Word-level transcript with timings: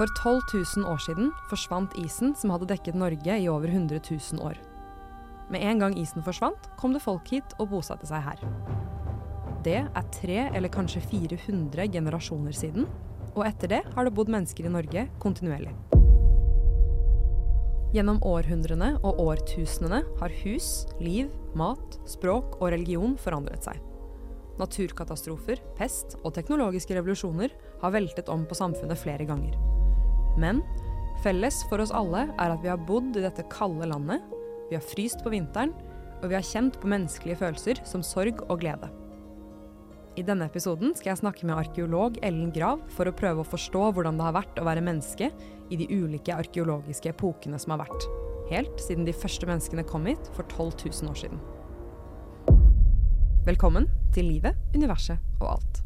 For 0.00 0.08
12 0.16 0.40
000 0.80 0.88
år 0.88 1.00
siden 1.04 1.26
forsvant 1.50 1.92
isen 2.00 2.30
som 2.32 2.54
hadde 2.54 2.70
dekket 2.70 2.96
Norge 2.96 3.34
i 3.36 3.48
over 3.52 3.68
100 3.68 4.00
000 4.08 4.40
år. 4.40 4.56
Med 5.52 5.60
en 5.60 5.82
gang 5.82 5.96
isen 6.00 6.24
forsvant, 6.24 6.70
kom 6.80 6.94
det 6.96 7.02
folk 7.04 7.28
hit 7.28 7.52
og 7.60 7.68
bosatte 7.74 8.08
seg 8.08 8.24
her. 8.24 8.40
Det 9.60 9.82
er 9.84 10.06
tre 10.16 10.38
eller 10.56 10.72
kanskje 10.72 11.02
400 11.04 11.90
generasjoner 11.92 12.56
siden, 12.56 12.88
og 13.34 13.44
etter 13.44 13.74
det 13.74 13.82
har 13.92 14.08
det 14.08 14.14
bodd 14.16 14.32
mennesker 14.32 14.64
i 14.64 14.72
Norge 14.72 15.04
kontinuerlig. 15.20 15.74
Gjennom 17.92 18.22
århundrene 18.24 18.94
og 19.04 19.20
årtusenene 19.20 20.00
har 20.22 20.36
hus, 20.46 20.86
liv, 20.96 21.28
mat, 21.52 22.00
språk 22.08 22.56
og 22.62 22.70
religion 22.72 23.18
forandret 23.20 23.68
seg. 23.68 23.76
Naturkatastrofer, 24.56 25.60
pest 25.76 26.16
og 26.22 26.32
teknologiske 26.38 26.96
revolusjoner 26.96 27.52
har 27.84 27.92
veltet 27.92 28.32
om 28.32 28.48
på 28.48 28.56
samfunnet 28.56 29.04
flere 29.04 29.28
ganger. 29.28 29.60
Men 30.40 30.62
felles 31.24 31.60
for 31.68 31.82
oss 31.84 31.92
alle 31.92 32.26
er 32.30 32.54
at 32.54 32.62
vi 32.64 32.70
har 32.72 32.80
bodd 32.88 33.16
i 33.18 33.24
dette 33.24 33.44
kalde 33.52 33.88
landet, 33.90 34.24
vi 34.70 34.78
har 34.78 34.86
fryst 34.86 35.20
på 35.24 35.32
vinteren, 35.34 35.74
og 36.20 36.30
vi 36.30 36.36
har 36.36 36.46
kjent 36.46 36.78
på 36.80 36.88
menneskelige 36.88 37.40
følelser 37.40 37.80
som 37.88 38.04
sorg 38.04 38.40
og 38.48 38.60
glede. 38.62 38.88
I 40.18 40.24
denne 40.26 40.48
episoden 40.50 40.92
skal 40.98 41.12
jeg 41.12 41.20
snakke 41.22 41.46
med 41.48 41.56
arkeolog 41.56 42.18
Ellen 42.26 42.50
Grav 42.54 42.82
for 42.92 43.08
å 43.08 43.14
prøve 43.16 43.44
å 43.44 43.46
forstå 43.46 43.86
hvordan 43.94 44.18
det 44.18 44.26
har 44.26 44.36
vært 44.36 44.58
å 44.60 44.66
være 44.66 44.84
menneske 44.84 45.30
i 45.70 45.78
de 45.80 45.86
ulike 45.88 46.34
arkeologiske 46.34 47.12
epokene 47.14 47.60
som 47.62 47.76
har 47.76 47.84
vært. 47.84 48.08
Helt 48.50 48.82
siden 48.82 49.06
de 49.06 49.14
første 49.14 49.46
menneskene 49.46 49.86
kom 49.86 50.08
hit 50.10 50.32
for 50.34 50.44
12 50.50 50.90
000 51.04 51.12
år 51.12 51.20
siden. 51.22 51.44
Velkommen 53.46 53.86
til 54.14 54.28
livet, 54.28 54.58
universet 54.74 55.22
og 55.40 55.54
alt. 55.54 55.84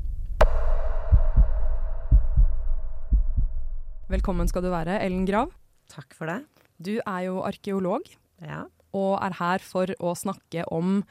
Velkommen 4.14 4.46
skal 4.46 4.62
du 4.62 4.70
være, 4.70 5.00
Ellen 5.02 5.24
Grav. 5.26 5.50
Takk 5.90 6.14
for 6.14 6.30
det. 6.30 6.44
Du 6.78 6.92
er 7.00 7.20
jo 7.26 7.40
arkeolog 7.42 8.04
Ja. 8.42 8.64
og 8.94 9.18
er 9.20 9.32
her 9.40 9.58
for 9.58 9.86
å 9.98 10.14
snakke 10.14 10.62
om 10.70 11.02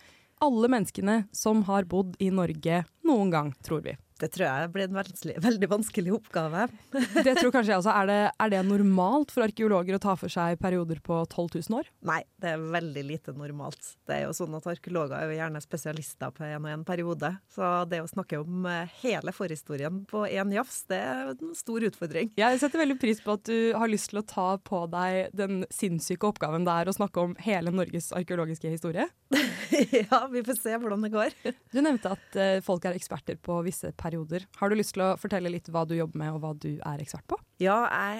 alle 0.41 0.67
menneskene 0.71 1.27
som 1.35 1.63
har 1.63 1.83
bodd 1.83 2.15
i 2.19 2.29
Norge 2.29 2.85
noen 3.03 3.29
gang, 3.31 3.53
tror 3.63 3.81
vi. 3.83 3.97
Det 4.23 4.29
tror 4.31 4.45
jeg 4.47 4.71
blir 4.71 4.87
en 4.87 4.95
veldig, 4.95 5.33
veldig 5.43 5.67
vanskelig 5.67 6.13
oppgave. 6.15 6.67
Det 6.93 7.33
tror 7.35 7.51
kanskje 7.51 7.73
jeg 7.73 7.81
også. 7.81 7.91
Er 7.91 8.07
det, 8.07 8.19
er 8.45 8.51
det 8.53 8.61
normalt 8.69 9.33
for 9.35 9.43
arkeologer 9.43 9.97
å 9.97 10.01
ta 10.03 10.13
for 10.19 10.31
seg 10.31 10.55
perioder 10.61 11.01
på 11.03 11.17
12 11.25 11.57
000 11.57 11.79
år? 11.81 11.89
Nei, 12.07 12.21
det 12.39 12.53
er 12.53 12.63
veldig 12.73 13.03
lite 13.09 13.33
normalt. 13.35 13.93
Det 14.07 14.15
er 14.15 14.23
jo 14.29 14.35
sånn 14.37 14.55
at 14.55 14.69
Arkeologer 14.71 15.17
er 15.17 15.27
jo 15.27 15.35
gjerne 15.35 15.61
spesialister 15.63 16.31
på 16.35 16.45
en 16.47 16.63
og 16.63 16.71
en 16.71 16.85
periode. 16.87 17.33
Så 17.51 17.71
det 17.91 17.99
å 18.03 18.07
snakke 18.07 18.39
om 18.39 18.63
eh, 18.69 18.95
hele 19.01 19.33
forhistorien 19.35 20.03
på 20.07 20.23
én 20.29 20.55
jafs, 20.55 20.85
det 20.91 21.01
er 21.03 21.33
en 21.33 21.51
stor 21.57 21.83
utfordring. 21.89 22.31
Jeg 22.39 22.61
setter 22.63 22.83
veldig 22.85 22.99
pris 23.01 23.19
på 23.23 23.35
at 23.35 23.43
du 23.49 23.75
har 23.75 23.91
lyst 23.91 24.13
til 24.13 24.21
å 24.21 24.25
ta 24.27 24.47
på 24.63 24.85
deg 24.93 25.35
den 25.35 25.65
sinnssyke 25.73 26.31
oppgaven 26.31 26.63
det 26.63 26.77
er 26.79 26.91
å 26.91 26.95
snakke 26.95 27.27
om 27.27 27.35
hele 27.43 27.75
Norges 27.75 28.13
arkeologiske 28.15 28.71
historie. 28.71 29.09
ja, 29.99 30.23
vi 30.31 30.45
får 30.47 30.61
se 30.61 30.77
hvordan 30.79 31.03
det 31.03 31.11
går. 31.13 31.37
Du 31.73 31.81
nevnte 31.83 32.15
at 32.15 32.39
eh, 32.39 32.57
folk 32.63 32.87
er 32.87 32.95
eksperter 32.95 33.39
på 33.43 33.59
visse 33.67 33.91
perioder. 33.91 34.12
Har 34.59 34.71
du 34.71 34.77
lyst 34.77 34.95
til 34.97 35.03
å 35.05 35.13
fortelle 35.19 35.51
litt 35.51 35.69
hva 35.73 35.83
du 35.87 35.95
jobber 35.97 36.21
med 36.21 36.35
og 36.35 36.43
hva 36.43 36.53
du 36.57 36.69
er 36.75 37.01
ekspert 37.03 37.25
på? 37.29 37.37
Ja, 37.63 37.77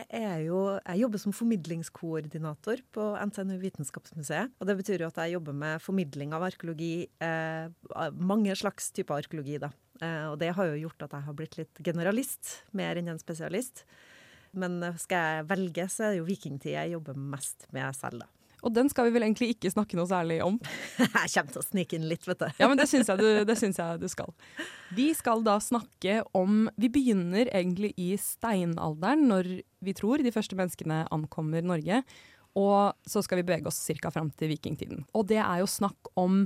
jeg, 0.10 0.48
jo, 0.48 0.64
jeg 0.80 1.04
jobber 1.04 1.22
som 1.22 1.36
formidlingskoordinator 1.36 2.84
på 2.96 3.08
NTNU 3.30 3.56
Vitenskapsmuseet. 3.62 4.54
Og 4.60 4.70
det 4.70 4.78
betyr 4.80 5.04
jo 5.04 5.10
at 5.12 5.20
jeg 5.24 5.36
jobber 5.36 5.58
med 5.58 5.84
formidling 5.84 6.36
av 6.36 6.46
arkeologi, 6.48 7.08
eh, 7.24 7.68
mange 8.18 8.56
slags 8.60 8.92
typer 8.96 9.24
arkeologi, 9.24 9.60
da. 9.64 9.74
Eh, 10.02 10.28
og 10.32 10.38
det 10.42 10.54
har 10.58 10.70
jo 10.70 10.84
gjort 10.86 11.08
at 11.08 11.18
jeg 11.18 11.28
har 11.28 11.38
blitt 11.38 11.58
litt 11.60 11.84
generalist, 11.86 12.60
mer 12.78 13.00
enn 13.00 13.12
en 13.14 13.22
spesialist. 13.22 13.86
Men 14.58 14.80
eh, 14.86 15.02
skal 15.02 15.28
jeg 15.40 15.50
velge, 15.52 15.90
så 15.90 16.08
er 16.08 16.14
det 16.14 16.24
jo 16.24 16.30
vikingtid 16.30 16.76
jeg 16.76 16.96
jobber 16.96 17.20
mest 17.20 17.68
med 17.76 17.98
selv, 17.98 18.24
da. 18.26 18.32
Og 18.64 18.74
den 18.74 18.88
skal 18.92 19.10
vi 19.10 19.14
vel 19.18 19.26
egentlig 19.28 19.50
ikke 19.58 19.72
snakke 19.74 19.98
noe 20.00 20.08
særlig 20.08 20.38
om. 20.46 20.56
Jeg 20.98 21.32
kommer 21.36 21.52
til 21.52 21.62
å 21.62 21.66
snike 21.68 21.98
inn 21.98 22.08
litt, 22.08 22.24
vet 22.30 22.40
du. 22.40 22.48
Ja, 22.62 22.70
men 22.72 22.80
det 22.80 22.88
syns 22.92 23.10
jeg, 23.12 23.20
du- 23.20 23.44
det 23.50 23.58
syns 23.60 23.80
jeg 23.82 24.00
du 24.00 24.08
skal. 24.12 24.32
Vi 24.96 25.10
skal 25.20 25.44
da 25.44 25.58
snakke 25.64 26.22
om 26.34 26.70
Vi 26.80 26.90
begynner 26.96 27.52
egentlig 27.52 27.94
i 28.00 28.14
steinalderen, 28.18 29.28
når 29.28 29.50
vi 29.84 29.94
tror 29.98 30.24
de 30.24 30.32
første 30.32 30.56
menneskene 30.56 31.04
ankommer 31.12 31.62
Norge. 31.66 32.04
Og 32.56 32.94
så 33.10 33.24
skal 33.26 33.40
vi 33.42 33.48
bevege 33.48 33.68
oss 33.68 33.80
ca. 34.00 34.12
fram 34.14 34.30
til 34.38 34.52
vikingtiden. 34.54 35.06
Og 35.18 35.26
det 35.28 35.40
er 35.42 35.60
jo 35.64 35.68
snakk 35.68 36.12
om 36.16 36.44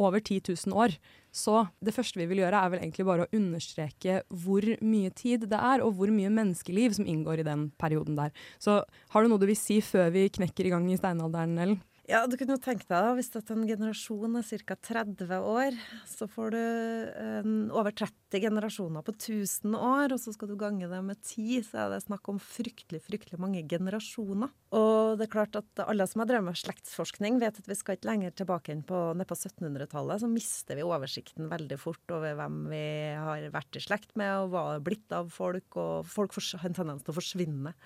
over 0.00 0.22
10 0.22 0.40
000 0.66 0.76
år. 0.76 0.96
Så 1.30 1.62
det 1.84 1.94
første 1.94 2.18
vi 2.18 2.26
vil 2.30 2.42
gjøre, 2.42 2.58
er 2.58 2.72
vel 2.72 2.82
egentlig 2.82 3.06
bare 3.06 3.26
å 3.26 3.36
understreke 3.36 4.20
hvor 4.42 4.66
mye 4.82 5.12
tid 5.14 5.46
det 5.50 5.60
er, 5.60 5.84
og 5.84 5.94
hvor 5.98 6.10
mye 6.14 6.32
menneskeliv 6.32 6.96
som 6.96 7.06
inngår 7.06 7.42
i 7.42 7.46
den 7.46 7.68
perioden 7.80 8.18
der. 8.18 8.34
Så 8.58 8.80
har 9.14 9.22
du 9.22 9.30
noe 9.30 9.42
du 9.42 9.46
vil 9.50 9.58
si 9.58 9.78
før 9.84 10.10
vi 10.14 10.26
knekker 10.40 10.66
i 10.66 10.74
gang 10.74 10.88
i 10.90 10.98
steinalderen, 10.98 11.58
Ellen? 11.60 11.80
Ja, 12.10 12.24
du 12.26 12.34
kunne 12.34 12.56
jo 12.56 12.62
tenke 12.62 12.88
deg 12.88 13.04
da, 13.04 13.12
hvis 13.14 13.28
at 13.38 13.50
en 13.54 13.62
generasjon 13.68 14.38
er 14.40 14.46
ca. 14.66 14.74
30 14.74 15.30
år, 15.46 15.76
så 16.10 16.26
får 16.26 16.56
du 16.56 16.58
en, 16.58 17.52
over 17.70 17.94
30 17.94 18.42
generasjoner 18.42 19.04
på 19.06 19.14
1000 19.14 19.76
år, 19.78 20.16
og 20.16 20.18
så 20.18 20.34
skal 20.34 20.50
du 20.50 20.56
gange 20.58 20.88
det 20.90 20.98
med 21.06 21.20
10, 21.22 21.60
så 21.68 21.84
er 21.84 21.94
det 21.94 22.00
snakk 22.02 22.32
om 22.32 22.40
fryktelig, 22.42 23.04
fryktelig 23.06 23.38
mange 23.38 23.62
generasjoner. 23.70 24.50
Og 24.74 25.20
det 25.20 25.28
er 25.28 25.32
klart 25.36 25.60
at 25.60 25.84
alle 25.86 26.08
som 26.10 26.24
har 26.24 26.32
drevet 26.32 26.48
med 26.48 26.58
slektsforskning, 26.58 27.38
vet 27.38 27.62
at 27.62 27.70
vi 27.70 27.78
skal 27.78 27.94
ikke 27.94 28.10
lenger 28.10 28.34
tilbake 28.42 28.74
enn 28.74 28.82
på, 28.86 29.06
på 29.14 29.38
1700-tallet, 29.38 30.24
så 30.24 30.34
mister 30.34 30.80
vi 30.80 30.86
oversikten 30.90 31.46
veldig 31.52 31.78
fort 31.78 32.16
over 32.16 32.34
hvem 32.42 32.62
vi 32.74 32.86
har 33.22 33.46
vært 33.54 33.78
i 33.78 33.86
slekt 33.86 34.16
med, 34.18 34.34
og 34.34 34.56
hva 34.56 34.66
er 34.74 34.86
blitt 34.90 35.14
av 35.14 35.30
folk, 35.30 35.78
og 35.78 36.10
folk 36.10 36.34
har 36.34 36.72
en 36.72 36.82
tendens 36.82 37.06
til 37.06 37.14
å 37.14 37.20
forsvinne. 37.22 37.78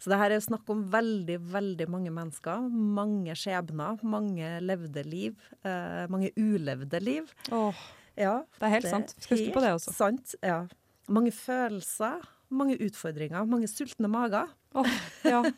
Så 0.00 0.08
det 0.08 0.16
her 0.16 0.32
er 0.32 0.40
snakk 0.40 0.68
om 0.72 0.82
veldig, 0.92 1.36
veldig 1.52 1.86
mange 1.92 2.12
mennesker. 2.14 2.62
Mange 2.72 3.34
skjebner, 3.36 4.00
mange 4.06 4.52
levde 4.64 5.04
liv. 5.04 5.36
Eh, 5.60 6.06
mange 6.12 6.32
ulevde 6.40 7.02
liv. 7.04 7.32
Åh, 7.52 7.88
Ja, 8.20 8.42
det 8.58 8.66
er 8.66 8.72
helt 8.74 8.88
sant. 8.90 9.12
Vi 9.16 9.22
skal 9.24 9.38
huske 9.38 9.52
på 9.54 9.60
det 9.64 9.74
også. 9.76 9.92
Sant, 9.96 10.34
ja. 10.44 10.64
Mange 11.08 11.30
følelser, 11.32 12.24
mange 12.52 12.76
utfordringer, 12.82 13.46
mange 13.48 13.68
sultne 13.70 14.10
mager. 14.10 14.50
åh, 14.74 14.96
ja. 15.24 15.44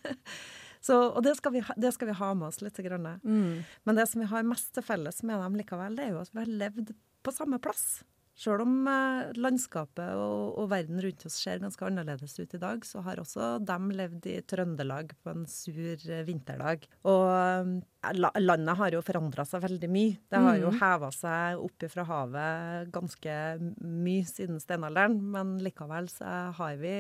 Så, 0.82 0.97
og 1.14 1.22
det 1.22 1.36
skal, 1.38 1.52
vi, 1.54 1.60
det 1.78 1.92
skal 1.94 2.08
vi 2.10 2.14
ha 2.19 2.32
med 2.34 2.48
oss 2.48 2.58
litt. 2.58 2.78
Mm. 2.82 3.62
Men 3.86 3.98
det 3.98 4.08
som 4.10 4.19
vi 4.19 4.26
har 4.26 4.42
mest 4.42 4.72
til 4.75 4.82
felles 4.82 5.22
med 5.22 5.38
dem 5.38 5.54
likevel, 5.60 5.94
det 5.94 6.08
er 6.08 6.16
jo 6.16 6.22
at 6.25 6.32
vi 6.34 6.41
har 6.42 6.50
levd 6.64 6.91
på 7.22 7.34
samme 7.34 7.60
plass. 7.62 8.02
Sjøl 8.32 8.62
om 8.65 8.87
eh, 8.88 9.28
landskapet 9.37 10.15
og, 10.16 10.54
og 10.62 10.70
verden 10.72 10.97
rundt 11.04 11.26
oss 11.28 11.34
ser 11.37 11.60
ganske 11.60 11.84
annerledes 11.84 12.32
ut 12.41 12.54
i 12.56 12.60
dag, 12.62 12.81
så 12.88 13.03
har 13.04 13.20
også 13.20 13.59
dem 13.69 13.91
levd 13.93 14.25
i 14.32 14.38
Trøndelag 14.48 15.12
på 15.20 15.34
en 15.34 15.44
sur 15.53 16.00
eh, 16.09 16.22
vinterdag. 16.25 16.87
Og 17.12 17.26
eh, 17.28 18.15
la, 18.16 18.31
landet 18.41 18.78
har 18.81 18.97
jo 18.97 19.03
forandra 19.04 19.44
seg 19.47 19.62
veldig 19.66 19.91
mye. 19.93 20.16
Det 20.32 20.41
har 20.47 20.56
jo 20.62 20.72
Mhm. 20.72 20.81
heva 20.81 21.12
seg 21.12 21.60
opp 21.60 21.87
fra 21.93 22.06
havet 22.09 22.91
ganske 22.97 23.37
mye 23.84 24.25
siden 24.26 24.59
steinalderen, 24.64 25.20
men 25.37 25.59
likevel 25.60 26.09
så 26.10 26.32
har 26.56 26.76
vi 26.81 26.97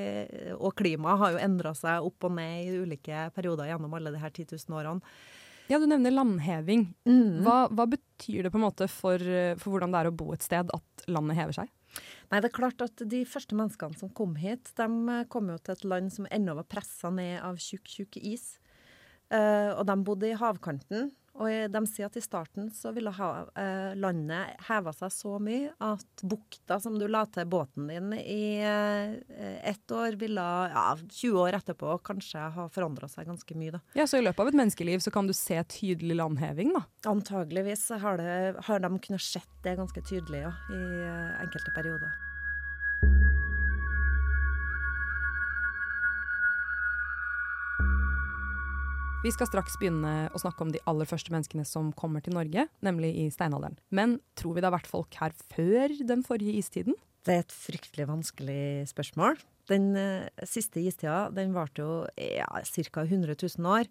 Og 0.60 0.74
klimaet 0.76 1.18
har 1.18 1.32
jo 1.32 1.38
endra 1.48 1.72
seg 1.74 2.04
opp 2.04 2.28
og 2.28 2.36
ned 2.36 2.66
i 2.68 2.76
ulike 2.84 3.30
perioder 3.34 3.72
gjennom 3.72 3.94
alle 3.96 4.12
de 4.12 4.20
her 4.20 4.30
10 4.30 4.52
000 4.68 4.76
årene. 4.78 5.00
Ja, 5.72 5.78
du 5.80 5.86
nevner 5.88 6.12
landheving. 6.12 6.90
Mm. 7.08 7.40
Hva, 7.46 7.64
hva 7.72 7.86
betyr 7.88 8.44
det 8.44 8.52
på 8.52 8.60
en 8.60 8.66
måte 8.66 8.88
for, 8.92 9.22
for 9.56 9.72
hvordan 9.72 9.94
det 9.94 10.02
er 10.02 10.10
å 10.10 10.16
bo 10.16 10.34
et 10.34 10.44
sted 10.44 10.68
at 10.76 11.06
landet 11.08 11.40
hever 11.40 11.62
seg? 11.62 11.70
Nei, 12.32 12.40
det 12.40 12.48
er 12.48 12.56
klart 12.56 12.82
at 12.84 13.02
De 13.08 13.22
første 13.28 13.56
menneskene 13.56 13.98
som 13.98 14.12
kom 14.16 14.34
hit, 14.40 14.72
de 14.78 14.88
eh, 15.12 15.24
kom 15.32 15.50
jo 15.52 15.58
til 15.60 15.74
et 15.74 15.86
land 15.88 16.12
som 16.14 16.28
ennå 16.32 16.56
var 16.56 16.68
pressa 16.70 17.10
ned 17.12 17.40
av 17.44 17.60
tjukk, 17.60 17.88
tjukk 17.88 18.20
is. 18.22 18.54
Uh, 19.32 19.72
og 19.78 19.86
de 19.88 19.96
bodde 20.04 20.28
i 20.28 20.36
havkanten. 20.36 21.10
Og 21.40 21.48
de 21.72 21.80
sier 21.88 22.08
at 22.10 22.16
i 22.18 22.22
starten 22.22 22.68
så 22.76 22.92
ville 22.92 23.12
ha, 23.16 23.28
eh, 23.56 23.92
landet 23.96 24.58
heva 24.68 24.92
seg 24.92 25.12
så 25.14 25.38
mye 25.42 25.70
at 25.82 26.24
bukta 26.28 26.76
som 26.82 26.98
du 27.00 27.06
la 27.08 27.24
til 27.32 27.48
båten 27.48 27.88
din 27.88 28.12
i 28.18 28.60
eh, 28.60 29.14
ett 29.72 29.94
år, 29.96 30.18
ville 30.20 30.44
ja, 30.74 30.84
20 31.00 31.40
år 31.40 31.58
etterpå 31.60 31.96
kanskje 32.04 32.50
ha 32.56 32.66
forandra 32.72 33.08
seg 33.08 33.30
ganske 33.30 33.56
mye. 33.56 33.78
da. 33.78 33.80
Ja, 33.96 34.06
Så 34.06 34.20
i 34.20 34.26
løpet 34.26 34.44
av 34.44 34.52
et 34.52 34.60
menneskeliv 34.60 35.04
så 35.04 35.12
kan 35.14 35.26
du 35.26 35.32
se 35.36 35.56
tydelig 35.72 36.18
landheving, 36.20 36.74
da. 36.76 36.84
Antageligvis 37.08 37.88
har, 38.02 38.20
det, 38.20 38.60
har 38.68 38.84
de 38.84 38.92
kunnet 38.98 39.24
sett 39.24 39.48
det 39.64 39.78
ganske 39.80 40.04
tydelig 40.04 40.44
ja, 40.44 40.52
i 40.68 40.82
eh, 40.82 41.40
enkelte 41.46 41.72
perioder. 41.78 42.31
Vi 49.22 49.30
skal 49.30 49.46
straks 49.46 49.76
begynne 49.78 50.26
å 50.34 50.38
snakke 50.42 50.64
om 50.64 50.72
de 50.74 50.80
aller 50.90 51.06
første 51.06 51.30
menneskene 51.30 51.62
som 51.62 51.92
kommer 51.94 52.24
til 52.24 52.34
Norge, 52.34 52.64
nemlig 52.82 53.12
i 53.22 53.26
steinalderen. 53.30 53.76
Men 53.94 54.16
tror 54.34 54.56
vi 54.56 54.64
det 54.64 54.66
har 54.66 54.74
vært 54.74 54.90
folk 54.90 55.14
her 55.20 55.36
før 55.54 55.94
den 56.08 56.24
forrige 56.26 56.56
istiden? 56.58 56.96
Det 57.22 57.36
er 57.36 57.44
et 57.44 57.54
fryktelig 57.54 58.08
vanskelig 58.08 58.88
spørsmål. 58.90 59.38
Den 59.70 59.92
uh, 59.94 60.26
siste 60.42 60.82
istida 60.82 61.28
den 61.30 61.54
varte 61.54 61.84
jo 61.84 62.00
ja, 62.18 62.48
ca. 62.50 63.04
100 63.06 63.38
000 63.38 63.70
år. 63.70 63.86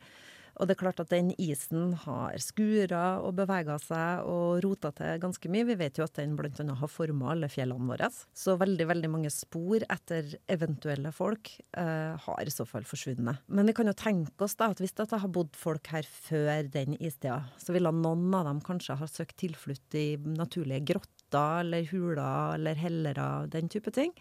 Og 0.59 0.67
det 0.67 0.75
er 0.75 0.81
klart 0.81 0.99
at 1.03 1.11
den 1.13 1.31
isen 1.41 1.93
har 2.03 2.35
skura 2.43 3.21
og 3.23 3.35
bevega 3.39 3.77
seg 3.81 4.27
og 4.29 4.61
rota 4.65 4.91
til 4.95 5.21
ganske 5.23 5.51
mye. 5.51 5.67
Vi 5.71 5.77
vet 5.79 5.99
jo 5.99 6.05
at 6.05 6.17
den 6.19 6.35
bl.a. 6.37 6.51
har 6.51 6.91
forma 6.91 7.31
alle 7.33 7.49
fjellene 7.51 7.87
våre. 7.89 8.09
Så 8.11 8.57
veldig, 8.59 8.87
veldig 8.91 9.11
mange 9.13 9.31
spor 9.33 9.85
etter 9.87 10.35
eventuelle 10.51 11.13
folk 11.15 11.53
eh, 11.77 12.13
har 12.25 12.43
i 12.45 12.53
så 12.53 12.67
fall 12.69 12.85
forsvunnet. 12.87 13.45
Men 13.47 13.69
vi 13.69 13.75
kan 13.77 13.89
jo 13.89 13.95
tenke 13.97 14.45
oss 14.45 14.57
da 14.59 14.71
at 14.73 14.83
hvis 14.83 14.95
det 14.97 15.09
har 15.11 15.33
bodd 15.33 15.55
folk 15.57 15.91
her 15.93 16.07
før 16.07 16.67
den 16.71 16.97
istida, 16.99 17.41
så 17.61 17.75
ville 17.75 17.93
noen 17.95 18.29
av 18.35 18.47
dem 18.49 18.61
kanskje 18.65 18.99
ha 18.99 19.09
søkt 19.09 19.39
tilflukt 19.41 19.97
i 19.97 20.15
naturlige 20.21 20.85
grotter 20.93 21.61
eller 21.63 21.87
huler 21.91 22.57
eller 22.57 22.79
hellere, 22.79 23.27
den 23.51 23.69
type 23.71 23.93
ting. 23.95 24.13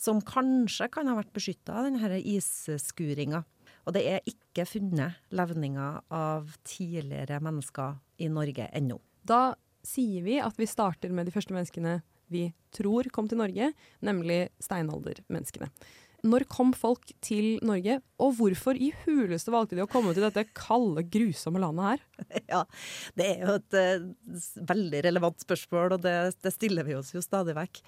Som 0.00 0.22
kanskje 0.26 0.88
kan 0.90 1.06
ha 1.06 1.18
vært 1.20 1.34
beskytta 1.36 1.76
av 1.78 1.86
denne 1.86 2.18
isskuringa. 2.18 3.44
Og 3.84 3.94
det 3.96 4.04
er 4.08 4.28
ikke 4.28 4.66
funnet 4.68 5.20
levninger 5.34 6.00
av 6.14 6.54
tidligere 6.66 7.40
mennesker 7.44 7.98
i 8.24 8.30
Norge 8.32 8.68
ennå. 8.72 8.98
Da 9.24 9.54
sier 9.84 10.24
vi 10.24 10.38
at 10.40 10.56
vi 10.60 10.68
starter 10.68 11.12
med 11.12 11.28
de 11.28 11.34
første 11.34 11.54
menneskene 11.54 11.98
vi 12.32 12.48
tror 12.74 13.06
kom 13.12 13.28
til 13.28 13.38
Norge, 13.38 13.70
nemlig 14.04 14.46
steinaldermenneskene. 14.62 15.68
Når 16.24 16.46
kom 16.48 16.70
folk 16.72 17.10
til 17.24 17.58
Norge, 17.68 17.98
og 18.16 18.38
hvorfor 18.38 18.78
i 18.80 18.88
huleste 19.02 19.52
valgte 19.52 19.76
de 19.76 19.84
å 19.84 19.90
komme 19.90 20.14
til 20.16 20.24
dette 20.24 20.46
kalde, 20.56 21.04
grusomme 21.04 21.60
landet 21.60 21.90
her? 21.90 22.04
Ja, 22.54 22.62
det 23.18 23.26
er 23.28 23.42
jo 23.44 23.56
et 23.58 23.76
uh, 23.76 24.62
veldig 24.72 25.02
relevant 25.04 25.44
spørsmål, 25.44 25.98
og 25.98 26.06
det, 26.06 26.14
det 26.40 26.54
stiller 26.54 26.88
vi 26.88 26.96
oss 26.96 27.12
jo 27.12 27.20
stadig 27.24 27.56
vekk. 27.58 27.82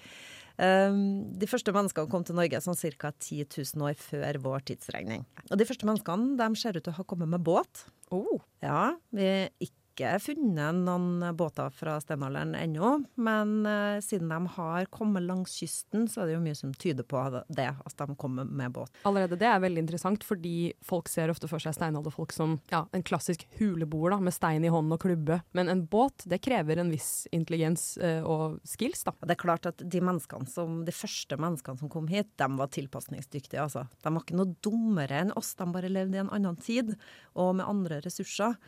Um, 0.57 1.35
de 1.37 1.45
første 1.49 1.73
menneskene 1.73 2.09
kom 2.09 2.23
til 2.25 2.37
Norge 2.37 2.61
sånn 2.65 2.77
ca. 2.97 3.11
10 3.13 3.45
000 3.45 3.85
år 3.85 3.97
før 4.01 4.39
vår 4.41 4.65
tidsregning. 4.71 5.25
Og 5.51 5.59
de 5.59 5.67
første 5.69 5.85
menneskene 5.85 6.33
de 6.39 6.47
ser 6.57 6.79
ut 6.79 6.85
til 6.85 6.95
å 6.95 6.97
ha 6.97 7.05
kommet 7.05 7.29
med 7.29 7.45
båt. 7.45 7.85
Oh. 8.09 8.41
Ja, 8.65 8.95
vi 9.13 9.27
ikke 9.61 9.75
ikke 9.97 10.19
funnet 10.21 10.77
noen 10.85 11.23
båter 11.37 11.71
fra 11.73 11.95
steinalderen 12.01 12.53
ennå, 12.57 12.91
men 13.17 13.53
uh, 13.65 13.97
siden 14.03 14.29
de 14.29 14.51
har 14.53 14.85
kommet 14.93 15.25
langs 15.25 15.55
kysten, 15.57 16.05
så 16.05 16.21
er 16.21 16.29
det 16.29 16.35
jo 16.35 16.43
mye 16.43 16.57
som 16.57 16.73
tyder 16.77 17.07
på 17.07 17.23
det, 17.33 17.71
at 17.73 17.97
de 17.97 18.17
kommer 18.19 18.45
med 18.45 18.75
båt. 18.75 18.93
Allerede 19.09 19.39
det 19.41 19.49
er 19.49 19.63
veldig 19.63 19.81
interessant, 19.87 20.25
fordi 20.27 20.71
folk 20.85 21.09
ser 21.09 21.33
ofte 21.33 21.49
for 21.49 21.63
seg 21.63 21.73
steinalderfolk 21.77 22.35
som 22.35 22.59
ja, 22.69 22.83
en 22.93 23.05
klassisk 23.05 23.47
huleboer 23.57 24.13
da, 24.13 24.21
med 24.21 24.37
stein 24.37 24.65
i 24.67 24.71
hånden 24.73 24.93
og 24.93 25.01
klubbe. 25.01 25.41
Men 25.57 25.73
en 25.73 25.85
båt, 25.89 26.27
det 26.29 26.43
krever 26.45 26.77
en 26.77 26.93
viss 26.93 27.25
intelligens 27.33 27.95
uh, 28.03 28.21
og 28.21 28.61
skills, 28.67 29.01
da. 29.07 29.15
Det 29.25 29.33
er 29.33 29.43
klart 29.47 29.69
at 29.69 29.81
de 29.81 30.03
som, 30.47 30.81
de 30.85 30.93
første 30.93 31.37
menneskene 31.41 31.81
som 31.81 31.89
kom 31.91 32.09
hit, 32.11 32.29
de 32.37 32.47
var 32.59 32.69
tilpasningsdyktige, 32.73 33.65
altså. 33.65 33.87
De 34.03 34.13
var 34.13 34.21
ikke 34.21 34.37
noe 34.37 34.53
dummere 34.61 35.23
enn 35.23 35.33
oss, 35.37 35.55
de 35.57 35.65
bare 35.73 35.89
levde 35.89 36.19
i 36.19 36.21
en 36.21 36.33
annen 36.33 36.57
tid 36.61 36.93
og 37.33 37.57
med 37.57 37.65
andre 37.65 38.03
ressurser. 38.05 38.59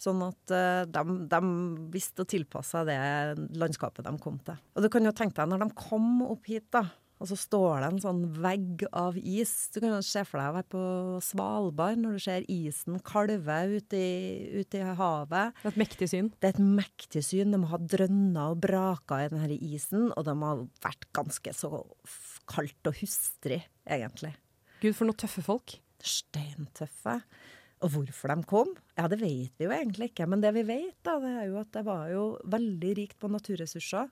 Sånn 0.00 0.22
at 0.24 0.54
de, 0.88 1.02
de, 1.28 1.40
visste 1.92 2.24
å 2.24 2.28
tilpasse 2.28 2.80
det 2.88 2.96
landskapet 3.60 4.06
de 4.06 4.14
kom 4.22 4.38
til. 4.46 4.56
Og 4.72 4.86
du 4.86 4.88
kan 4.92 5.04
jo 5.04 5.12
tenke 5.12 5.36
deg, 5.36 5.50
når 5.52 5.66
de 5.66 5.76
kom 5.76 6.22
opp 6.24 6.48
hit, 6.48 6.70
da, 6.72 6.86
og 7.20 7.28
så 7.28 7.36
står 7.36 7.82
det 7.82 7.88
en 7.90 8.00
sånn 8.00 8.20
vegg 8.40 8.86
av 8.96 9.16
is. 9.20 9.52
Du 9.74 9.82
kan 9.82 9.92
jo 9.92 9.98
se 10.04 10.22
for 10.24 10.40
deg 10.40 10.48
å 10.48 10.54
være 10.56 10.68
på 10.72 10.84
Svalbard 11.24 12.00
når 12.00 12.16
du 12.16 12.22
ser 12.24 12.46
isen 12.48 12.96
kalve 13.04 13.58
ute 13.74 14.00
i, 14.00 14.14
ut 14.56 14.76
i 14.76 14.80
havet. 14.80 15.52
Det 15.60 15.68
er 15.68 15.74
et 15.74 15.82
mektig 15.82 16.08
syn. 16.14 16.30
Det 16.40 16.48
er 16.48 16.56
et 16.56 16.62
mektig 16.80 17.22
syn. 17.26 17.52
De 17.52 17.60
har 17.72 17.84
drønna 17.92 18.46
og 18.54 18.62
braka 18.64 19.20
i 19.20 19.28
denne 19.34 19.60
isen, 19.68 20.08
og 20.14 20.24
de 20.30 20.36
har 20.40 20.64
vært 20.86 21.06
ganske 21.16 21.54
så 21.60 21.84
kaldt 22.50 22.88
og 22.88 22.96
hustrig, 23.02 23.60
egentlig. 23.84 24.32
Gud, 24.80 24.94
for 24.96 25.04
noen 25.04 25.20
tøffe 25.20 25.44
folk. 25.44 25.76
Steintøffe. 26.00 27.20
Og 27.80 27.94
hvorfor 27.94 28.32
de 28.32 28.44
kom? 28.48 28.72
Ja, 28.98 29.06
det 29.08 29.20
vet 29.22 29.56
vi 29.56 29.66
jo 29.66 29.72
egentlig 29.72 30.10
ikke. 30.10 30.26
Men 30.28 30.42
det 30.42 30.52
vi 30.58 30.66
vet, 30.68 30.98
da, 31.06 31.16
det 31.22 31.30
er 31.32 31.46
jo 31.48 31.60
at 31.62 31.70
det 31.76 31.84
var 31.86 32.10
jo 32.12 32.24
veldig 32.52 32.92
rikt 32.98 33.16
på 33.20 33.30
naturressurser. 33.32 34.10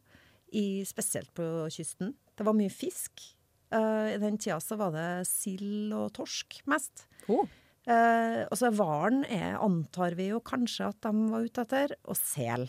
I, 0.56 0.80
spesielt 0.88 1.34
på 1.36 1.44
kysten. 1.74 2.14
Det 2.32 2.46
var 2.46 2.56
mye 2.56 2.72
fisk. 2.72 3.20
Uh, 3.68 4.14
I 4.14 4.18
den 4.22 4.38
tida 4.40 4.56
så 4.64 4.78
var 4.80 4.94
det 4.94 5.08
sild 5.28 5.92
og 5.92 6.14
torsk 6.16 6.62
mest. 6.72 7.04
Oh. 7.28 7.44
Uh, 7.88 8.44
og 8.48 8.56
så 8.56 8.72
hvalen 8.72 9.26
antar 9.28 10.16
vi 10.16 10.30
jo 10.30 10.40
kanskje 10.44 10.88
at 10.88 11.04
de 11.04 11.28
var 11.28 11.44
ute 11.44 11.64
etter, 11.66 11.96
og 12.08 12.16
sel. 12.16 12.64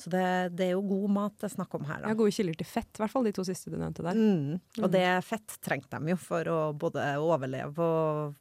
Så 0.00 0.10
det, 0.10 0.26
det, 0.56 0.66
er 0.70 0.74
jo 0.74 0.84
god 0.86 1.12
mat 1.12 1.38
det 1.38 1.50
er 1.50 1.54
snakk 1.54 1.74
om 1.76 1.86
her. 1.86 2.02
da. 2.02 2.10
Ja, 2.10 2.18
Gode 2.18 2.34
kilder 2.34 2.58
til 2.58 2.66
fett, 2.66 2.90
i 2.96 3.02
hvert 3.02 3.12
fall 3.12 3.26
de 3.26 3.34
to 3.36 3.44
siste 3.46 3.70
du 3.70 3.76
nevnte 3.78 4.02
der. 4.06 4.18
Mm. 4.18 4.60
Og 4.80 4.86
mm. 4.86 4.92
det 4.94 5.08
fett 5.28 5.58
trengte 5.62 6.00
de 6.00 6.14
jo 6.14 6.18
for 6.18 6.50
å 6.50 6.60
både 6.74 7.04
overleve 7.20 7.84
og 7.84 8.38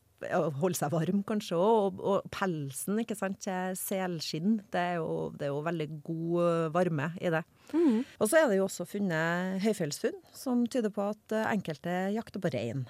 holde 0.60 0.78
seg 0.78 0.94
varm, 0.94 1.24
kanskje 1.28 1.58
òg. 1.58 2.00
Og, 2.00 2.04
og, 2.04 2.30
pelsen, 2.34 3.00
ikke 3.04 3.18
sant, 3.18 3.48
selskinn. 3.80 4.60
Det 4.72 4.86
er, 4.94 4.96
jo, 5.00 5.30
det 5.36 5.48
er 5.48 5.54
jo 5.54 5.66
veldig 5.66 5.90
god 6.06 6.72
varme 6.76 7.12
i 7.22 7.34
det. 7.34 7.44
Mm. 7.74 8.02
Og 8.20 8.30
så 8.30 8.42
er 8.42 8.50
det 8.50 8.60
jo 8.60 8.68
også 8.68 8.88
funnet 8.90 9.60
høyfjellsfunn 9.64 10.18
som 10.36 10.66
tyder 10.68 10.94
på 10.94 11.12
at 11.12 11.38
enkelte 11.50 12.00
jakter 12.16 12.44
på 12.44 12.52
rein. 12.56 12.88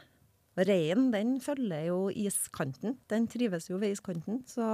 Reinen 0.59 1.11
den 1.13 1.37
følger 1.43 1.87
jo 1.87 1.99
iskanten. 2.09 2.97
Den 3.11 3.27
trives 3.31 3.69
jo 3.69 3.79
ved 3.79 3.95
iskanten. 3.95 4.41
Så, 4.49 4.65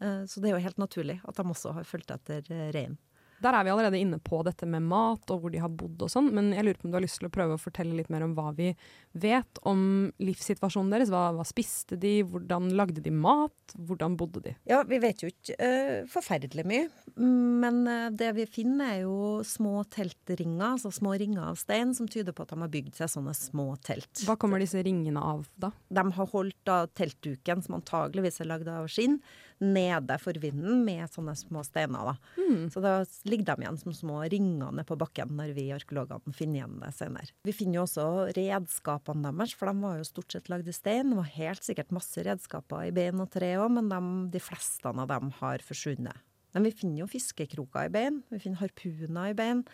eh, 0.00 0.22
så 0.26 0.40
det 0.40 0.50
er 0.50 0.56
jo 0.56 0.64
helt 0.64 0.80
naturlig 0.80 1.20
at 1.24 1.36
de 1.36 1.44
også 1.46 1.74
har 1.76 1.86
fulgt 1.86 2.10
etter 2.10 2.42
rein. 2.74 2.96
Der 3.42 3.56
er 3.56 3.66
vi 3.66 3.72
allerede 3.72 4.00
inne 4.00 4.18
på 4.22 4.40
dette 4.46 4.68
med 4.68 4.84
mat 4.86 5.32
og 5.32 5.42
hvor 5.42 5.52
de 5.52 5.60
har 5.60 5.72
bodd 5.72 6.06
og 6.06 6.12
sånn, 6.12 6.30
men 6.34 6.52
jeg 6.54 6.66
lurer 6.66 6.80
på 6.80 6.88
om 6.88 6.94
du 6.94 6.98
har 6.98 7.04
lyst 7.04 7.20
til 7.20 7.28
å 7.28 7.32
prøve 7.32 7.56
å 7.56 7.60
fortelle 7.60 7.96
litt 7.98 8.10
mer 8.12 8.24
om 8.26 8.34
hva 8.36 8.52
vi 8.56 8.70
vet 9.16 9.60
om 9.68 9.80
livssituasjonen 10.22 10.92
deres. 10.92 11.12
Hva, 11.12 11.30
hva 11.36 11.46
spiste 11.48 11.98
de, 12.00 12.18
hvordan 12.28 12.70
lagde 12.76 13.02
de 13.04 13.12
mat, 13.12 13.76
hvordan 13.76 14.16
bodde 14.18 14.42
de? 14.46 14.54
Ja, 14.68 14.82
vi 14.88 15.00
vet 15.02 15.24
jo 15.24 15.30
ikke 15.32 15.56
uh, 15.56 16.08
forferdelig 16.10 16.66
mye, 16.68 16.88
men 17.16 17.82
uh, 17.88 18.08
det 18.14 18.32
vi 18.38 18.48
finner 18.50 18.96
er 18.96 19.02
jo 19.04 19.40
små 19.46 19.84
teltringer, 19.92 20.74
altså 20.74 20.92
små 20.94 21.16
ringer 21.20 21.50
av 21.50 21.60
stein, 21.60 21.94
som 21.96 22.08
tyder 22.10 22.36
på 22.36 22.44
at 22.44 22.54
de 22.54 22.60
har 22.62 22.72
bygd 22.72 23.00
seg 23.00 23.12
sånne 23.12 23.34
små 23.36 23.72
telt. 23.84 24.24
Hva 24.26 24.38
kommer 24.40 24.62
disse 24.62 24.82
ringene 24.84 25.22
av, 25.22 25.46
da? 25.60 25.72
De 25.88 26.06
har 26.18 26.32
holdt 26.32 26.58
da 26.68 26.84
teltduken, 26.96 27.64
som 27.64 27.78
antageligvis 27.80 28.40
er 28.42 28.50
lagd 28.52 28.70
av 28.70 28.88
skinn, 28.92 29.20
nede 29.62 30.18
for 30.20 30.36
vinden 30.40 30.82
med 30.84 31.08
sånne 31.12 31.32
små 31.38 31.62
steiner. 31.64 32.12
da. 32.12 32.14
Mm. 32.36 32.68
Så 32.72 32.82
da 32.84 32.92
ligger 33.24 33.48
de 33.48 33.64
igjen 33.64 33.78
som 33.80 33.94
små 33.96 34.20
ringer 34.28 34.72
nede 34.72 34.84
på 34.88 34.98
bakken 35.00 35.32
når 35.38 35.54
vi 35.56 35.68
arkeologene 35.74 36.36
finner 36.36 36.60
igjen 36.60 36.78
det 36.82 36.92
senere. 36.96 37.32
Vi 37.46 37.54
finner 37.56 37.80
jo 37.80 37.86
også 37.86 38.06
redskapene 38.36 39.32
deres, 39.32 39.56
for 39.56 39.70
de 39.70 39.84
var 39.84 39.98
jo 40.00 40.08
stort 40.08 40.36
sett 40.36 40.50
lagd 40.52 40.68
i 40.68 40.76
stein. 40.76 41.12
Det 41.12 41.20
var 41.20 41.34
helt 41.38 41.66
sikkert 41.66 41.94
masse 41.96 42.24
redskaper 42.26 42.88
i 42.88 42.94
bein 42.94 43.22
og 43.22 43.30
tre 43.32 43.54
òg, 43.60 43.70
men 43.78 43.90
de, 43.92 44.00
de 44.36 44.42
fleste 44.42 44.92
av 44.92 45.08
dem 45.10 45.32
har 45.40 45.64
forsvunnet. 45.64 46.24
Men 46.56 46.64
vi 46.64 46.72
finner 46.72 47.02
jo 47.02 47.10
fiskekroker 47.10 47.88
i 47.88 47.92
bein, 47.92 48.22
vi 48.32 48.40
finner 48.40 48.62
harpuner 48.62 49.32
i 49.32 49.36
bein. 49.36 49.66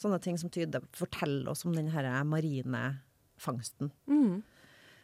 Sånne 0.00 0.20
ting 0.24 0.38
som 0.40 0.48
tyder, 0.52 0.86
forteller 0.96 1.50
oss 1.52 1.66
om 1.68 1.74
den 1.76 1.90
marine 2.28 2.84
fangsten. 3.40 3.90
Mm. 4.08 4.40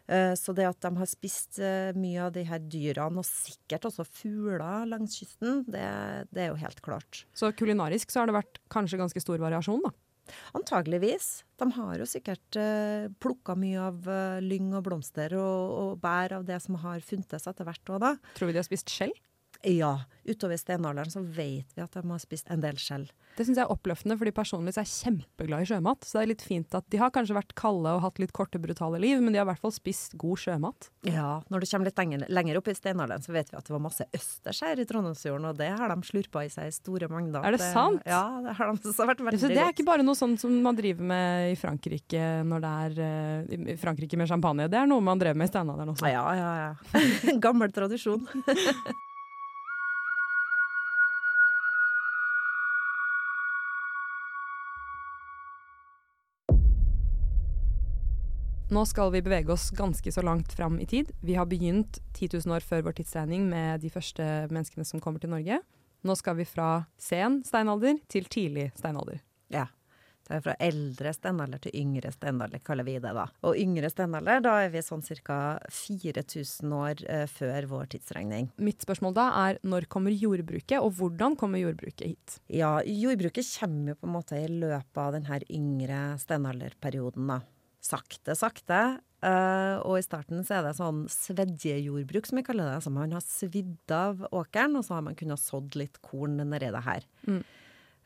Eh, 0.06 0.32
så 0.38 0.54
det 0.54 0.68
at 0.68 0.80
de 0.84 0.92
har 1.00 1.10
spist 1.10 1.58
eh, 1.58 1.90
mye 1.98 2.26
av 2.28 2.32
de 2.36 2.44
her 2.46 2.62
dyrene, 2.62 3.22
og 3.22 3.26
sikkert 3.26 3.88
også 3.90 4.06
fugler 4.06 4.86
langs 4.88 5.18
kysten, 5.18 5.64
det, 5.66 5.84
det, 6.30 6.44
er 6.44 6.50
jo 6.52 6.60
helt 6.62 6.82
klart. 6.84 7.25
Så 7.34 7.50
kulinarisk 7.58 8.12
så 8.12 8.22
har 8.22 8.30
det 8.30 8.38
vært 8.38 8.60
kanskje 8.72 9.00
ganske 9.02 9.22
stor 9.22 9.42
variasjon, 9.42 9.82
da? 9.86 9.94
Antageligvis. 10.58 11.44
De 11.58 11.68
har 11.76 12.00
jo 12.00 12.06
sikkert 12.08 12.58
eh, 12.58 13.06
plukka 13.22 13.54
mye 13.58 13.78
av 13.78 14.08
uh, 14.10 14.42
lyng 14.42 14.72
og 14.75 14.82
blomster 14.88 15.36
og, 15.38 15.60
og, 15.70 15.92
bær 16.02 16.40
av 16.40 16.48
det 16.48 16.58
som 16.64 16.78
har 16.82 17.04
funtes 17.06 17.46
etter 17.46 17.66
hvert 17.68 17.94
òg, 17.94 18.02
da. 18.02 18.12
Tror 18.34 18.50
vi 18.50 18.56
de 18.56 18.62
har 18.62 18.66
spist 18.66 18.90
skjell? 18.90 19.14
Ja. 19.66 19.92
Utover 20.26 20.58
steinalderen 20.60 21.12
så 21.12 21.22
vet 21.22 21.70
vi 21.75 21.84
at 21.84 21.94
de 21.94 22.02
har 22.10 22.22
spist 22.22 22.50
en 22.52 22.62
del 22.64 22.78
skjell. 22.80 23.06
Det 23.37 23.45
syns 23.45 23.59
jeg 23.61 23.66
er 23.66 23.73
oppløftende, 23.73 24.16
fordi 24.16 24.33
personlig 24.33 24.73
er 24.73 24.87
jeg 24.87 24.93
kjempeglad 24.93 25.64
i 25.64 25.69
sjømat. 25.69 26.07
Så 26.07 26.16
det 26.16 26.23
er 26.23 26.31
litt 26.31 26.45
fint 26.47 26.76
at 26.76 26.87
de 26.93 27.00
har 27.00 27.12
kanskje 27.12 27.37
vært 27.37 27.52
kalde 27.59 27.93
og 27.99 28.00
hatt 28.07 28.21
litt 28.23 28.33
korte, 28.37 28.61
brutale 28.62 29.00
liv, 29.02 29.21
men 29.21 29.35
de 29.35 29.40
har 29.40 29.45
i 29.45 29.50
hvert 29.50 29.61
fall 29.61 29.75
spist 29.75 30.16
god 30.21 30.40
sjømat. 30.40 30.88
Ja, 31.05 31.43
når 31.52 31.62
du 31.62 31.69
kommer 31.69 31.90
litt 31.90 32.00
lenger, 32.00 32.25
lenger 32.33 32.61
opp 32.61 32.71
i 32.73 32.76
steinalderen, 32.78 33.25
så 33.25 33.35
vet 33.37 33.52
vi 33.52 33.59
at 33.61 33.69
det 33.69 33.75
var 33.75 33.83
masse 33.85 34.09
østers 34.16 34.62
her 34.64 34.81
i 34.81 34.87
Trondheimsfjorden, 34.88 35.50
og 35.50 35.61
det 35.61 35.69
har 35.76 35.93
de 35.93 36.09
slurpa 36.09 36.47
i 36.47 36.52
seg 36.52 36.71
i 36.71 36.76
store 36.76 37.11
mengder. 37.12 37.45
Er 37.45 37.57
det, 37.57 37.62
sant? 37.64 38.05
Ja, 38.09 38.25
det 38.45 38.57
har 38.57 38.73
de 38.73 38.93
også 38.93 39.09
vært 39.12 39.25
veldig 39.26 39.43
så 39.43 39.52
Det 39.52 39.61
er 39.61 39.75
ikke 39.75 39.88
bare 39.88 40.07
noe 40.07 40.16
sånt 40.19 40.40
som 40.40 40.55
man 40.64 40.78
driver 40.78 41.05
med 41.12 41.52
i 41.52 41.59
Frankrike 41.61 42.23
når 42.47 42.64
det 42.64 42.75
er 42.87 43.00
uh, 43.02 43.73
i 43.75 43.76
Frankrike 43.81 44.16
med 44.16 44.31
champagne, 44.31 44.71
det 44.73 44.81
er 44.81 44.88
noe 44.88 45.05
man 45.05 45.21
drev 45.21 45.37
med 45.37 45.50
i 45.50 45.52
steinalderen 45.52 45.93
også? 45.93 46.09
Ja, 46.09 46.25
ja, 46.38 46.52
ja. 46.64 47.37
Gammel 47.45 47.75
tradisjon. 47.75 48.25
Nå 58.66 58.82
skal 58.82 59.12
vi 59.14 59.20
bevege 59.23 59.52
oss 59.54 59.68
ganske 59.70 60.11
så 60.12 60.23
langt 60.26 60.52
fram 60.52 60.80
i 60.80 60.87
tid. 60.87 61.12
Vi 61.23 61.37
har 61.38 61.46
begynt 61.46 62.00
10 62.18 62.28
000 62.32 62.56
år 62.56 62.64
før 62.66 62.82
vår 62.88 62.96
tidsregning 62.99 63.44
med 63.46 63.78
de 63.85 63.90
første 63.94 64.25
menneskene 64.50 64.82
som 64.88 64.99
kommer 65.00 65.23
til 65.23 65.30
Norge. 65.30 65.61
Nå 66.02 66.16
skal 66.18 66.35
vi 66.40 66.49
fra 66.50 66.82
sen 66.99 67.44
steinalder 67.46 68.00
til 68.11 68.26
tidlig 68.26 68.73
steinalder. 68.75 69.23
Ja. 69.54 69.68
Det 70.26 70.35
er 70.35 70.42
fra 70.42 70.56
eldre 70.58 71.12
steinalder 71.14 71.62
til 71.62 71.78
yngre 71.78 72.11
steinalder, 72.11 72.58
kaller 72.66 72.82
vi 72.88 72.96
det 72.99 73.14
da. 73.14 73.28
Og 73.46 73.54
yngre 73.62 73.87
steinalder, 73.92 74.42
da 74.42 74.56
er 74.64 74.73
vi 74.75 74.82
sånn 74.82 75.06
ca. 75.23 75.40
4000 75.70 76.75
år 76.75 77.06
eh, 77.06 77.26
før 77.30 77.68
vår 77.70 77.92
tidsregning. 77.94 78.50
Mitt 78.58 78.82
spørsmål 78.82 79.14
da 79.14 79.30
er 79.46 79.61
når 79.62 79.87
kommer 79.87 80.11
jordbruket, 80.11 80.80
og 80.80 80.96
hvordan 80.99 81.38
kommer 81.38 81.62
jordbruket 81.62 82.08
hit? 82.08 82.40
Ja, 82.50 82.80
jordbruket 82.82 83.46
kommer 83.61 83.94
jo 83.94 84.00
på 84.00 84.11
en 84.11 84.16
måte 84.18 84.42
i 84.42 84.50
løpet 84.50 85.04
av 85.06 85.14
den 85.14 85.30
her 85.30 85.46
yngre 85.46 86.16
steinalderperioden, 86.18 87.30
da. 87.30 87.44
Sakte, 87.87 88.35
sakte. 88.38 88.81
Uh, 89.25 89.81
og 89.87 89.97
i 89.99 90.05
starten 90.05 90.45
så 90.47 90.59
er 90.59 90.66
det 90.66 90.76
sånn 90.78 91.05
svedjejordbruk, 91.11 92.28
som 92.28 92.40
vi 92.40 92.47
kaller 92.47 92.69
det. 92.69 92.81
Så 92.85 92.93
man 92.95 93.14
har 93.16 93.25
svidd 93.25 93.95
av 93.95 94.26
åkeren, 94.31 94.76
og 94.78 94.87
så 94.87 94.99
har 94.99 95.07
man 95.07 95.19
kunnet 95.19 95.43
sådd 95.43 95.78
litt 95.78 96.00
korn 96.05 96.40
nedi 96.43 96.73
det 96.75 96.85
her. 96.87 97.07
Mm. 97.28 97.45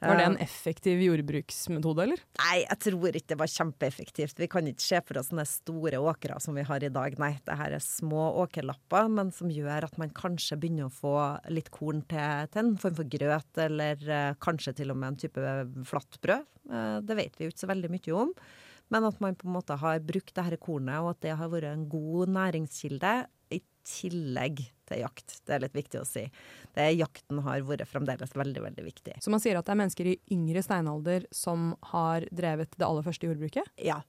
Var 0.00 0.16
det 0.16 0.24
en 0.24 0.38
effektiv 0.40 1.00
jordbruksmetode, 1.04 2.04
eller? 2.06 2.20
Nei, 2.40 2.62
jeg 2.62 2.78
tror 2.86 3.16
ikke 3.18 3.34
det 3.34 3.36
var 3.42 3.50
kjempeeffektivt. 3.52 4.38
Vi 4.40 4.48
kan 4.48 4.68
ikke 4.70 4.84
se 4.84 5.00
for 5.04 5.20
oss 5.20 5.28
sånne 5.28 5.44
store 5.48 6.00
åkre 6.00 6.38
som 6.40 6.56
vi 6.56 6.64
har 6.64 6.86
i 6.86 6.92
dag. 6.92 7.18
Nei, 7.20 7.34
det 7.44 7.58
her 7.60 7.76
er 7.76 7.84
små 7.84 8.30
åkerlapper, 8.46 9.10
men 9.12 9.32
som 9.36 9.52
gjør 9.52 9.90
at 9.90 10.00
man 10.00 10.14
kanskje 10.16 10.56
begynner 10.62 10.88
å 10.88 10.94
få 10.94 11.14
litt 11.52 11.68
korn 11.74 12.00
til, 12.08 12.48
til 12.48 12.62
en 12.62 12.72
form 12.80 12.96
for 12.96 13.12
grøt, 13.12 13.52
eller 13.66 14.08
uh, 14.08 14.32
kanskje 14.40 14.78
til 14.80 14.94
og 14.94 15.00
med 15.02 15.12
en 15.12 15.20
type 15.26 15.52
flatbrød. 15.92 16.48
Uh, 16.72 16.98
det 17.04 17.20
vet 17.20 17.36
vi 17.36 17.48
jo 17.48 17.52
ikke 17.52 17.66
så 17.66 17.72
veldig 17.74 17.92
mye 17.92 18.18
om. 18.24 18.34
Men 18.90 19.06
at 19.06 19.20
man 19.22 19.36
på 19.38 19.48
en 19.48 19.54
måte 19.54 19.76
har 19.78 20.02
brukt 20.02 20.34
det 20.34 20.44
dette 20.44 20.60
kornet, 20.62 20.98
og 20.98 21.12
at 21.14 21.22
det 21.24 21.36
har 21.38 21.50
vært 21.52 21.70
en 21.70 21.86
god 21.90 22.32
næringskilde 22.34 23.14
i 23.54 23.60
tillegg 23.86 24.62
til 24.90 25.02
jakt. 25.04 25.36
Det 25.46 25.54
er 25.54 25.64
litt 25.64 25.76
viktig 25.76 26.00
å 26.00 26.06
si. 26.06 26.24
Det, 26.74 26.86
jakten 26.98 27.42
har 27.46 27.64
vært 27.66 27.88
fremdeles 27.90 28.34
veldig, 28.36 28.62
veldig 28.66 28.86
viktig. 28.86 29.18
Så 29.22 29.32
man 29.32 29.42
sier 29.42 29.58
at 29.58 29.68
det 29.68 29.74
er 29.74 29.82
mennesker 29.82 30.10
i 30.10 30.18
yngre 30.34 30.62
steinalder 30.66 31.26
som 31.34 31.74
har 31.92 32.26
drevet 32.34 32.74
det 32.76 32.86
aller 32.86 33.06
første 33.06 33.30
jordbruket? 33.30 33.70
Ja. 33.80 34.00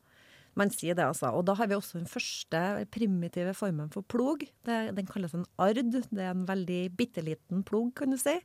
Man 0.59 0.71
sier 0.73 0.97
det, 0.97 1.05
altså. 1.07 1.29
Og 1.37 1.45
da 1.47 1.55
har 1.55 1.69
vi 1.71 1.77
også 1.77 2.01
den 2.01 2.09
første 2.11 2.61
primitive 2.91 3.53
formen 3.55 3.91
for 3.93 4.03
plog. 4.03 4.43
Det, 4.67 4.79
den 4.97 5.07
kalles 5.07 5.35
en 5.37 5.47
ard. 5.61 5.79
Det 5.79 6.03
er 6.11 6.33
en 6.33 6.47
veldig 6.49 6.81
bitte 6.97 7.23
liten 7.23 7.63
plog, 7.67 7.93
kan 8.01 8.11
du 8.11 8.19
si. 8.19 8.35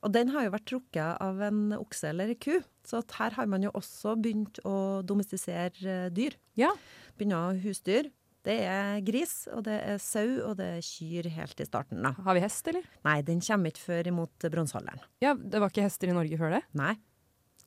Og 0.00 0.12
den 0.14 0.30
har 0.32 0.46
jo 0.46 0.52
vært 0.54 0.68
trukket 0.70 1.18
av 1.20 1.42
en 1.44 1.74
okse 1.76 2.08
eller 2.08 2.32
en 2.32 2.38
ku. 2.40 2.54
Så 2.88 3.02
her 3.18 3.36
har 3.36 3.50
man 3.52 3.66
jo 3.66 3.72
også 3.76 4.14
begynt 4.16 4.62
å 4.64 5.02
domestisere 5.04 6.06
dyr. 6.16 6.38
Ja. 6.56 6.72
Begynner 7.18 7.58
husdyr. 7.60 8.08
Det 8.40 8.56
er 8.64 9.02
gris, 9.04 9.42
og 9.52 9.66
det 9.66 9.76
er 9.84 9.98
sau, 10.00 10.38
og 10.48 10.54
det 10.56 10.70
er 10.78 10.80
kyr 10.84 11.26
helt 11.34 11.58
i 11.60 11.66
starten. 11.68 12.00
da. 12.00 12.14
Har 12.24 12.38
vi 12.38 12.40
hest, 12.40 12.64
eller? 12.72 12.86
Nei, 13.04 13.18
den 13.20 13.42
kommer 13.44 13.68
ikke 13.68 13.84
før 13.84 14.08
imot 14.08 14.46
bronsealderen. 14.48 15.02
Ja, 15.20 15.34
Det 15.34 15.60
var 15.60 15.68
ikke 15.68 15.84
hester 15.84 16.08
i 16.08 16.16
Norge 16.16 16.38
før 16.40 16.54
det? 16.56 16.62
Nei, 16.72 16.94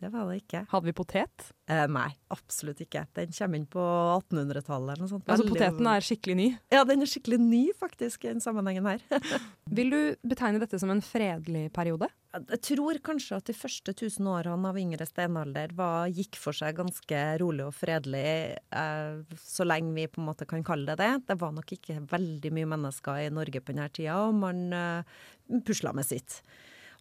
det 0.02 0.10
var 0.12 0.26
det 0.32 0.40
ikke. 0.42 0.64
Hadde 0.72 0.90
vi 0.90 0.96
potet? 0.98 1.46
Eh, 1.70 1.86
nei, 1.86 2.10
absolutt 2.34 2.82
ikke. 2.82 3.06
Den 3.14 3.30
kommer 3.38 3.62
inn 3.62 3.68
på 3.70 3.84
1800-tallet 4.18 4.96
eller 4.96 5.06
noe 5.06 5.12
sånt. 5.14 5.30
Altså 5.30 5.46
poteten 5.48 5.88
er 5.94 6.04
skikkelig 6.10 6.36
ny? 6.42 6.50
Ja, 6.74 6.82
den 6.90 7.06
er 7.06 7.12
skikkelig 7.14 7.40
ny 7.40 7.62
faktisk 7.78 8.26
i 8.26 8.34
den 8.34 8.42
sammenhengen 8.44 8.90
her. 8.90 9.06
Vil 9.78 9.94
du 9.94 10.00
betegne 10.26 10.60
dette 10.60 10.82
som 10.82 10.90
en 10.90 11.06
fredelig 11.06 11.68
periode? 11.78 12.10
Jeg 12.34 12.60
tror 12.66 12.98
kanskje 13.06 13.38
at 13.38 13.46
de 13.46 13.54
første 13.54 13.94
tusen 13.94 14.26
årene 14.26 14.72
av 14.72 14.78
yngre 14.82 15.06
steinalder 15.06 15.76
var, 15.78 16.08
gikk 16.10 16.40
for 16.42 16.58
seg 16.58 16.80
ganske 16.80 17.20
rolig 17.38 17.68
og 17.68 17.76
fredelig, 17.78 18.58
eh, 18.74 19.38
så 19.38 19.68
lenge 19.68 19.94
vi 19.94 20.08
på 20.10 20.18
en 20.22 20.32
måte 20.32 20.48
kan 20.50 20.66
kalle 20.66 20.96
det 20.96 20.98
det. 21.04 21.28
Det 21.30 21.38
var 21.44 21.54
nok 21.54 21.76
ikke 21.76 22.00
veldig 22.10 22.54
mye 22.58 22.72
mennesker 22.74 23.22
i 23.22 23.30
Norge 23.34 23.62
på 23.62 23.76
denne 23.76 23.86
tida, 23.94 24.18
og 24.26 24.34
man 24.42 24.64
eh, 24.74 25.62
pusla 25.62 25.94
med 25.94 26.10
sitt. 26.10 26.42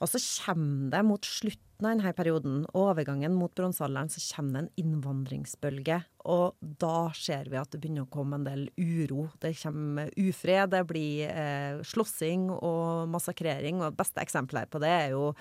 Og 0.02 0.12
så 0.12 0.20
kommer 0.44 0.98
det 0.98 1.04
mot 1.08 1.24
slutten 1.24 1.71
av 1.82 1.92
denne 1.92 2.12
perioden, 2.16 2.62
overgangen 2.78 3.34
mot 3.34 3.52
bronsealderen, 3.56 4.10
så 4.12 4.20
kommer 4.36 4.54
det 4.54 4.60
en 4.62 4.84
innvandringsbølge. 4.84 5.98
Og 6.32 6.54
da 6.60 7.10
ser 7.18 7.50
vi 7.50 7.58
at 7.58 7.72
det 7.72 7.80
begynner 7.82 8.06
å 8.06 8.12
komme 8.12 8.38
en 8.38 8.46
del 8.46 8.64
uro. 8.78 9.26
Det 9.42 9.52
kommer 9.58 10.12
ufred, 10.16 10.70
det 10.72 10.82
blir 10.90 11.26
eh, 11.28 11.82
slåssing 11.86 12.46
og 12.54 13.10
massakrering. 13.12 13.80
Og 13.80 13.90
det 13.90 14.00
beste 14.00 14.22
eksempelet 14.22 14.70
på 14.70 14.82
det 14.82 14.92
er 14.92 15.16
jo 15.16 15.32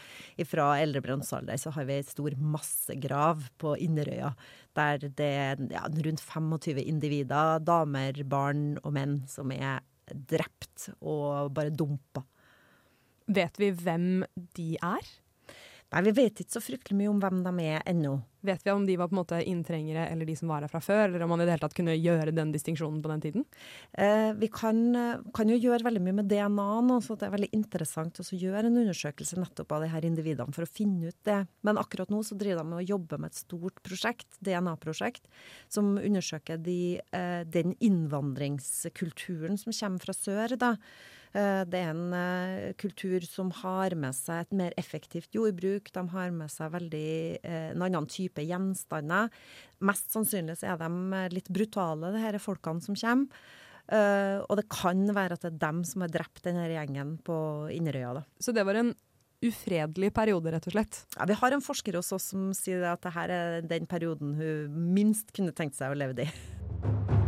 fra 0.49 0.71
eldre 0.81 1.03
bronsealder 1.05 1.61
så 1.61 1.73
har 1.75 1.87
vi 1.89 1.99
en 1.99 2.09
stor 2.09 2.35
massegrav 2.57 3.45
på 3.61 3.75
Inderøya. 3.85 4.33
Der 4.77 5.05
det 5.05 5.31
er 5.45 5.63
ja, 5.69 5.85
rundt 5.85 6.25
25 6.25 6.81
individer, 6.81 7.61
damer, 7.61 8.23
barn 8.25 8.75
og 8.81 8.95
menn, 8.97 9.21
som 9.29 9.53
er 9.53 9.81
drept 10.11 10.89
og 10.99 11.51
bare 11.55 11.71
dumpa. 11.71 12.25
Vet 13.31 13.59
vi 13.61 13.69
hvem 13.71 14.23
de 14.57 14.73
er? 14.81 15.11
Nei, 15.91 16.03
Vi 16.07 16.11
vet 16.15 16.39
ikke 16.39 16.55
så 16.55 16.61
fryktelig 16.63 16.95
mye 17.01 17.11
om 17.11 17.17
hvem 17.19 17.41
de 17.43 17.65
er 17.67 17.81
ennå. 17.89 18.13
Vet 18.47 18.63
vi 18.65 18.71
om 18.71 18.85
de 18.87 18.95
var 18.97 19.09
på 19.11 19.13
en 19.13 19.19
måte 19.19 19.41
inntrengere 19.43 20.07
eller 20.09 20.25
de 20.25 20.33
som 20.39 20.49
var 20.49 20.63
her 20.63 20.71
fra 20.71 20.79
før, 20.81 21.03
eller 21.09 21.25
om 21.25 21.33
man 21.33 21.43
i 21.43 21.45
det 21.45 21.53
hele 21.53 21.61
tatt 21.65 21.75
kunne 21.77 21.97
gjøre 21.97 22.33
den 22.33 22.53
distinksjonen 22.55 23.01
på 23.03 23.11
den 23.11 23.23
tiden? 23.25 23.45
Eh, 23.91 24.31
vi 24.39 24.47
kan, 24.53 24.79
kan, 25.35 25.51
jo 25.51 25.59
gjøre 25.59 25.85
veldig 25.85 26.01
mye 26.07 26.17
med 26.21 26.31
DNA 26.31 26.69
nå, 26.87 26.97
så 27.03 27.19
det 27.19 27.27
er 27.27 27.35
veldig 27.35 27.51
interessant 27.59 28.23
å 28.23 28.25
gjøre 28.25 28.63
en 28.71 28.81
undersøkelse 28.85 29.37
nettopp 29.43 29.75
av 29.75 29.85
de 29.85 29.91
her 29.91 30.07
individene 30.07 30.55
for 30.55 30.65
å 30.65 30.71
finne 30.79 31.11
ut 31.11 31.19
det. 31.27 31.41
Men 31.67 31.81
akkurat 31.81 32.09
nå 32.13 32.23
så 32.25 32.39
driver 32.39 32.63
de 32.63 32.71
med 32.71 32.81
å 32.81 32.89
jobbe 32.95 33.19
med 33.19 33.35
et 33.35 33.43
stort 33.43 33.83
prosjekt, 33.85 34.29
DNA-prosjekt, 34.39 35.27
som 35.69 35.97
undersøker 35.99 36.63
de, 36.63 37.01
eh, 37.11 37.41
den 37.43 37.75
innvandringskulturen 37.83 39.59
som 39.59 39.75
kommer 39.75 40.07
fra 40.07 40.15
sør. 40.15 40.57
da. 40.57 40.77
Eh, 41.31 41.61
det 41.71 41.79
er 41.79 41.93
en 41.93 42.15
eh, 42.15 42.73
kultur 42.79 43.23
som 43.23 43.51
har 43.61 43.95
med 43.99 44.15
seg 44.15 44.43
et 44.43 44.57
mer 44.63 44.75
effektivt 44.79 45.31
jordbruk. 45.35 45.91
De 45.95 46.03
har 46.13 46.33
med 46.35 46.51
seg 46.51 46.73
veldig 46.73 47.13
eh, 47.39 47.69
en 47.71 47.85
annen 47.87 48.09
type 48.11 48.43
gjenstander. 48.43 49.31
Mest 49.87 50.11
sannsynlig 50.11 50.59
så 50.59 50.73
er 50.73 50.81
de 50.81 51.27
litt 51.37 51.51
brutale, 51.53 52.11
de 52.11 52.25
disse 52.25 52.43
folkene 52.43 52.83
som 52.83 52.97
kommer. 52.97 53.47
og 54.47 54.55
det 54.55 54.67
kan 54.71 54.99
være 55.15 55.35
at 55.35 55.41
det 55.41 55.49
er 55.49 55.63
dem 55.63 55.81
som 55.83 56.03
har 56.05 56.11
drept 56.13 56.43
denne 56.45 56.67
gjengen 56.69 57.17
på 57.25 57.35
Inderøya. 57.73 58.13
Da. 58.19 58.21
Så 58.39 58.53
det 58.53 58.63
var 58.63 58.77
en 58.77 58.93
ufredelig 59.41 60.11
periode, 60.13 60.51
rett 60.53 60.67
og 60.69 60.75
slett? 60.75 61.01
Ja, 61.17 61.25
Vi 61.25 61.33
har 61.33 61.51
en 61.51 61.65
forsker 61.65 61.97
hos 61.97 62.11
oss 62.13 62.29
som 62.31 62.53
sier 62.53 62.85
at 62.85 63.01
dette 63.01 63.25
er 63.25 63.65
den 63.65 63.89
perioden 63.89 64.37
hun 64.37 64.93
minst 64.93 65.33
kunne 65.33 65.51
tenkt 65.51 65.75
seg 65.75 65.91
å 65.91 65.97
leve 65.97 66.29
i. 66.29 67.20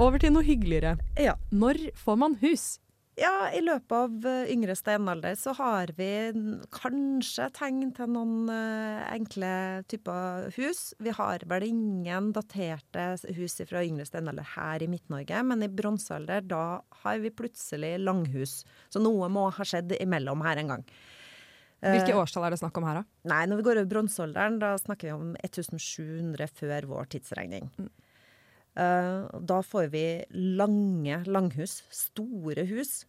Over 0.00 0.16
til 0.16 0.32
noe 0.32 0.46
hyggeligere. 0.46 0.94
Ja. 1.20 1.34
Når 1.52 1.90
får 1.98 2.16
man 2.16 2.38
hus? 2.40 2.78
Ja, 3.20 3.50
I 3.52 3.60
løpet 3.60 3.92
av 3.92 4.24
uh, 4.24 4.48
yngre 4.48 4.72
steinalder 4.78 5.34
så 5.36 5.52
har 5.58 5.90
vi 5.98 6.08
kanskje 6.72 7.50
tegn 7.52 7.90
til 7.92 8.08
noen 8.08 8.48
uh, 8.48 9.02
enkle 9.12 9.50
typer 9.92 10.48
hus. 10.56 10.94
Vi 11.04 11.12
har 11.12 11.44
vel 11.50 11.68
ingen 11.68 12.32
daterte 12.32 13.10
hus 13.36 13.58
fra 13.68 13.84
yngre 13.84 14.08
steinalder 14.08 14.48
her 14.54 14.80
i 14.80 14.88
Midt-Norge, 14.88 15.44
men 15.44 15.66
i 15.66 15.68
bronsealder 15.68 16.48
da 16.48 16.64
har 17.04 17.20
vi 17.20 17.34
plutselig 17.36 17.98
langhus. 18.00 18.62
Så 18.88 19.04
noe 19.04 19.28
må 19.28 19.50
ha 19.52 19.68
skjedd 19.68 19.98
imellom 20.00 20.48
her 20.48 20.64
en 20.64 20.76
gang. 20.78 20.90
Hvilke 21.80 22.16
årstall 22.16 22.46
er 22.46 22.54
det 22.54 22.60
snakk 22.60 22.76
om 22.76 22.88
her, 22.88 23.02
da? 23.02 23.28
Nei, 23.28 23.44
Når 23.48 23.60
vi 23.60 23.68
går 23.68 23.78
over 23.82 23.92
bronsealderen, 23.92 24.58
da 24.60 24.74
snakker 24.80 25.10
vi 25.10 25.16
om 25.16 25.30
1700 25.44 26.56
før 26.56 26.88
vår 26.88 27.12
tidsregning. 27.16 27.68
Mm. 27.76 27.92
Uh, 28.78 29.26
da 29.42 29.60
får 29.66 29.90
vi 29.90 30.04
lange 30.30 31.22
langhus, 31.26 31.80
store 31.90 32.68
hus, 32.70 33.00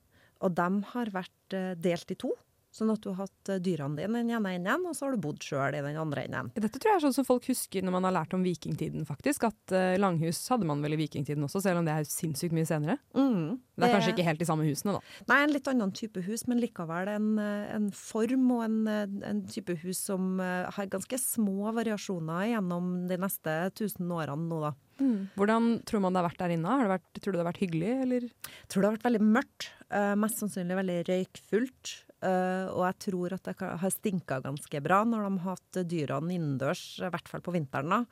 og 0.42 0.56
de 0.58 0.70
har 0.94 1.12
vært 1.14 1.58
uh, 1.58 1.74
delt 1.78 2.14
i 2.14 2.18
to. 2.18 2.34
Sånn 2.72 2.88
at 2.94 3.02
du 3.04 3.10
har 3.12 3.26
hatt 3.26 3.50
eh, 3.52 3.58
dyrene 3.60 3.98
dine 4.00 4.22
i 4.22 4.24
den 4.24 4.30
ene 4.32 4.54
enden, 4.56 4.86
og 4.88 4.96
så 4.96 5.04
har 5.04 5.12
du 5.12 5.20
bodd 5.20 5.42
sjøl 5.44 5.76
i 5.76 5.82
den 5.84 5.98
andre 6.00 6.22
enden. 6.24 6.54
Dette 6.56 6.80
tror 6.80 6.94
jeg 6.94 7.00
er 7.02 7.04
sånn 7.04 7.16
som 7.18 7.26
folk 7.28 7.50
husker 7.52 7.84
når 7.84 7.96
man 7.98 8.06
har 8.08 8.14
lært 8.16 8.36
om 8.38 8.46
vikingtiden, 8.48 9.04
faktisk. 9.10 9.44
At 9.50 9.74
langhus 10.00 10.40
hadde 10.48 10.70
man 10.70 10.80
vel 10.80 10.96
i 10.96 11.02
vikingtiden 11.02 11.44
også, 11.44 11.60
selv 11.66 11.82
om 11.82 11.90
det 11.90 11.98
er 11.98 12.08
sinnssykt 12.08 12.56
mye 12.56 12.70
senere. 12.70 12.96
Mm, 13.12 13.60
det, 13.76 13.90
er 13.90 13.92
kanskje 13.98 14.14
ikke 14.14 14.28
helt 14.30 14.40
de 14.40 14.48
samme 14.48 14.70
husene, 14.70 14.96
da? 14.96 15.18
Nei, 15.28 15.42
en 15.44 15.52
litt 15.52 15.68
annen 15.68 15.92
type 16.00 16.24
hus, 16.24 16.46
men 16.48 16.64
likevel 16.64 17.12
en, 17.12 17.28
en 17.44 17.92
form 17.92 18.48
og 18.56 18.64
en, 18.70 18.80
en, 18.88 19.44
type 19.52 19.76
hus 19.84 20.06
som 20.08 20.40
har 20.40 20.92
ganske 20.96 21.20
små 21.20 21.76
variasjoner 21.76 22.54
gjennom 22.54 22.94
de 23.12 23.20
neste 23.20 23.58
tusen 23.76 24.16
årene 24.16 24.48
nå, 24.48 24.64
da. 24.70 24.72
Mm. 25.02 25.30
Hvordan 25.34 25.70
tror 25.88 26.04
man 26.04 26.14
det 26.14 26.22
har 26.22 26.30
vært 26.30 26.42
der 26.44 26.54
inne? 26.56 26.78
Har 26.82 26.92
vært, 26.92 27.08
tror 27.18 27.34
du 27.34 27.38
det 27.40 27.44
har 27.44 27.50
vært 27.50 27.64
hyggelig, 27.64 27.92
eller? 28.06 28.26
Jeg 28.30 28.70
tror 28.70 28.84
det 28.84 28.90
har 28.90 28.98
vært 28.98 29.08
veldig 29.10 29.22
mørkt. 29.26 29.70
Uh, 29.92 30.14
mest 30.22 30.42
sannsynlig 30.42 30.78
veldig 30.78 30.98
røykfullt. 31.10 31.94
Uh, 32.22 32.68
og 32.70 32.84
jeg 32.86 32.98
tror 33.08 33.34
at 33.34 33.48
det 33.48 33.56
har 33.82 33.94
stinka 33.94 34.38
ganske 34.44 34.84
bra 34.86 35.00
når 35.10 35.26
de 35.26 35.32
har 35.42 35.58
hatt 35.58 35.80
dyrene 35.90 36.36
innendørs, 36.36 36.84
i 37.02 37.10
hvert 37.10 37.32
fall 37.32 37.44
på 37.46 37.56
vinteren. 37.56 37.96
da. 37.96 38.04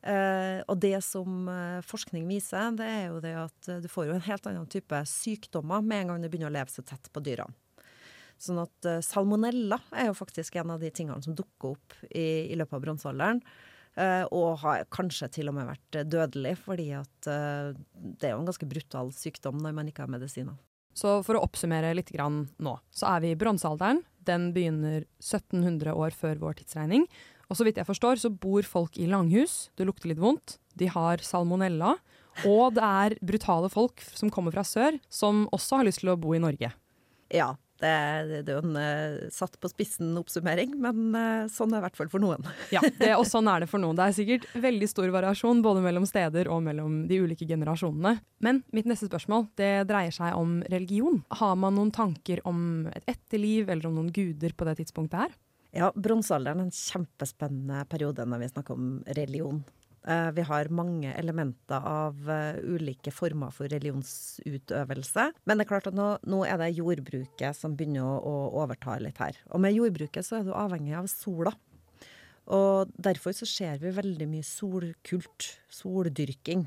Uh, 0.00 0.60
og 0.70 0.78
det 0.80 0.94
som 1.04 1.50
forskning 1.84 2.28
viser, 2.30 2.70
det 2.78 2.86
er 2.88 3.02
jo 3.10 3.18
det 3.24 3.34
at 3.36 3.72
du 3.82 3.88
får 3.90 4.08
jo 4.08 4.14
en 4.16 4.28
helt 4.30 4.46
annen 4.48 4.70
type 4.70 5.02
sykdommer 5.08 5.82
med 5.84 6.04
en 6.04 6.12
gang 6.12 6.22
du 6.22 6.30
begynner 6.30 6.52
å 6.52 6.56
leve 6.60 6.72
så 6.72 6.86
tett 6.86 7.10
på 7.12 7.24
dyrene. 7.26 7.56
Sånn 8.40 8.56
at 8.62 8.86
salmonella 9.04 9.76
er 9.92 10.06
jo 10.08 10.14
faktisk 10.16 10.54
en 10.56 10.70
av 10.72 10.80
de 10.80 10.88
tingene 10.96 11.20
som 11.20 11.34
dukker 11.36 11.74
opp 11.74 11.98
i, 12.08 12.48
i 12.48 12.56
løpet 12.56 12.78
av 12.78 12.86
bronsealderen. 12.86 13.42
Uh, 14.00 14.24
og 14.32 14.62
har 14.62 14.86
kanskje 14.88 15.26
til 15.34 15.50
og 15.50 15.58
med 15.58 15.66
vært 15.68 15.96
dødelig, 16.08 16.54
fordi 16.62 16.86
at 16.96 17.28
uh, 17.28 17.74
det 17.92 18.30
er 18.30 18.32
jo 18.32 18.38
en 18.40 18.48
ganske 18.48 18.68
brutal 18.70 19.10
sykdom 19.12 19.58
når 19.60 19.74
man 19.76 19.90
ikke 19.90 20.06
har 20.06 20.12
medisiner. 20.12 20.56
Så 20.96 21.18
for 21.26 21.36
å 21.36 21.42
oppsummere 21.44 21.92
litt 21.94 22.12
nå, 22.16 22.72
så 22.90 23.10
er 23.12 23.20
vi 23.24 23.34
i 23.34 23.38
bronsealderen. 23.38 24.00
Den 24.26 24.50
begynner 24.56 25.04
1700 25.20 25.92
år 25.92 26.16
før 26.16 26.40
vår 26.40 26.60
tidsregning. 26.60 27.06
Og 27.50 27.58
så 27.58 27.66
vidt 27.66 27.80
jeg 27.80 27.88
forstår, 27.88 28.20
så 28.22 28.30
bor 28.30 28.62
folk 28.66 28.98
i 28.98 29.08
langhus. 29.10 29.70
Det 29.76 29.86
lukter 29.88 30.10
litt 30.10 30.22
vondt. 30.22 30.58
De 30.78 30.88
har 30.90 31.22
salmonella. 31.24 31.96
Og 32.46 32.76
det 32.76 32.84
er 32.84 33.16
brutale 33.26 33.68
folk 33.72 34.02
som 34.14 34.30
kommer 34.32 34.54
fra 34.54 34.64
sør, 34.64 34.96
som 35.10 35.46
også 35.52 35.80
har 35.80 35.88
lyst 35.88 36.04
til 36.04 36.12
å 36.12 36.18
bo 36.20 36.32
i 36.36 36.42
Norge. 36.42 36.70
Ja, 37.34 37.54
det, 37.82 38.42
det, 38.46 38.52
er 38.52 38.58
jo 38.58 38.62
en 38.62 38.76
uh, 38.78 39.28
satt 39.34 39.56
på 39.60 39.70
spissen-oppsummering, 39.72 40.76
men 40.80 41.16
uh, 41.16 41.50
sånn 41.52 41.72
er 41.72 41.78
det 41.78 41.82
i 41.82 41.86
hvert 41.88 42.00
fall 42.00 42.12
for 42.12 42.22
noen. 42.22 42.46
ja, 42.74 42.82
det, 43.00 43.12
og 43.16 43.26
sånn 43.28 43.48
er 43.50 43.64
det 43.64 43.70
for 43.70 43.82
noen. 43.82 43.98
Det 43.98 44.06
er 44.06 44.16
sikkert 44.16 44.46
veldig 44.66 44.90
stor 44.90 45.12
variasjon 45.14 45.62
både 45.64 45.84
mellom 45.84 46.08
steder 46.08 46.50
og 46.52 46.62
mellom 46.66 47.02
de 47.10 47.20
ulike 47.24 47.48
generasjonene. 47.48 48.16
Men 48.44 48.62
mitt 48.76 48.88
neste 48.90 49.10
spørsmål 49.10 49.48
det 49.60 49.72
dreier 49.90 50.14
seg 50.14 50.36
om 50.38 50.60
religion. 50.72 51.22
Har 51.40 51.56
man 51.60 51.76
noen 51.78 51.92
tanker 51.94 52.42
om 52.48 52.88
et 52.92 53.06
etterliv 53.10 53.68
eller 53.70 53.88
om 53.88 53.98
noen 53.98 54.12
guder 54.14 54.54
på 54.56 54.68
det 54.68 54.80
tidspunktet 54.80 55.26
her? 55.26 55.38
Ja, 55.76 55.92
bronsealderen 55.94 56.64
er 56.64 56.68
en 56.68 56.74
kjempespennende 56.74 57.84
periode 57.90 58.24
når 58.26 58.42
vi 58.42 58.48
snakker 58.50 58.78
om 58.78 58.96
religion. 59.06 59.60
Eh, 60.08 60.30
vi 60.32 60.42
har 60.48 60.70
mange 60.72 61.12
elementer 61.12 61.84
av 61.84 62.16
uh, 62.24 62.56
ulike 62.64 63.12
former 63.12 63.52
for 63.52 63.68
religionsutøvelse. 63.68 65.26
Men 65.44 65.60
det 65.60 65.66
er 65.66 65.68
klart 65.74 65.90
at 65.90 65.96
nå, 65.96 66.14
nå 66.24 66.40
er 66.48 66.56
det 66.62 66.70
jordbruket 66.78 67.56
som 67.56 67.74
begynner 67.76 68.06
å, 68.08 68.14
å, 68.24 68.34
overta 68.62 68.96
litt 69.02 69.20
her. 69.20 69.36
Og 69.52 69.60
med 69.60 69.76
jordbruket 69.76 70.24
så 70.24 70.38
er 70.38 70.48
du 70.48 70.54
avhengig 70.56 70.96
av 70.96 71.10
sola. 71.12 71.52
Og 72.50 72.90
derfor 72.96 73.36
så 73.36 73.46
ser 73.46 73.76
vi 73.82 73.92
veldig 73.94 74.26
mye 74.30 74.46
solkult, 74.46 75.50
soldyrking. 75.70 76.64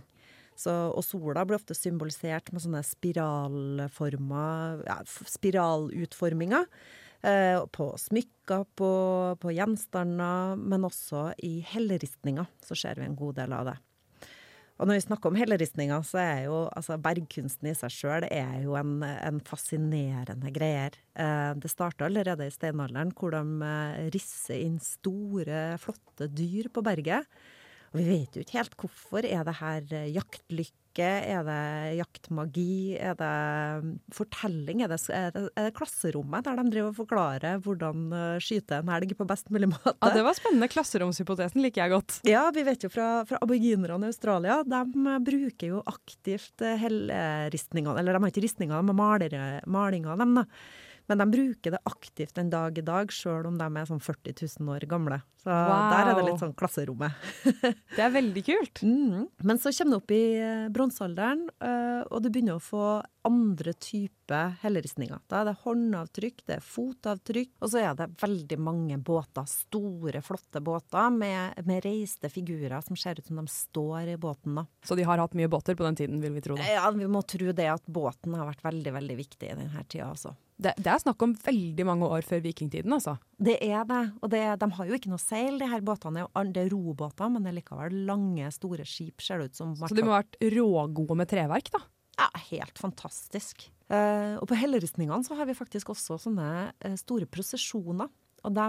Så, 0.54 0.70
og 0.94 1.02
sola 1.02 1.42
blir 1.50 1.58
ofte 1.58 1.74
symbolisert 1.74 2.52
med 2.54 2.62
sånne 2.62 2.84
spiralformer, 2.86 4.84
ja, 4.86 5.00
spiralutforminger. 5.10 6.70
Eh, 7.24 7.62
på 7.72 7.86
smykker, 7.96 8.66
på, 8.76 8.92
på, 9.40 9.52
gjenstander, 9.56 10.58
men 10.60 10.84
også 10.84 11.30
i 11.40 11.62
helleristninger 11.64 12.50
så 12.68 12.76
ser 12.76 13.00
vi 13.00 13.08
en 13.08 13.16
god 13.16 13.38
del 13.38 13.56
av 13.56 13.70
det. 13.70 13.78
Og 14.82 14.90
når 14.90 14.98
vi 14.98 15.04
snakker 15.06 15.32
om 15.32 15.38
helleristninger, 15.40 16.04
så 16.04 16.20
er 16.20 16.42
jo 16.50 16.58
altså 16.74 16.98
bergkunsten 17.00 17.70
i 17.70 17.76
seg 17.78 17.94
sjøl 17.96 18.28
en, 18.28 18.92
en, 19.08 19.40
fascinerende 19.48 20.52
greier. 20.52 20.98
Eh, 21.16 21.54
det 21.56 21.72
starta 21.72 22.10
allerede 22.10 22.50
i 22.50 22.52
steinalderen, 22.52 23.16
hvor 23.16 23.32
de 23.38 23.72
eh, 23.72 24.12
risser 24.12 24.60
inn 24.60 24.82
store, 24.84 25.78
flotte 25.80 26.28
dyr 26.28 26.68
på 26.76 26.84
berget. 26.84 27.30
Og 27.94 28.02
vi 28.02 28.10
vet 28.10 28.36
jo 28.36 28.44
ikke 28.44 28.60
helt 28.60 28.76
hvorfor. 28.84 29.24
Er 29.24 29.48
det 29.48 29.60
her 29.62 29.96
jaktlykke? 30.12 30.83
Er 31.02 31.42
det 31.48 31.98
jaktmagi? 31.98 32.96
Er 33.02 33.16
det 33.18 33.32
mm, 33.84 33.94
fortelling? 34.14 34.84
Er 34.86 34.92
det, 34.92 35.00
er 35.10 35.32
det, 35.34 35.44
er 35.58 35.68
det 35.70 35.74
klasserommet 35.78 36.46
der 36.46 36.60
de 36.60 36.66
driver 36.70 36.92
og 36.92 37.00
forklarer 37.00 37.64
hvordan 37.64 38.06
uh, 38.14 38.38
skyte 38.44 38.82
en 38.82 38.92
helg 38.94 39.16
på 39.18 39.28
best 39.30 39.50
mulig 39.54 39.72
måte? 39.72 39.96
Ja, 39.98 40.14
Det 40.14 40.26
var 40.28 40.38
spennende. 40.38 40.70
Klasseromshypotesen 40.74 41.64
liker 41.64 41.84
jeg 41.84 41.96
godt. 41.96 42.20
Ja, 42.30 42.46
vi 42.54 42.66
vet 42.68 42.86
jo 42.86 42.92
fra, 42.94 43.10
fra 43.30 43.42
aboriginerne 43.42 44.08
i 44.08 44.14
Australia. 44.14 44.62
De 44.68 44.84
uh, 44.84 45.18
bruker 45.24 45.74
jo 45.74 45.84
aktivt 45.90 46.62
uh, 46.62 46.76
helleristningene. 46.80 47.98
Eller 48.00 48.14
de 48.14 48.24
har 48.24 48.34
ikke 48.34 48.46
ristninger, 48.46 48.78
de 48.78 48.98
har 49.02 49.70
malinger. 49.70 50.18
dem. 50.20 50.42
da. 50.42 50.48
Men 51.12 51.20
de 51.20 51.28
bruker 51.34 51.76
det 51.76 51.82
aktivt 51.90 52.38
en 52.40 52.52
dag 52.54 52.78
i 52.80 52.86
dag, 52.86 53.12
sjøl 53.12 53.50
om 53.50 53.58
de 53.60 53.68
er 53.68 53.90
sånn 53.90 54.04
40 54.04 54.38
000 54.60 54.74
år 54.76 54.88
gamle. 54.90 55.20
Så 55.44 55.52
wow. 55.52 55.90
der 55.92 56.10
er 56.10 56.18
det 56.18 56.26
litt 56.30 56.40
sånn 56.40 56.56
klasserommet. 56.56 57.18
det 57.98 58.04
er 58.06 58.14
veldig 58.14 58.46
kult. 58.50 58.84
Mm. 58.94 59.26
Men 59.44 59.58
så 59.60 59.72
kommer 59.74 59.98
du 59.98 60.04
opp 60.04 60.12
i 60.14 60.38
eh, 60.38 60.68
bronsealderen, 60.72 61.42
eh, 61.66 62.02
og 62.14 62.22
du 62.24 62.28
begynner 62.30 62.60
å 62.60 62.62
få 62.62 62.84
andre 63.26 63.74
typer 63.82 64.54
helleristninger. 64.62 65.24
Da 65.32 65.42
er 65.42 65.50
det 65.50 65.56
håndavtrykk, 65.64 66.44
det 66.48 66.58
er 66.58 66.66
fotavtrykk, 66.68 67.52
og 67.60 67.72
så 67.74 67.82
er 67.82 67.98
det 67.98 68.08
veldig 68.22 68.60
mange 68.64 69.00
båter. 69.04 69.48
Store, 69.50 70.22
flotte 70.26 70.62
båter 70.64 71.10
med, 71.16 71.60
med 71.68 71.84
reiste 71.88 72.32
figurer 72.32 72.86
som 72.86 73.00
ser 73.00 73.20
ut 73.20 73.28
som 73.28 73.42
de 73.42 73.48
står 73.52 74.14
i 74.14 74.18
båten. 74.22 74.62
da. 74.62 74.66
Så 74.86 74.98
de 75.00 75.08
har 75.08 75.22
hatt 75.24 75.36
mye 75.40 75.52
båter 75.52 75.78
på 75.80 75.88
den 75.88 76.00
tiden, 76.00 76.22
vil 76.24 76.38
vi 76.38 76.46
tro? 76.46 76.60
Da. 76.60 76.70
Ja, 76.70 76.88
vi 76.94 77.10
må 77.10 77.24
tro 77.28 77.52
det 77.52 77.70
at 77.74 77.86
båten 77.88 78.38
har 78.38 78.50
vært 78.50 78.64
veldig, 78.68 78.98
veldig 79.00 79.20
viktig 79.20 79.52
i 79.52 79.58
denne 79.64 79.88
tida 79.88 80.12
også. 80.14 80.36
Det, 80.58 80.74
det, 80.78 80.90
er 80.90 81.02
snakk 81.02 81.24
om 81.26 81.34
veldig 81.46 81.86
mange 81.88 82.08
år 82.08 82.26
før 82.28 82.44
vikingtiden, 82.44 82.94
altså. 82.96 83.16
Det 83.42 83.56
er 83.66 83.88
det. 83.90 84.02
Og 84.22 84.32
det, 84.34 84.44
de 84.62 84.70
har 84.78 84.90
jo 84.90 84.98
ikke 84.98 85.12
noe 85.12 85.22
seil, 85.22 85.58
de 85.60 85.70
her 85.70 85.84
båtene. 85.86 86.28
Det 86.54 86.66
er 86.66 86.72
robåter, 86.74 87.32
men 87.34 87.44
det 87.44 87.54
er 87.54 87.58
likevel 87.60 87.98
lange, 88.08 88.52
store 88.54 88.86
skip, 88.88 89.24
ser 89.24 89.42
det 89.42 89.52
ut 89.52 89.60
som. 89.60 89.74
Så 89.80 89.98
de 89.98 90.06
må 90.06 90.14
ha 90.14 90.22
vært 90.22 90.40
rågode 90.54 91.20
med 91.20 91.32
treverk, 91.32 91.74
da? 91.74 91.84
Ja, 92.20 92.30
helt 92.52 92.78
fantastisk. 92.80 93.66
Uh, 93.92 94.40
og 94.40 94.48
på 94.50 94.58
helleristningene 94.58 95.26
så 95.26 95.36
har 95.38 95.50
vi 95.50 95.58
faktisk 95.58 95.92
også 95.94 96.20
sånne 96.22 96.50
uh, 96.72 96.96
store 97.00 97.28
prosesjoner. 97.30 98.12
Og 98.44 98.52
de, 98.52 98.66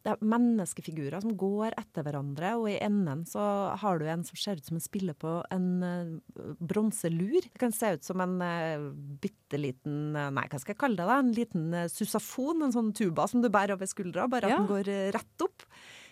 det 0.00 0.12
er 0.14 0.22
menneskefigurer 0.24 1.20
som 1.20 1.34
går 1.38 1.76
etter 1.76 2.06
hverandre, 2.06 2.54
og 2.56 2.70
i 2.70 2.78
enden 2.80 3.26
så 3.28 3.42
har 3.82 4.00
du 4.00 4.06
en 4.08 4.24
som 4.24 4.40
ser 4.40 4.60
ut 4.60 4.70
som 4.70 4.78
en 4.78 4.84
spiller 4.84 5.16
på 5.20 5.34
en 5.52 5.68
uh, 5.84 6.54
bronselur. 6.56 7.44
Det 7.44 7.60
kan 7.60 7.74
se 7.76 7.92
ut 7.98 8.06
som 8.06 8.24
en 8.24 8.38
uh, 8.40 8.88
bitte 9.20 9.60
liten 9.60 10.16
Nei, 10.16 10.46
hva 10.48 10.60
skal 10.62 10.72
jeg 10.72 10.80
kalle 10.80 10.96
det? 10.96 11.08
da? 11.10 11.20
En 11.20 11.32
liten 11.36 11.78
susafon, 11.92 12.64
en 12.64 12.74
sånn 12.74 12.92
tuba 12.96 13.26
som 13.28 13.44
du 13.44 13.50
bærer 13.52 13.76
over 13.76 13.88
skuldra, 13.90 14.28
bare 14.30 14.48
at 14.48 14.56
ja. 14.56 14.60
den 14.62 14.70
går 14.70 14.92
rett 15.16 15.44
opp. 15.44 15.66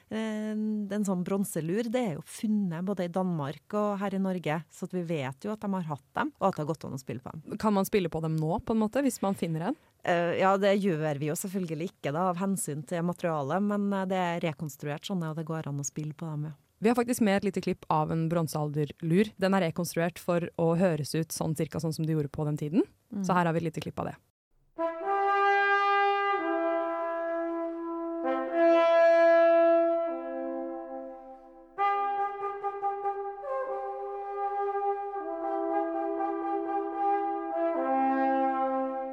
En 0.08 1.04
sånn 1.04 1.20
bronselur 1.20 1.90
det 1.92 2.00
er 2.00 2.14
jo 2.16 2.22
funnet 2.24 2.84
både 2.86 3.04
i 3.04 3.10
Danmark 3.12 3.74
og 3.76 3.98
her 4.00 4.16
i 4.16 4.20
Norge, 4.22 4.56
så 4.72 4.88
vi 4.88 5.02
vet 5.04 5.44
jo 5.44 5.52
at 5.52 5.60
de 5.60 5.68
har 5.74 5.84
hatt 5.90 6.06
dem, 6.16 6.30
og 6.38 6.48
at 6.48 6.56
det 6.56 6.62
har 6.64 6.70
gått 6.70 6.86
an 6.88 6.96
å 6.96 7.00
spille 7.00 7.20
på 7.24 7.34
dem. 7.34 7.58
Kan 7.60 7.76
man 7.76 7.88
spille 7.88 8.08
på 8.12 8.22
dem 8.24 8.38
nå, 8.40 8.54
på 8.64 8.72
en 8.72 8.80
måte, 8.80 9.04
hvis 9.04 9.20
man 9.24 9.36
finner 9.36 9.68
en? 9.68 9.78
Uh, 10.06 10.34
ja, 10.38 10.52
det 10.60 10.76
gjør 10.78 11.18
vi 11.18 11.28
jo 11.28 11.36
selvfølgelig 11.36 11.90
ikke 11.90 12.12
da, 12.14 12.28
av 12.30 12.38
hensyn 12.40 12.84
til 12.86 13.02
materialet, 13.04 13.64
men 13.66 13.88
eh, 13.92 14.06
det 14.08 14.18
er 14.22 14.42
rekonstruert 14.46 15.08
sånn, 15.08 15.24
og 15.26 15.36
det 15.36 15.46
går 15.48 15.68
an 15.68 15.82
å 15.82 15.86
spille 15.86 16.14
på 16.16 16.28
dem, 16.30 16.48
ja. 16.50 16.54
Vi 16.78 16.86
har 16.86 16.94
faktisk 16.94 17.24
med 17.26 17.40
et 17.40 17.48
lite 17.48 17.60
klipp 17.64 17.82
av 17.90 18.12
en 18.14 18.28
bronsealderlur. 18.30 19.32
Den 19.42 19.54
er 19.56 19.64
rekonstruert 19.66 20.20
for 20.22 20.46
å 20.62 20.68
høres 20.78 21.10
ut 21.16 21.34
sånn 21.34 21.56
cirka 21.58 21.80
sånn 21.82 21.96
som 21.96 22.06
de 22.06 22.14
gjorde 22.14 22.30
på 22.30 22.46
den 22.46 22.60
tiden. 22.60 22.84
Mm. 23.10 23.24
Så 23.26 23.34
her 23.34 23.48
har 23.48 23.56
vi 23.56 23.64
et 23.64 23.66
lite 23.66 23.82
klipp 23.82 23.98
av 23.98 24.12
det. 24.12 24.14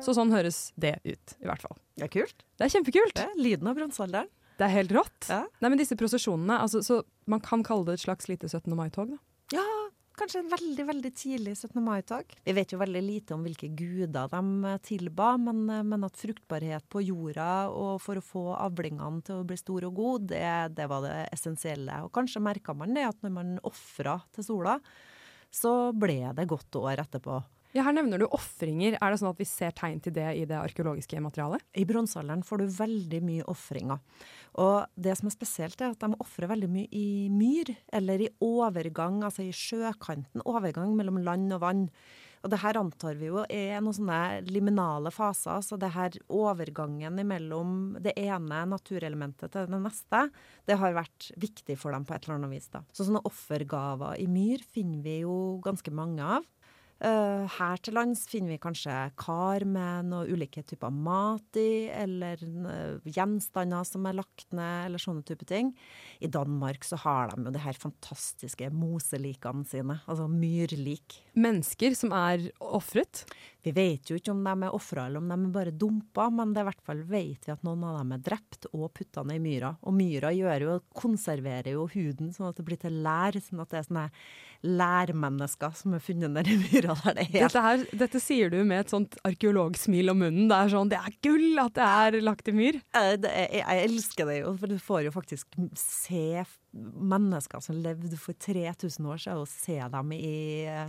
Så 0.06 0.14
sånn 0.18 0.34
høres 0.34 0.70
det 0.80 0.98
ut, 1.04 1.38
i 1.42 1.50
hvert 1.50 1.64
fall. 1.66 1.78
Det 1.98 2.08
er 2.08 2.14
kult. 2.14 2.46
Det 2.60 2.68
er 2.68 2.74
kjempekult. 2.78 3.16
Det 3.18 3.26
er 3.26 3.40
lyden 3.42 3.72
av 3.72 3.80
bronsealderen. 3.80 4.32
Det 4.56 4.68
er 4.68 4.72
helt 4.78 4.94
rått. 4.96 5.28
Ja. 5.28 5.42
Nei, 5.60 5.72
men 5.72 5.82
disse 5.82 5.98
prosesjonene, 6.00 6.62
altså, 6.64 6.82
så 6.86 7.02
man 7.32 7.42
kan 7.44 7.64
kalle 7.66 7.90
det 7.90 7.98
et 7.98 8.06
slags 8.06 8.30
lite 8.32 8.48
17. 8.48 8.72
mai-tog, 8.78 9.12
da? 9.12 9.20
Ja, 9.56 9.66
kanskje 10.20 10.42
en 10.42 10.52
veldig 10.52 10.86
veldig 10.88 11.12
tidlig 11.18 11.56
17. 11.58 11.82
mai-tog. 11.84 12.36
Vi 12.46 12.56
vet 12.56 12.72
jo 12.72 12.80
veldig 12.80 13.02
lite 13.04 13.36
om 13.36 13.44
hvilke 13.44 13.68
guder 13.76 14.30
de 14.32 14.70
eh, 14.70 14.78
tilba, 14.88 15.34
men, 15.42 15.66
eh, 15.70 15.84
men, 15.84 16.06
at 16.08 16.22
fruktbarhet 16.22 16.88
på 16.92 17.04
jorda 17.04 17.50
og 17.74 18.00
for 18.04 18.22
å 18.22 18.24
få 18.24 18.46
avlingene 18.56 19.26
til 19.28 19.42
å 19.42 19.48
bli 19.48 19.60
store 19.60 19.90
og 19.92 20.00
gode, 20.00 20.32
det, 20.32 20.78
det 20.78 20.88
var 20.92 21.04
det 21.04 21.18
essensielle. 21.36 22.00
Og 22.06 22.14
kanskje 22.16 22.44
merka 22.44 22.78
man 22.78 22.96
det 22.96 23.10
at 23.10 23.20
når 23.26 23.36
man 23.36 23.58
ofra 23.68 24.22
til 24.36 24.48
sola, 24.48 24.80
så 25.56 25.92
ble 25.96 26.22
det 26.36 26.48
godt 26.52 26.80
år 26.80 27.04
etterpå. 27.04 27.42
Ja, 27.76 27.84
her 27.84 27.92
nevner 27.92 28.22
du 28.22 28.30
ofringer. 28.32 28.96
Er 29.04 29.12
det 29.12 29.20
sånn 29.20 29.34
at 29.34 29.40
vi 29.42 29.46
ser 29.50 29.74
tegn 29.76 29.98
til 30.00 30.14
det 30.16 30.30
i 30.40 30.46
det 30.48 30.56
arkeologiske 30.56 31.20
materialet? 31.20 31.64
I 31.76 31.84
bronsealderen 31.84 32.46
får 32.48 32.62
du 32.62 32.70
veldig 32.78 33.20
mye 33.28 33.48
ofringer. 33.52 34.00
Og 34.64 34.86
det 34.96 35.18
som 35.20 35.28
er 35.28 35.34
spesielt, 35.36 35.84
er 35.84 35.92
at 35.92 36.06
de 36.06 36.16
ofrer 36.24 36.48
veldig 36.54 36.70
mye 36.72 36.88
i 36.96 37.28
myr, 37.28 37.74
eller 38.00 38.24
i 38.24 38.30
overgang, 38.48 39.20
altså 39.28 39.44
i 39.44 39.52
sjøkanten. 39.52 40.46
Overgang 40.48 40.96
mellom 40.96 41.20
land 41.28 41.52
og 41.58 41.66
vann. 41.66 41.84
Og 42.46 42.54
det 42.54 42.62
her 42.62 42.80
antar 42.80 43.20
vi 43.20 43.28
jo 43.28 43.44
er 43.44 43.84
noen 43.84 43.98
sånne 44.00 44.22
liminale 44.48 45.12
faser. 45.12 45.60
Så 45.66 45.76
det 45.82 45.92
her 45.98 46.16
overgangen 46.32 47.20
mellom 47.28 47.98
det 48.00 48.16
ene 48.22 48.64
naturelementet 48.72 49.52
til 49.52 49.68
det 49.68 49.84
neste, 49.84 50.30
det 50.64 50.80
har 50.80 50.96
vært 50.96 51.34
viktig 51.44 51.76
for 51.82 51.92
dem 51.92 52.08
på 52.08 52.16
et 52.16 52.24
eller 52.24 52.40
annet 52.40 52.56
vis. 52.56 52.72
da. 52.72 52.86
Så 52.96 53.10
sånne 53.10 53.26
offergaver 53.28 54.16
i 54.24 54.32
myr 54.32 54.64
finner 54.64 55.04
vi 55.04 55.26
jo 55.26 55.58
ganske 55.66 55.92
mange 55.92 56.24
av. 56.40 56.48
Uh, 57.04 57.44
her 57.58 57.82
til 57.84 57.98
lands 57.98 58.22
finner 58.32 58.54
vi 58.54 58.62
kanskje 58.64 58.94
kar 59.20 59.66
med 59.68 60.08
noen 60.08 60.30
ulike 60.32 60.62
typer 60.64 60.94
mat 60.96 61.60
i, 61.60 61.92
eller 61.92 62.40
uh, 62.40 63.04
gjenstander 63.04 63.84
som 63.84 64.08
er 64.08 64.16
lagt 64.16 64.48
ned, 64.56 64.86
eller 64.88 65.04
sånne 65.04 65.26
type 65.28 65.44
ting. 65.50 65.74
I 66.24 66.32
Danmark 66.32 66.88
så 66.88 67.00
har 67.04 67.34
de 67.34 67.44
jo 67.44 67.52
de 67.52 67.64
her 67.66 67.76
fantastiske 67.80 68.72
moselikene 68.72 69.68
sine, 69.68 70.00
altså 70.08 70.30
myrlik. 70.32 71.20
Mennesker 71.36 72.00
som 72.00 72.16
er 72.16 72.48
ofret? 72.64 73.26
Vi 73.66 73.74
vet 73.76 74.08
jo 74.08 74.16
ikke 74.20 74.32
om 74.32 74.44
de 74.46 74.54
er 74.68 74.76
ofra 74.78 75.08
eller 75.10 75.24
om 75.24 75.32
de 75.32 75.36
er 75.36 75.54
bare 75.56 75.72
dumpa, 75.74 76.30
men 76.32 76.52
det 76.54 76.62
er 76.62 76.68
i 76.68 76.70
hvert 76.70 76.84
fall 76.86 77.00
vet 77.10 77.48
vi 77.48 77.54
at 77.54 77.64
noen 77.66 77.84
av 77.90 77.98
dem 77.98 78.12
er 78.14 78.26
drept 78.28 78.68
og 78.72 78.92
putta 78.94 79.24
ned 79.26 79.40
i 79.40 79.42
myra. 79.42 79.72
Og 79.84 79.96
myra 79.98 80.30
gjør 80.36 80.68
jo, 80.68 80.76
konserverer 80.96 81.74
jo 81.74 81.88
huden 81.92 82.30
sånn 82.36 82.52
at 82.52 82.60
det 82.62 82.68
blir 82.68 82.80
til 82.80 83.02
lær, 83.04 83.36
sånn 83.42 83.64
at 83.66 83.74
det 83.74 83.82
er 83.82 83.88
sånne 83.90 84.06
lærmennesker 84.66 85.76
som 85.78 85.96
er 85.96 86.04
funnet 86.04 86.34
nedi 86.34 86.56
i 86.56 86.60
myra 86.64 86.96
der 87.04 87.18
det 87.20 87.28
er 87.28 87.46
Dette, 87.46 87.64
her, 87.66 87.86
dette 88.04 88.22
sier 88.24 88.52
du 88.54 88.60
med 88.68 88.86
et 88.86 88.94
sånt 88.94 89.18
arkeologsmil 89.28 90.12
om 90.14 90.22
munnen. 90.26 90.50
Det 90.50 90.58
er 90.58 90.74
sånn, 90.74 90.92
det 90.92 91.00
er 91.00 91.18
gull 91.26 91.62
at 91.62 91.78
det 91.78 91.88
er 91.88 92.20
lagt 92.26 92.52
i 92.52 92.56
myr. 92.56 92.82
Eh, 92.98 93.16
det 93.22 93.32
er, 93.32 93.50
jeg 93.62 93.90
elsker 93.90 94.32
det 94.32 94.40
jo, 94.42 94.54
for 94.60 94.72
du 94.72 94.78
får 94.82 95.08
jo 95.08 95.16
faktisk 95.16 95.60
se 95.80 96.44
mennesker 96.76 97.62
som 97.64 97.78
levde 97.80 98.18
for 98.20 98.36
3000 98.36 99.08
år 99.08 99.22
siden, 99.24 99.42
og 99.44 99.48
se 99.48 99.78
dem 99.94 100.12
i 100.16 100.34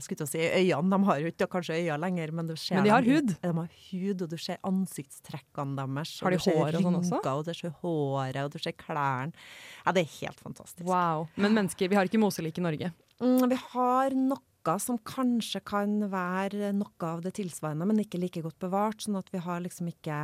skulle 0.03 0.27
si, 0.29 0.43
øynene. 0.43 0.91
De 0.97 1.11
har 1.11 1.23
jo 1.23 1.31
ikke 1.31 1.49
kanskje 1.53 1.79
øyne 1.79 1.99
lenger, 2.03 2.33
men 2.35 2.51
du 2.51 2.57
ser 2.59 2.81
Men 2.81 2.89
de 2.89 2.95
har 2.95 3.07
hud. 3.07 3.35
De 3.43 3.53
har 3.61 3.71
hud, 3.91 4.23
og 4.27 4.33
du 4.33 4.37
ser 4.41 4.59
ansiktstrekkene 4.67 5.79
deres. 5.79 6.17
Har 6.25 6.35
de 6.35 6.43
hår 6.43 6.81
og 6.81 6.89
sånn 6.89 7.01
også? 7.03 7.23
Og 7.37 7.47
du 7.47 7.55
ser 7.55 7.75
håret, 7.83 8.43
og 8.43 8.55
du 8.55 8.59
ser 8.63 8.75
klærne. 8.79 9.47
Ja, 9.85 9.95
det 9.95 10.07
er 10.07 10.15
helt 10.21 10.43
fantastisk. 10.43 10.87
Wow. 10.89 11.29
Men 11.37 11.55
mennesker, 11.55 11.91
vi 11.93 11.99
har 11.99 12.09
ikke 12.09 12.23
moselik 12.23 12.59
i 12.59 12.67
Norge. 12.67 12.93
Mm, 13.23 13.49
vi 13.49 13.57
har 13.73 14.11
noe 14.17 14.43
som 14.83 14.99
kanskje 14.99 15.61
kan 15.65 15.93
være 16.11 16.73
noe 16.75 17.07
av 17.07 17.21
det 17.23 17.37
tilsvarende, 17.39 17.87
men 17.87 18.01
ikke 18.03 18.19
like 18.19 18.43
godt 18.43 18.59
bevart. 18.59 18.99
sånn 19.05 19.17
at 19.19 19.29
vi 19.31 19.39
har 19.39 19.61
liksom 19.63 19.87
ikke 19.93 20.17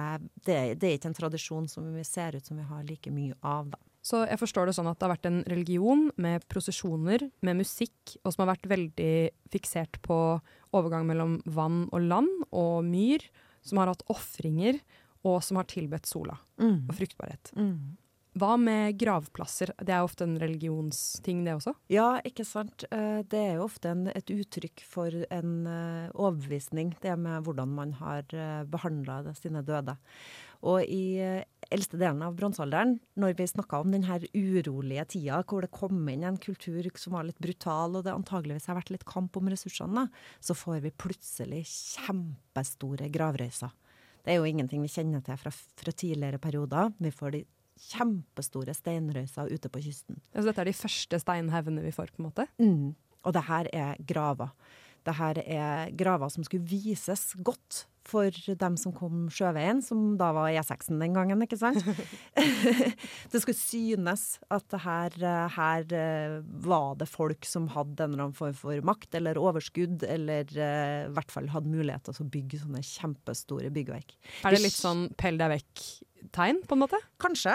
Det, 0.45 0.79
det 0.81 0.89
er 0.89 0.99
ikke 0.99 1.11
en 1.13 1.15
tradisjon 1.21 1.69
som 1.71 1.87
vi 1.95 2.03
ser 2.05 2.35
ut 2.37 2.45
som 2.45 2.57
vi 2.59 2.65
har 2.67 2.83
like 2.85 3.11
mye 3.11 3.35
av, 3.43 3.71
da. 3.71 3.79
Så 4.03 4.27
jeg 4.27 4.39
forstår 4.41 4.67
det 4.67 4.75
sånn 4.75 4.89
at 4.91 4.99
det 4.99 5.07
har 5.07 5.15
vært 5.15 5.27
en 5.31 5.45
religion 5.47 6.11
med 6.19 6.43
prosesjoner, 6.51 7.31
med 7.41 7.61
musikk, 7.61 8.17
og 8.25 8.33
som 8.35 8.43
har 8.43 8.57
vært 8.57 8.67
veldig 8.67 9.31
fiksert 9.55 10.01
på 10.03 10.41
overgang 10.75 11.07
mellom 11.07 11.41
vann 11.47 11.85
og 11.93 12.01
land 12.03 12.29
og 12.51 12.83
myr, 12.85 13.23
som 13.63 13.79
har 13.79 13.93
hatt 13.93 14.03
ofringer, 14.11 14.81
og 15.23 15.39
som 15.47 15.57
har 15.61 15.65
tilbedt 15.71 16.05
sola 16.11 16.35
Mm. 16.59 16.89
og 16.91 16.97
fruktbarhet. 16.99 17.53
Mm. 17.55 17.97
Hva 18.33 18.55
med 18.57 18.97
gravplasser? 18.97 19.75
Det 19.77 19.93
er 19.93 20.07
ofte 20.07 20.25
en 20.25 20.39
religionsting, 20.41 21.43
det 21.45 21.53
også? 21.59 21.75
Ja, 21.93 22.17
ikke 22.25 22.47
sant. 22.49 22.87
Eh, 22.89 23.21
Det 23.29 23.39
er 23.39 23.59
jo 23.59 23.67
ofte 23.67 23.91
en, 23.93 24.07
et 24.09 24.33
uttrykk 24.33 24.81
for 24.89 25.13
en 25.29 25.67
eh, 25.69 26.09
overbevisning, 26.15 26.95
det 27.05 27.19
med 27.21 27.45
hvordan 27.45 27.69
man 27.77 27.93
har 28.01 28.25
behandla 28.73 29.35
sine 29.37 29.61
døde. 29.63 29.99
Og 30.63 30.81
i 30.87 31.19
eh, 31.21 31.45
eldste 31.75 31.99
delen 32.01 32.23
av 32.25 32.37
bronsealderen, 32.39 32.97
når 33.19 33.37
vi 33.37 33.51
snakka 33.51 33.83
om 33.83 33.93
den 33.93 34.07
her 34.09 34.25
urolige 34.33 35.05
tida, 35.17 35.43
hvor 35.45 35.67
det 35.67 35.73
kom 35.75 36.01
inn 36.09 36.25
en 36.25 36.41
kultur 36.41 36.87
som 36.97 37.19
var 37.19 37.27
litt 37.29 37.41
brutal, 37.43 37.99
og 37.99 38.07
det 38.07 38.15
antageligvis 38.15 38.69
har 38.71 38.79
vært 38.79 38.95
litt 38.95 39.05
kamp 39.09 39.37
om 39.37 39.51
ressursene, 39.53 40.07
så 40.41 40.57
får 40.57 40.85
vi 40.87 40.95
plutselig 41.05 41.65
kjempestore 41.69 43.11
gravrøyser. 43.13 43.75
Det 44.23 44.33
er 44.33 44.39
jo 44.39 44.47
ingenting 44.47 44.85
vi 44.85 44.93
kjenner 44.93 45.21
til 45.27 45.37
fra, 45.37 45.51
fra 45.51 45.93
tidligere 45.93 46.39
perioder. 46.39 46.93
Vi 47.03 47.11
får 47.11 47.35
de 47.35 47.43
kjempestore 47.91 48.75
steinrøyser 48.77 49.51
ute 49.53 49.71
på 49.73 49.83
kysten. 49.85 50.21
Altså, 50.33 50.51
dette 50.51 50.65
er 50.65 50.71
de 50.71 50.79
første 50.79 51.23
steinhaugene 51.23 51.85
vi 51.85 51.95
får, 51.95 52.13
på 52.15 52.23
en 52.23 52.29
måte? 52.31 52.47
Mm. 52.63 52.93
Og 53.27 53.37
det 53.37 53.47
her 53.49 53.71
er 53.73 54.03
graver. 54.07 54.53
Det 55.03 55.17
her 55.19 55.41
er 55.43 55.91
graver 55.99 56.31
som 56.31 56.45
skulle 56.47 56.67
vises 56.69 57.33
godt 57.43 57.87
for 58.07 58.35
dem 58.59 58.77
som 58.81 58.95
kom 58.95 59.27
sjøveien, 59.33 59.79
som 59.85 60.17
da 60.19 60.33
var 60.35 60.51
E6-en 60.51 60.99
den 61.03 61.15
gangen, 61.15 61.43
ikke 61.45 61.59
sant? 61.61 61.83
det 63.33 63.43
skulle 63.43 63.59
synes 63.59 64.25
at 64.53 64.67
det 64.73 64.81
her, 64.83 65.17
her 65.55 65.95
eh, 65.99 66.39
var 66.67 66.97
det 66.99 67.07
folk 67.11 67.47
som 67.47 67.69
hadde 67.75 68.03
en 68.03 68.15
eller 68.15 68.27
annen 68.27 68.39
form 68.39 68.57
for 68.59 68.83
makt 68.87 69.19
eller 69.19 69.39
overskudd, 69.41 70.03
eller 70.09 70.51
eh, 70.51 71.07
i 71.07 71.13
hvert 71.15 71.35
fall 71.35 71.51
hadde 71.55 71.71
mulighet 71.71 72.09
til 72.09 72.27
å 72.27 72.31
bygge 72.35 72.63
sånne 72.65 72.83
kjempestore 72.87 73.71
byggverk. 73.75 74.17
Er 74.43 74.57
det 74.57 74.65
litt 74.67 74.79
sånn 74.79 75.09
pell 75.19 75.39
deg 75.41 75.55
vekk-tegn, 75.57 76.65
på 76.67 76.79
en 76.79 76.83
måte? 76.83 77.03
Kanskje. 77.23 77.55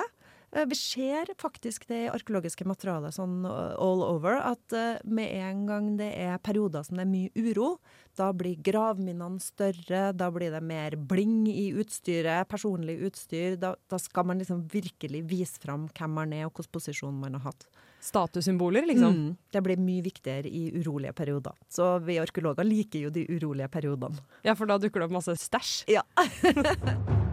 Eh, 0.57 0.65
Vi 0.65 0.75
ser 0.75 1.29
faktisk 1.37 1.87
det 1.87 1.99
i 2.05 2.09
arkeologiske 2.09 2.65
materialet 2.67 3.15
sånn 3.15 3.45
uh, 3.45 3.75
all 3.77 4.01
over, 4.05 4.39
at 4.41 4.73
eh, 4.73 4.97
med 5.05 5.29
en 5.37 5.65
gang 5.69 5.89
det 5.99 6.09
er 6.17 6.39
perioder 6.41 6.85
som 6.85 6.97
det 6.97 7.05
er 7.05 7.11
mye 7.11 7.31
uro, 7.37 7.75
da 8.17 8.31
blir 8.33 8.57
gravminnene 8.65 9.41
større, 9.43 10.11
da 10.17 10.31
blir 10.33 10.53
det 10.55 10.63
mer 10.65 10.97
bling 10.97 11.45
i 11.51 11.69
utstyret, 11.77 12.49
personlig 12.49 12.97
utstyr. 13.05 13.59
Da, 13.61 13.75
da 13.89 13.99
skal 14.01 14.25
man 14.25 14.41
liksom 14.41 14.63
virkelig 14.73 15.21
vise 15.29 15.61
fram 15.61 15.85
hvem 15.93 16.17
man 16.17 16.33
er 16.33 16.47
og 16.47 16.55
hvilken 16.55 16.73
posisjon 16.79 17.21
man 17.21 17.37
har 17.37 17.51
hatt. 17.51 17.67
Statussymboler, 18.01 18.87
liksom? 18.89 19.13
Mm. 19.13 19.29
Det 19.53 19.61
blir 19.65 19.81
mye 19.81 20.05
viktigere 20.05 20.49
i 20.49 20.71
urolige 20.79 21.13
perioder. 21.17 21.53
Så 21.69 21.91
vi 22.05 22.17
arkeologer 22.21 22.65
liker 22.65 23.05
jo 23.05 23.13
de 23.13 23.27
urolige 23.29 23.69
periodene. 23.69 24.25
Ja, 24.41 24.57
for 24.57 24.69
da 24.69 24.81
dukker 24.81 25.03
det 25.03 25.11
opp 25.11 25.17
masse 25.19 25.37
stæsj. 25.37 25.79
Ja. 25.93 26.05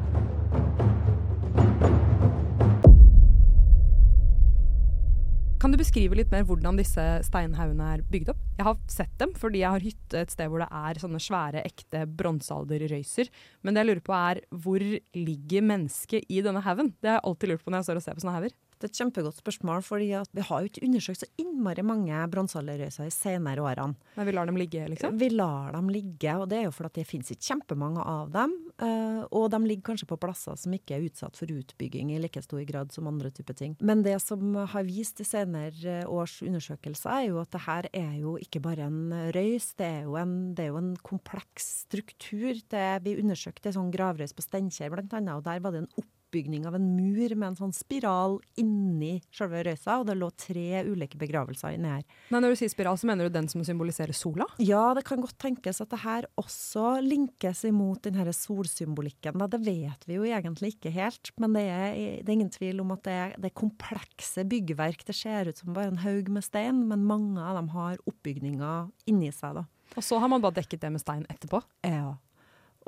Kan 5.64 5.72
du 5.72 5.78
beskrive 5.80 6.12
litt 6.12 6.28
mer 6.28 6.42
hvordan 6.44 6.76
disse 6.76 7.00
steinhaugene 7.24 7.86
er 7.94 8.02
bygd 8.12 8.34
opp? 8.34 8.40
Jeg 8.58 8.66
har 8.66 8.74
sett 8.92 9.12
dem 9.16 9.30
fordi 9.32 9.62
jeg 9.62 9.72
har 9.72 9.80
hytte 9.86 10.18
et 10.20 10.34
sted 10.34 10.50
hvor 10.52 10.60
det 10.60 10.66
er 10.68 10.98
sånne 11.00 11.20
svære, 11.24 11.62
ekte 11.64 12.02
bronsealderrøyser. 12.18 13.30
Men 13.64 13.72
det 13.72 13.80
jeg 13.80 13.88
lurer 13.88 14.02
på 14.04 14.16
er, 14.18 14.42
hvor 14.52 14.84
ligger 14.84 15.64
mennesket 15.64 16.28
i 16.28 16.42
denne 16.44 16.60
haugen? 16.66 16.92
Det 17.00 17.08
har 17.08 17.16
jeg 17.16 17.24
alltid 17.30 17.52
lurt 17.54 17.64
på 17.64 17.72
når 17.72 17.80
jeg 17.80 17.88
står 17.88 18.02
og 18.02 18.04
ser 18.04 18.18
på 18.18 18.24
sånne 18.26 18.36
hauger. 18.36 18.58
Det 18.84 18.90
er 18.90 18.92
et 18.92 18.98
kjempegodt 19.00 19.38
spørsmål, 19.40 19.80
fordi 19.80 20.10
at 20.12 20.28
vi 20.36 20.42
har 20.44 20.60
jo 20.60 20.68
ikke 20.68 20.82
undersøkt 20.84 21.22
så 21.22 21.26
innmari 21.40 21.80
mange 21.88 22.18
bronsealderrøyser 22.34 23.06
i 23.08 23.12
senere 23.14 23.62
årene. 23.64 23.96
Men 24.18 24.26
vi 24.28 24.34
lar 24.36 24.44
dem 24.50 24.58
ligge, 24.60 24.82
liksom? 24.92 25.14
Vi 25.22 25.28
lar 25.32 25.72
dem 25.72 25.88
ligge, 25.88 26.34
og 26.36 26.50
det 26.50 26.58
er 26.58 26.66
jo 26.66 26.74
fordi 26.76 27.00
det 27.00 27.06
finnes 27.08 27.32
ikke 27.32 27.46
kjempemange 27.48 28.04
av 28.04 28.34
dem. 28.34 28.52
eh, 28.84 29.22
Og 29.32 29.48
de 29.54 29.60
ligger 29.64 29.86
kanskje 29.88 30.10
på 30.10 30.18
plasser 30.20 30.58
som 30.60 30.76
ikke 30.76 30.98
er 30.98 31.06
utsatt 31.08 31.40
for 31.40 31.48
utbygging 31.48 32.12
i 32.12 32.20
like 32.20 32.42
stor 32.44 32.60
grad 32.68 32.92
som 32.92 33.08
andre 33.08 33.30
typer 33.32 33.56
ting. 33.56 33.76
Men 33.80 34.02
det 34.04 34.20
som 34.20 34.52
har 34.54 34.84
vist 34.84 35.22
i 35.24 35.24
senere 35.24 36.04
års 36.04 36.42
undersøkelser, 36.44 37.08
er 37.08 37.28
jo 37.30 37.40
at 37.40 37.56
det 37.56 37.64
her 37.64 37.88
er 37.88 38.18
jo 38.20 38.36
ikke 38.36 38.60
bare 38.60 38.84
en 38.84 39.14
røys, 39.32 39.72
det 39.80 39.88
er 39.88 40.02
jo 40.04 40.18
en, 40.20 40.52
det 40.52 40.66
er 40.66 40.74
jo 40.74 40.82
en 40.82 40.92
kompleks 41.00 41.86
struktur. 41.86 42.52
Det, 42.68 42.84
vi 43.08 43.16
undersøkte 43.16 43.72
en 43.72 43.78
sånn 43.80 43.94
gravrøys 43.96 44.36
på 44.36 44.44
Steinkjer 44.44 44.92
blant 44.92 45.16
annet, 45.16 45.38
og 45.40 45.48
der 45.48 45.64
var 45.64 45.72
det 45.72 45.86
en 45.86 46.04
oppbygning 46.34 46.66
av 46.66 46.74
en 46.74 46.86
mur 46.96 47.34
med 47.36 47.46
en 47.52 47.56
sånn 47.56 47.74
spiral 47.74 48.40
inni 48.58 49.20
selve 49.34 49.62
røysa, 49.66 50.00
og 50.00 50.08
det 50.08 50.16
lå 50.18 50.30
tre 50.34 50.82
ulike 50.82 51.18
begravelser 51.20 51.76
inni 51.76 51.92
her. 51.92 52.02
Nei, 52.32 52.40
når 52.42 52.54
du 52.54 52.58
sier 52.58 52.72
spiral, 52.72 52.98
så 52.98 53.06
mener 53.06 53.28
du 53.28 53.34
den 53.34 53.46
som 53.50 53.62
symboliserer 53.64 54.16
sola? 54.16 54.46
Ja, 54.58 54.92
det 54.96 55.04
kan 55.06 55.22
godt 55.22 55.38
tenkes 55.38 55.80
at 55.84 55.92
det 55.92 56.02
her 56.02 56.26
også 56.40 56.98
linkes 57.04 57.64
imot 57.68 58.02
den 58.04 58.18
denne 58.18 58.34
solsymbolikken. 58.34 59.38
Da. 59.38 59.48
Det 59.50 59.62
vet 59.64 60.08
vi 60.08 60.18
jo 60.18 60.26
egentlig 60.26 60.74
ikke 60.74 60.92
helt, 60.94 61.30
men 61.38 61.54
det 61.56 61.64
er, 61.68 61.94
det 62.22 62.28
er 62.28 62.36
ingen 62.36 62.52
tvil 62.52 62.82
om 62.82 62.92
at 62.94 63.04
det 63.06 63.14
er, 63.14 63.36
det 63.38 63.50
er 63.50 63.58
komplekse 63.62 64.46
byggverk. 64.50 65.06
Det 65.06 65.16
ser 65.16 65.50
ut 65.50 65.60
som 65.62 65.74
bare 65.76 65.92
en 65.92 66.02
haug 66.02 66.30
med 66.34 66.46
stein, 66.46 66.84
men 66.90 67.06
mange 67.06 67.42
av 67.42 67.58
dem 67.60 67.70
har 67.74 68.00
oppbygninger 68.10 68.90
inni 69.10 69.30
seg. 69.34 69.60
da. 69.60 69.66
Og 69.94 70.02
så 70.02 70.18
har 70.18 70.30
man 70.30 70.42
bare 70.42 70.58
dekket 70.58 70.82
det 70.82 70.94
med 70.94 71.02
stein 71.02 71.26
etterpå. 71.30 71.62
Ja. 71.86 72.16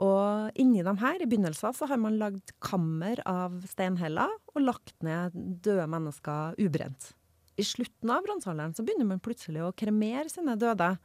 Og 0.03 0.57
inni 0.61 0.83
dem 0.85 0.99
her, 1.01 1.21
i 1.21 1.29
begynnelsen, 1.29 1.73
så 1.73 1.89
har 1.89 2.01
man 2.01 2.19
lagd 2.21 2.53
kammer 2.61 3.23
av 3.29 3.63
steinheller 3.71 4.33
og 4.53 4.65
lagt 4.65 4.97
ned 5.05 5.37
døde 5.65 5.87
mennesker 5.89 6.59
ubrent. 6.61 7.15
I 7.57 7.65
slutten 7.65 8.13
av 8.13 8.27
bronsealderen 8.27 8.75
så 8.77 8.85
begynner 8.85 9.09
man 9.09 9.23
plutselig 9.25 9.63
å 9.65 9.73
kremere 9.77 10.29
sine 10.29 10.59
døde. 10.61 10.97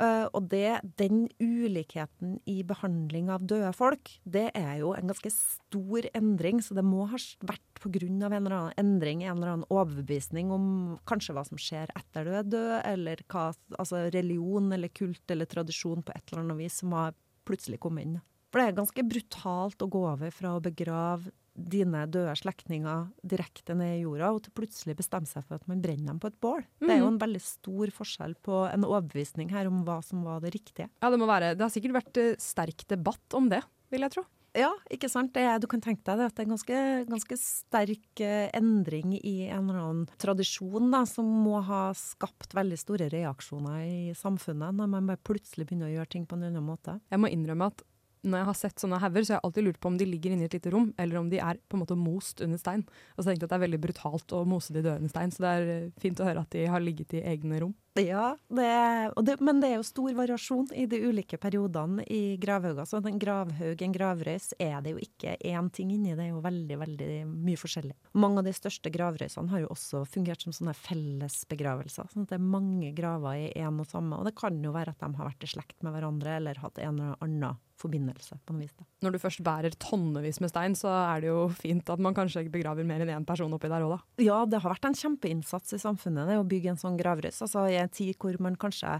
Uh, 0.00 0.28
og 0.36 0.46
det, 0.52 0.78
den 1.00 1.24
ulikheten 1.42 2.36
i 2.48 2.60
behandling 2.64 3.28
av 3.32 3.42
døde 3.48 3.72
folk, 3.76 4.12
det 4.24 4.46
er 4.56 4.78
jo 4.80 4.92
en 4.96 5.10
ganske 5.10 5.32
stor 5.34 6.06
endring. 6.16 6.60
Så 6.64 6.76
det 6.76 6.84
må 6.86 7.08
ha 7.10 7.20
vært 7.48 7.80
pga. 7.80 8.04
en 8.04 8.22
eller 8.22 8.56
annen 8.58 8.78
endring, 8.80 9.24
en 9.24 9.40
eller 9.40 9.54
annen 9.54 9.68
overbevisning 9.72 10.52
om 10.52 10.68
kanskje 11.08 11.34
hva 11.36 11.44
som 11.48 11.60
skjer 11.60 11.92
etter 11.96 12.28
du 12.28 12.36
er 12.36 12.44
død, 12.44 12.76
eller 12.92 13.24
hva, 13.32 13.50
altså 13.80 14.06
religion 14.12 14.72
eller 14.76 14.92
kult 14.92 15.24
eller 15.32 15.48
tradisjon 15.48 16.04
på 16.04 16.12
et 16.12 16.24
eller 16.28 16.44
annet 16.44 16.60
vis 16.60 16.80
som 16.84 16.92
har 16.96 17.16
plutselig 17.50 17.80
kom 17.82 17.98
inn. 18.02 18.18
For 18.50 18.60
det 18.60 18.70
er 18.70 18.80
ganske 18.80 19.04
brutalt 19.06 19.82
å 19.84 19.90
gå 19.90 20.00
over 20.10 20.32
fra 20.34 20.56
å 20.56 20.62
begrave 20.62 21.30
dine 21.60 22.04
døde 22.08 22.32
slektninger 22.38 23.08
direkte 23.26 23.74
ned 23.76 23.98
i 23.98 24.02
jorda, 24.04 24.30
og 24.32 24.44
til 24.44 24.54
plutselig 24.56 24.96
bestemme 24.98 25.28
seg 25.28 25.44
for 25.46 25.58
at 25.58 25.66
man 25.70 25.82
brenner 25.82 26.12
dem 26.12 26.20
på 26.22 26.30
et 26.30 26.38
bål. 26.42 26.64
Det 26.80 26.94
er 26.94 27.02
jo 27.02 27.10
en 27.10 27.20
veldig 27.20 27.42
stor 27.44 27.92
forskjell 27.94 28.36
på 28.46 28.62
en 28.70 28.86
overbevisning 28.86 29.52
her 29.52 29.68
om 29.70 29.82
hva 29.86 29.98
som 30.06 30.24
var 30.26 30.42
det 30.44 30.54
riktige. 30.56 30.88
Ja, 31.02 31.10
det 31.12 31.20
må 31.20 31.28
være. 31.30 31.52
Det 31.58 31.66
har 31.66 31.72
sikkert 31.74 31.98
vært 32.00 32.22
eh, 32.22 32.36
sterk 32.40 32.86
debatt 32.90 33.38
om 33.38 33.50
det, 33.52 33.60
vil 33.92 34.06
jeg 34.06 34.16
tro. 34.16 34.24
Ja, 34.56 34.70
ikke 34.90 35.08
sant? 35.10 35.30
Det 35.36 35.44
du 35.62 35.68
kan 35.70 35.82
tenke 35.84 36.02
deg 36.08 36.18
det, 36.18 36.26
at 36.26 36.34
det 36.34 36.42
er 36.42 36.48
en 36.48 36.54
ganske, 36.56 36.78
ganske 37.10 37.36
sterk 37.38 38.22
eh, 38.24 38.48
endring 38.56 39.14
i 39.18 39.34
en 39.46 39.68
eller 39.68 39.78
annen 39.78 40.08
tradisjon 40.18 40.90
da, 40.90 41.04
som 41.06 41.28
må 41.44 41.60
ha 41.68 41.90
skapt 41.94 42.56
veldig 42.58 42.78
store 42.80 43.10
reaksjoner 43.12 43.84
i 43.84 44.16
samfunnet, 44.18 44.74
når 44.74 44.90
man 44.96 45.12
bare 45.12 45.22
plutselig 45.22 45.68
begynner 45.68 45.90
å 45.90 45.94
gjøre 45.94 46.12
ting 46.16 46.26
på 46.26 46.38
en 46.38 46.48
annen 46.48 46.66
måte. 46.66 46.98
Jeg 47.12 47.22
må 47.22 47.30
innrømme 47.30 47.70
at 47.70 47.84
når 48.26 48.42
jeg 48.42 48.48
har 48.50 48.56
sett 48.58 48.82
sånne 48.82 48.98
hauger, 49.00 49.24
så 49.24 49.32
har 49.32 49.38
jeg 49.38 49.46
alltid 49.48 49.64
lurt 49.64 49.78
på 49.80 49.88
om 49.88 49.98
de 50.00 50.06
ligger 50.08 50.34
inne 50.34 50.44
i 50.44 50.48
et 50.50 50.56
lite 50.58 50.72
rom, 50.74 50.90
eller 51.00 51.20
om 51.20 51.30
de 51.32 51.38
er 51.40 51.60
på 51.70 51.76
en 51.76 51.82
måte 51.84 51.96
most 51.96 52.42
under 52.44 52.60
stein. 52.60 52.82
Og 53.14 53.22
så 53.22 53.30
tenkte 53.30 53.46
jeg 53.46 53.48
at 53.48 53.54
det 53.54 53.58
er 53.60 53.66
veldig 53.66 53.80
brutalt 53.86 54.34
å 54.36 54.42
mose 54.48 54.74
de 54.74 54.82
døde 54.82 54.98
under 54.98 55.12
stein, 55.12 55.32
så 55.32 55.44
det 55.44 55.52
er 55.54 55.70
eh, 55.76 55.86
fint 56.02 56.20
å 56.20 56.26
høre 56.26 56.44
at 56.44 56.52
de 56.52 56.66
har 56.68 56.84
ligget 56.84 57.16
i 57.16 57.24
egne 57.32 57.62
rom. 57.62 57.72
Ja, 57.98 58.36
det, 58.48 59.12
det, 59.26 59.34
men 59.42 59.58
det 59.60 59.72
er 59.72 59.80
jo 59.80 59.86
stor 59.86 60.12
variasjon 60.14 60.68
i 60.78 60.84
de 60.86 61.00
ulike 61.10 61.38
periodene 61.42 62.04
i 62.06 62.36
gravhauger. 62.40 62.86
Så 62.86 63.00
en 63.02 63.18
gravhaug, 63.18 63.82
en 63.82 63.96
gravrøys, 63.96 64.52
er 64.62 64.78
det 64.84 64.94
jo 64.94 65.00
ikke 65.02 65.34
én 65.50 65.70
ting 65.74 65.90
inni. 65.96 66.14
Det 66.14 66.28
er 66.28 66.30
jo 66.30 66.42
veldig, 66.44 66.76
veldig 66.84 67.10
mye 67.32 67.58
forskjellig. 67.58 67.96
Mange 68.22 68.42
av 68.42 68.46
de 68.46 68.54
største 68.54 68.92
gravrøysene 68.94 69.50
har 69.50 69.64
jo 69.64 69.72
også 69.74 70.04
fungert 70.10 70.46
som 70.46 70.54
sånne 70.54 70.76
fellesbegravelser. 70.78 72.12
Sånn 72.12 72.28
at 72.28 72.34
det 72.34 72.38
er 72.38 72.52
mange 72.52 72.92
graver 72.94 73.42
i 73.42 73.50
én 73.58 73.82
og 73.82 73.90
samme. 73.90 74.20
Og 74.20 74.30
det 74.30 74.36
kan 74.38 74.62
jo 74.62 74.76
være 74.76 74.94
at 74.94 75.02
de 75.02 75.10
har 75.18 75.32
vært 75.32 75.48
i 75.48 75.50
slekt 75.50 75.82
med 75.82 75.96
hverandre 75.96 76.38
eller 76.38 76.62
hatt 76.62 76.78
en 76.78 76.94
eller 76.94 77.18
annen 77.26 77.58
forbindelse. 77.80 78.38
på 78.44 78.54
noe 78.54 78.64
vis. 78.64 78.74
Da. 78.76 78.84
Når 79.04 79.14
du 79.14 79.18
først 79.22 79.42
bærer 79.44 79.76
tonnevis 79.80 80.40
med 80.42 80.52
stein, 80.52 80.76
så 80.76 80.90
er 80.92 81.22
det 81.22 81.30
jo 81.30 81.46
fint 81.56 81.88
at 81.92 82.02
man 82.02 82.16
kanskje 82.16 82.44
begraver 82.52 82.86
mer 82.86 83.04
enn 83.04 83.12
én 83.14 83.26
person 83.28 83.52
oppi 83.56 83.70
der 83.72 83.84
òg, 83.86 83.96
da. 83.96 84.24
Ja, 84.24 84.42
det 84.48 84.60
har 84.60 84.74
vært 84.74 84.88
en 84.90 84.98
kjempeinnsats 84.98 85.76
i 85.76 85.80
samfunnet 85.80 86.28
det 86.28 86.38
å 86.40 86.46
bygge 86.48 86.74
en 86.74 86.80
sånn 86.80 86.98
gravrøys. 87.00 87.40
Altså 87.46 87.66
en 87.82 87.92
tid 87.92 88.16
hvor 88.20 88.36
man 88.42 88.58
kanskje 88.60 88.98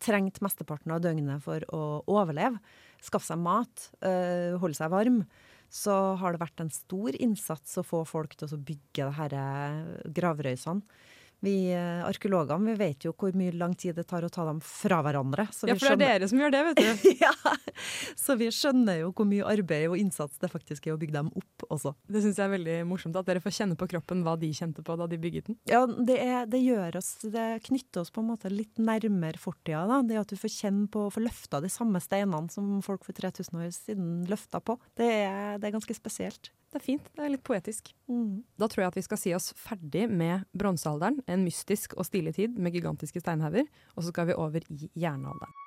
trengte 0.00 0.42
mesteparten 0.44 0.94
av 0.94 1.02
døgnet 1.04 1.42
for 1.44 1.64
å 1.76 1.82
overleve, 2.10 2.60
skaffe 3.04 3.28
seg 3.30 3.40
mat, 3.42 3.90
øh, 4.00 4.56
holde 4.62 4.78
seg 4.78 4.92
varm. 4.92 5.22
Så 5.70 5.94
har 6.18 6.34
det 6.34 6.42
vært 6.42 6.64
en 6.64 6.72
stor 6.74 7.14
innsats 7.14 7.78
å 7.78 7.86
få 7.86 8.02
folk 8.08 8.34
til 8.34 8.50
å 8.50 8.58
bygge 8.58 9.06
disse 9.12 10.10
gravrøysene. 10.16 10.82
Vi 11.44 11.72
eh, 11.72 12.02
arkeologene 12.04 12.72
vi 12.72 12.76
vet 12.80 13.06
jo 13.06 13.14
hvor 13.16 13.32
mye 13.36 13.52
lang 13.56 13.72
tid 13.78 13.96
det 13.96 14.06
tar 14.10 14.24
å 14.26 14.30
ta 14.32 14.44
dem 14.48 14.60
fra 14.64 15.00
hverandre. 15.04 15.46
ja, 15.48 15.76
for 15.78 15.96
det 15.96 16.06
er 16.06 16.18
dere 16.20 16.28
som 16.28 16.40
gjør 16.40 16.52
det, 16.52 16.60
vet 16.68 16.80
du. 16.80 17.08
ja, 17.24 17.32
Så 18.18 18.36
vi 18.40 18.50
skjønner 18.52 19.00
jo 19.00 19.12
hvor 19.16 19.28
mye 19.28 19.46
arbeid 19.48 19.88
og 19.88 19.96
innsats 20.00 20.40
det 20.42 20.50
faktisk 20.52 20.88
er 20.88 20.96
å 20.96 21.00
bygge 21.00 21.16
dem 21.16 21.30
opp 21.40 21.66
også. 21.70 21.94
Det 22.10 22.22
syns 22.24 22.40
jeg 22.40 22.46
er 22.46 22.54
veldig 22.54 22.76
morsomt, 22.90 23.16
at 23.16 23.28
dere 23.28 23.42
får 23.44 23.56
kjenne 23.56 23.78
på 23.80 23.88
kroppen 23.94 24.24
hva 24.26 24.36
de 24.40 24.52
kjente 24.56 24.84
på 24.84 24.98
da 25.00 25.08
de 25.10 25.20
bygget 25.20 25.50
den. 25.50 25.58
Ja, 25.70 25.82
det, 25.88 26.20
er, 26.20 26.44
det 26.50 26.62
gjør 26.62 27.00
oss, 27.00 27.14
det 27.24 27.48
knytter 27.70 28.04
oss 28.04 28.12
på 28.12 28.24
en 28.24 28.30
måte 28.34 28.52
litt 28.52 28.80
nærmere 28.80 29.40
fortida. 29.40 29.86
da. 29.88 30.02
Det 30.06 30.20
at 30.20 30.32
du 30.32 30.36
får 30.40 30.54
kjenne 30.58 30.88
på, 30.92 31.08
får 31.14 31.28
løfta 31.28 31.64
de 31.64 31.72
samme 31.72 32.02
steinene 32.04 32.52
som 32.52 32.78
folk 32.84 33.06
for 33.08 33.16
3000 33.16 33.64
år 33.64 33.72
siden 33.74 34.10
løfta 34.28 34.60
på. 34.60 34.76
Det 34.98 35.08
er, 35.24 35.60
det 35.60 35.70
er 35.70 35.78
ganske 35.78 35.96
spesielt. 35.96 36.52
Det 36.70 36.78
er 36.78 36.84
fint. 36.84 37.08
Det 37.16 37.24
er 37.24 37.32
litt 37.32 37.46
poetisk. 37.46 37.90
Mm. 38.10 38.44
Da 38.60 38.68
tror 38.70 38.84
jeg 38.84 38.92
at 38.92 38.98
vi 39.00 39.06
skal 39.06 39.18
si 39.18 39.32
oss 39.34 39.50
ferdig 39.58 40.04
med 40.06 40.46
bronsealderen, 40.54 41.18
en 41.26 41.42
mystisk 41.42 41.96
og 41.98 42.06
stilig 42.06 42.36
tid 42.38 42.54
med 42.54 42.76
gigantiske 42.76 43.22
steinhauger, 43.22 43.66
og 43.96 44.04
så 44.04 44.12
skal 44.12 44.30
vi 44.30 44.38
over 44.38 44.62
i 44.70 44.86
jernalderen. 44.94 45.58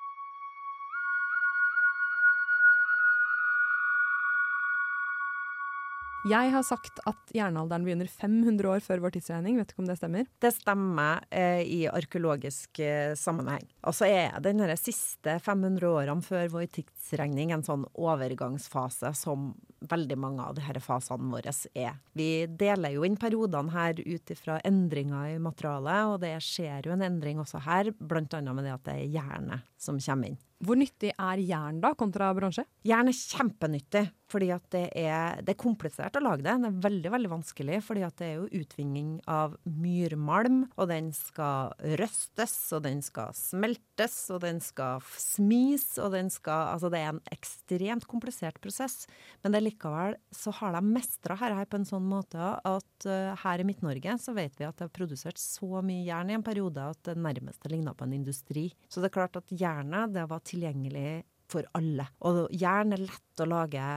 Jeg 6.24 6.54
har 6.54 6.62
sagt 6.64 7.02
at 7.04 7.32
jernalderen 7.36 7.84
begynner 7.84 8.08
500 8.08 8.68
år 8.72 8.80
før 8.80 9.02
vår 9.04 9.12
tidsregning. 9.12 9.58
Vet 9.60 9.68
du 9.68 9.74
ikke 9.74 9.82
om 9.82 9.88
det 9.90 9.98
stemmer? 9.98 10.28
Det 10.40 10.50
stemmer 10.56 11.26
eh, 11.28 11.60
i 11.68 11.80
arkeologisk 11.90 12.80
eh, 12.80 13.12
sammenheng. 13.18 13.66
Og 13.84 13.92
så 13.92 14.08
er 14.08 14.38
den 14.44 14.62
siste 14.80 15.36
500 15.44 15.84
årene 15.84 16.24
før 16.24 16.48
vår 16.54 16.70
tidsregning 16.78 17.52
en 17.52 17.66
sånn 17.66 17.84
overgangsfase 17.92 19.12
som 19.20 19.50
veldig 19.84 20.16
mange 20.16 20.48
av 20.48 20.56
disse 20.56 20.80
fasene 20.86 21.28
våre 21.28 21.52
er. 21.76 22.00
Vi 22.16 22.46
deler 22.48 22.96
jo 22.96 23.04
inn 23.04 23.20
periodene 23.20 23.74
her 23.76 24.00
ut 24.00 24.32
ifra 24.32 24.56
endringer 24.64 25.34
i 25.34 25.38
materialet, 25.44 26.14
og 26.14 26.18
det 26.24 26.38
skjer 26.40 26.88
jo 26.88 26.96
en 26.96 27.04
endring 27.04 27.44
også 27.44 27.60
her, 27.68 27.92
bl.a. 28.00 28.24
med 28.48 28.64
det 28.64 28.72
at 28.72 28.88
det 28.88 28.96
er 28.96 29.12
jernet 29.20 29.68
som 29.76 30.00
kommer 30.00 30.32
inn. 30.32 30.40
Hvor 30.62 30.78
nyttig 30.78 31.10
er 31.18 31.40
jern 31.42 31.80
da, 31.82 31.92
kontra 31.98 32.30
bronse? 32.36 32.64
Jern 32.86 33.10
er 33.10 33.16
kjempenyttig, 33.16 34.04
fordi 34.30 34.48
det 34.72 34.82
er, 34.96 35.40
det 35.44 35.52
er, 35.52 35.60
komplisert 35.60 36.16
å 36.18 36.22
lage 36.22 36.44
det. 36.44 36.54
Det 36.62 36.68
er 36.70 36.84
veldig 36.84 37.10
veldig 37.14 37.30
vanskelig, 37.32 37.80
fordi 37.84 38.04
det 38.18 38.26
er 38.26 38.38
jo 38.38 38.62
utvinning 38.62 39.16
av 39.30 39.56
myrmalm. 39.66 40.64
Og 40.78 40.88
den 40.90 41.10
skal 41.16 41.74
røstes, 42.00 42.54
og 42.76 42.84
den 42.86 43.02
skal 43.04 43.34
smeltes, 43.36 44.16
og 44.34 44.42
den 44.44 44.62
skal 44.64 45.02
smis, 45.20 45.86
og 45.98 46.14
den 46.14 46.30
skal 46.32 46.72
Altså 46.74 46.88
det 46.90 47.00
er 47.02 47.12
en 47.12 47.22
ekstremt 47.34 48.06
komplisert 48.10 48.56
prosess. 48.62 49.04
Men 49.44 49.54
det 49.54 49.62
likevel 49.64 50.16
så 50.34 50.54
har 50.60 50.74
de 50.76 50.82
mestra 50.86 51.36
dette 51.38 51.68
på 51.70 51.80
en 51.80 51.88
sånn 51.88 52.06
måte 52.08 52.38
at 52.40 53.08
uh, 53.08 53.34
her 53.42 53.60
i 53.60 53.66
Midt-Norge 53.66 54.16
så 54.22 54.34
vet 54.36 54.56
vi 54.58 54.66
at 54.66 54.78
det 54.78 54.88
er 54.88 54.94
produsert 54.94 55.40
så 55.40 55.82
mye 55.84 56.04
jern 56.06 56.30
i 56.30 56.38
en 56.38 56.46
periode 56.46 56.82
at 56.94 57.00
det 57.06 57.16
nærmest 57.20 57.66
ligna 57.70 57.94
på 57.94 58.06
en 58.06 58.16
industri. 58.16 58.68
Så 58.88 59.02
det 59.02 59.10
er 59.10 59.16
klart 59.18 59.38
at 59.40 59.52
jernet 59.54 60.14
det 60.14 60.26
var 60.30 60.43
tilgjengelig 60.46 61.22
for 61.50 61.66
alle. 61.76 62.06
Og 62.26 62.46
jern 62.54 62.94
er 62.96 63.06
lett 63.06 63.42
å 63.42 63.48
lage 63.48 63.88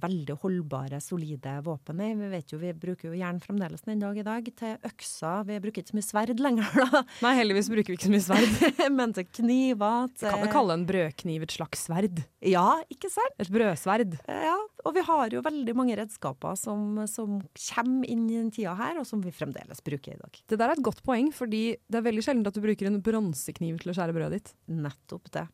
veldig 0.00 0.36
holdbare, 0.44 1.00
solide 1.02 1.56
våpen 1.66 2.00
i. 2.04 2.12
Vi 2.14 2.28
vet 2.30 2.52
jo, 2.52 2.60
vi 2.62 2.70
bruker 2.78 3.08
jo 3.08 3.18
jern 3.18 3.40
fremdeles 3.42 3.82
den 3.86 4.02
dag 4.02 4.18
i 4.18 4.24
dag 4.26 4.46
til 4.60 4.76
økser. 4.86 5.42
Vi 5.48 5.58
bruker 5.64 5.82
ikke 5.82 5.90
så 5.90 5.98
mye 5.98 6.06
sverd 6.06 6.42
lenger, 6.42 6.76
da. 6.78 7.02
Nei, 7.24 7.32
heldigvis 7.40 7.70
bruker 7.72 7.92
vi 7.92 7.98
ikke 7.98 8.06
så 8.06 8.14
mye 8.14 8.26
sverd. 8.28 8.78
Men 9.00 9.14
til 9.16 9.26
kniver 9.40 10.12
til 10.14 10.30
Kan 10.30 10.44
vi 10.44 10.52
kalle 10.54 10.78
en 10.78 10.86
brødkniv 10.86 11.46
et 11.46 11.56
slags 11.56 11.86
sverd? 11.88 12.22
Ja, 12.46 12.68
ikke 12.92 13.10
sant? 13.10 13.36
Et 13.42 13.50
brødsverd. 13.50 14.16
Ja, 14.30 14.56
og 14.86 14.94
vi 14.96 15.06
har 15.10 15.34
jo 15.34 15.44
veldig 15.44 15.76
mange 15.78 15.98
redskaper 15.98 16.54
som, 16.60 17.02
som 17.10 17.40
kommer 17.72 18.06
inn 18.10 18.28
i 18.30 18.38
den 18.38 18.54
tida 18.54 18.76
her, 18.78 19.00
og 19.02 19.08
som 19.10 19.24
vi 19.24 19.34
fremdeles 19.34 19.82
bruker 19.84 20.14
i 20.14 20.20
dag. 20.20 20.42
Det 20.46 20.60
der 20.60 20.70
er 20.70 20.78
et 20.78 20.86
godt 20.86 21.02
poeng, 21.06 21.34
fordi 21.34 21.64
det 21.90 21.98
er 21.98 22.06
veldig 22.06 22.28
sjelden 22.28 22.46
at 22.46 22.54
du 22.54 22.62
bruker 22.62 22.86
en 22.90 23.02
bronsekniv 23.02 23.82
til 23.82 23.90
å 23.90 23.98
skjære 23.98 24.14
brødet 24.14 24.38
ditt. 24.38 24.54
Nettopp 24.70 25.34
det. 25.34 25.50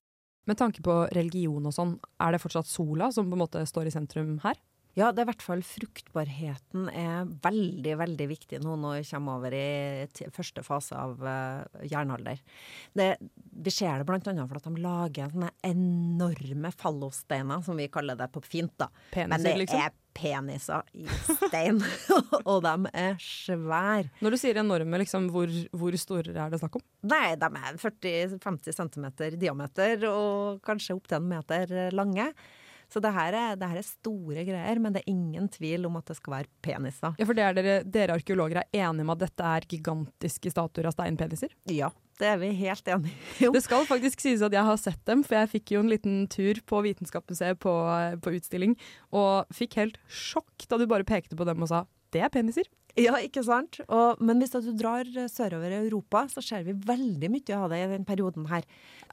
Med 0.46 0.59
tanke 0.61 0.82
på 0.85 1.02
religion 1.16 1.66
og 1.66 1.74
sånn, 1.74 1.96
er 2.22 2.35
det 2.35 2.42
fortsatt 2.42 2.68
sola 2.70 3.11
som 3.14 3.28
på 3.28 3.35
en 3.35 3.42
måte 3.42 3.64
står 3.66 3.90
i 3.90 3.94
sentrum 3.94 4.37
her? 4.44 4.59
Ja, 4.96 5.11
det 5.12 5.20
er 5.20 5.26
i 5.26 5.28
hvert 5.28 5.44
fall 5.44 5.62
fruktbarheten 5.66 6.87
er 6.88 7.26
veldig, 7.44 7.96
veldig 8.00 8.26
viktig 8.30 8.62
nå 8.64 8.78
når 8.80 8.94
vi 9.02 9.09
kommer 9.11 9.42
over 9.42 9.52
i 9.52 10.30
første 10.32 10.64
fase 10.64 10.96
av 10.96 11.20
uh, 11.20 11.82
jernalder. 11.85 12.40
Det, 12.96 13.11
vi 13.66 13.74
ser 13.74 14.00
det 14.00 14.09
annet 14.09 14.48
for 14.48 14.56
at 14.56 14.70
de 14.70 14.80
lager 14.80 15.35
sånne 15.35 15.52
enorme 15.68 16.72
fallossteiner, 16.72 17.61
som 17.66 17.76
vi 17.76 17.90
kaller 17.92 18.16
det 18.16 18.30
på 18.32 18.40
fint, 18.46 18.72
da. 18.80 18.88
Peniser, 19.12 19.35
Men 19.35 19.44
det 19.44 19.54
liksom? 19.66 19.85
er 19.85 19.92
peniser 20.16 20.87
i 20.96 21.07
stein, 21.29 21.81
og 22.50 22.61
de 22.64 22.92
er 22.96 23.16
svære. 23.22 24.11
Når 24.24 24.35
du 24.35 24.40
sier 24.40 24.61
enorme, 24.62 25.00
liksom, 25.02 25.31
hvor, 25.35 25.50
hvor, 25.76 25.96
store 26.00 26.35
er 26.35 26.52
det 26.52 26.61
snakk 26.62 26.79
om? 26.81 26.85
Nei, 27.12 27.35
de 27.38 27.50
er 27.62 27.81
40-50 27.83 28.79
cm 28.81 29.09
diameter 29.37 30.07
og 30.11 30.62
kanskje 30.66 30.96
opptil 30.96 31.20
en 31.20 31.29
meter 31.37 31.76
lange. 31.94 32.31
Så 32.92 33.03
det 33.03 33.12
her, 33.16 33.35
er, 33.35 33.59
det 33.59 33.68
her, 33.70 33.81
er, 33.81 33.87
store 33.87 34.44
greier, 34.46 34.81
men 34.83 34.94
det 34.94 35.03
er 35.03 35.12
ingen 35.12 35.49
tvil 35.53 35.88
om 35.88 35.99
at 35.99 36.11
det 36.11 36.18
skal 36.20 36.37
være 36.37 36.51
peniser. 36.64 37.16
Ja, 37.18 37.27
For 37.29 37.42
er 37.42 37.57
dere, 37.57 37.77
dere, 37.83 38.18
arkeologer 38.18 38.62
er 38.62 38.68
enige 38.70 39.07
med 39.07 39.16
at 39.16 39.25
dette 39.27 39.53
er 39.57 39.68
gigantiske 39.72 40.53
statuer 40.55 40.88
av 40.90 40.94
steinpeniser? 40.94 41.55
Ja, 41.72 41.90
det 42.20 42.31
er 42.31 42.38
vi 42.40 42.53
helt 42.62 42.87
enige 42.87 43.49
om. 43.49 43.57
Det 43.57 43.64
skal 43.64 43.88
faktisk 43.88 44.22
sies 44.22 44.44
at 44.44 44.55
jeg 44.55 44.68
har 44.68 44.81
sett 44.81 45.03
dem, 45.09 45.25
for 45.27 45.38
jeg 45.40 45.53
fikk 45.57 45.75
jo 45.75 45.83
en 45.83 45.90
liten 45.90 46.25
tur 46.33 46.62
på 46.68 46.85
Vitenskapsmuseet 46.87 47.61
på, 47.62 47.75
på 48.22 48.37
utstilling, 48.38 48.79
og 49.11 49.51
fikk 49.55 49.79
helt 49.81 50.01
sjokk 50.07 50.68
da 50.70 50.79
du 50.81 50.87
bare 50.90 51.07
pekte 51.09 51.38
på 51.38 51.49
dem 51.49 51.66
og 51.66 51.72
sa 51.72 51.85
det 52.14 52.22
er 52.22 52.33
peniser. 52.33 52.68
Ja, 52.96 53.18
ikke 53.20 53.42
sant? 53.44 53.80
Og, 53.92 54.20
men 54.24 54.40
hvis 54.40 54.54
du 54.54 54.70
drar 54.76 55.09
sørover 55.28 55.72
i 55.74 55.80
Europa, 55.85 56.24
så 56.32 56.42
ser 56.44 56.64
vi 56.64 56.72
veldig 56.87 57.28
mye 57.32 57.59
av 57.59 57.68
det 57.72 57.80
i 57.82 57.90
den 57.90 58.06
perioden 58.09 58.46
her. 58.48 58.64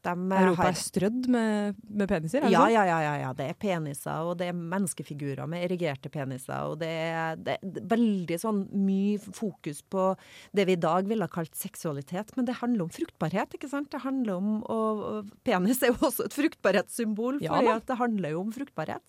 De 0.04 0.12
Europa 0.12 0.66
har, 0.66 0.70
er 0.72 0.80
strødd 0.80 1.28
med, 1.32 1.82
med 1.88 2.10
peniser? 2.12 2.48
Ja, 2.52 2.66
ja, 2.72 2.84
ja, 2.88 3.00
ja, 3.04 3.14
ja, 3.22 3.32
Det 3.36 3.48
er 3.52 3.60
peniser, 3.60 4.24
og 4.28 4.38
det 4.40 4.50
er 4.52 4.58
menneskefigurer 4.58 5.48
med 5.52 5.64
erigerte 5.68 6.12
peniser. 6.12 6.72
Og 6.72 6.80
det 6.82 6.92
er, 6.92 7.40
det 7.40 7.58
er 7.60 7.86
veldig 7.94 8.40
sånn 8.40 8.64
mye 8.84 9.20
fokus 9.36 9.84
på 9.84 10.10
det 10.56 10.68
vi 10.68 10.78
i 10.78 10.84
dag 10.84 11.08
ville 11.08 11.28
ha 11.28 11.32
kalt 11.32 11.56
seksualitet. 11.56 12.36
Men 12.38 12.48
det 12.48 12.60
handler 12.60 12.88
om 12.88 12.94
fruktbarhet, 12.94 13.56
ikke 13.56 13.72
sant? 13.72 13.92
Det 13.92 14.04
handler 14.04 14.40
om, 14.40 14.60
og 14.64 15.32
Penis 15.48 15.84
er 15.84 15.94
jo 15.94 16.00
også 16.10 16.28
et 16.28 16.36
fruktbarhetssymbol, 16.36 17.40
for 17.44 17.68
ja, 17.68 17.80
det 17.84 18.00
handler 18.00 18.36
jo 18.36 18.44
om 18.44 18.56
fruktbarhet. 18.56 19.04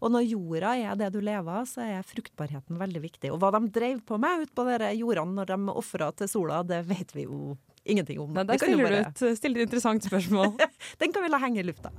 Og 0.00 0.12
når 0.14 0.28
jorda 0.30 0.72
er 0.80 0.96
det 0.96 1.10
du 1.12 1.20
lever 1.20 1.60
av, 1.60 1.66
så 1.68 1.84
er 1.84 2.06
fruktbarheten 2.06 2.80
veldig 2.80 3.02
viktig. 3.04 3.32
Og 3.34 3.40
hva 3.42 3.52
de 3.52 3.66
drev 3.72 4.00
på 4.10 4.18
meg 4.18 4.44
ute 4.44 4.54
på 4.56 4.66
disse 4.66 4.92
jordene 4.98 5.38
når 5.38 5.52
de 5.52 5.74
ofra 5.78 6.10
til 6.18 6.30
sola, 6.30 6.62
det 6.66 6.82
vet 6.88 7.14
vi 7.14 7.28
jo 7.28 7.56
ingenting 7.84 8.20
om. 8.22 8.32
Nei, 8.34 8.46
der 8.48 8.60
stiller 8.60 8.90
du 8.90 9.00
et, 9.00 9.26
stiller 9.38 9.66
interessant 9.66 10.06
spørsmål. 10.06 10.56
Den 11.00 11.14
kan 11.14 11.24
vi 11.24 11.32
la 11.32 11.40
henge 11.42 11.62
i 11.62 11.66
lufta. 11.68 11.92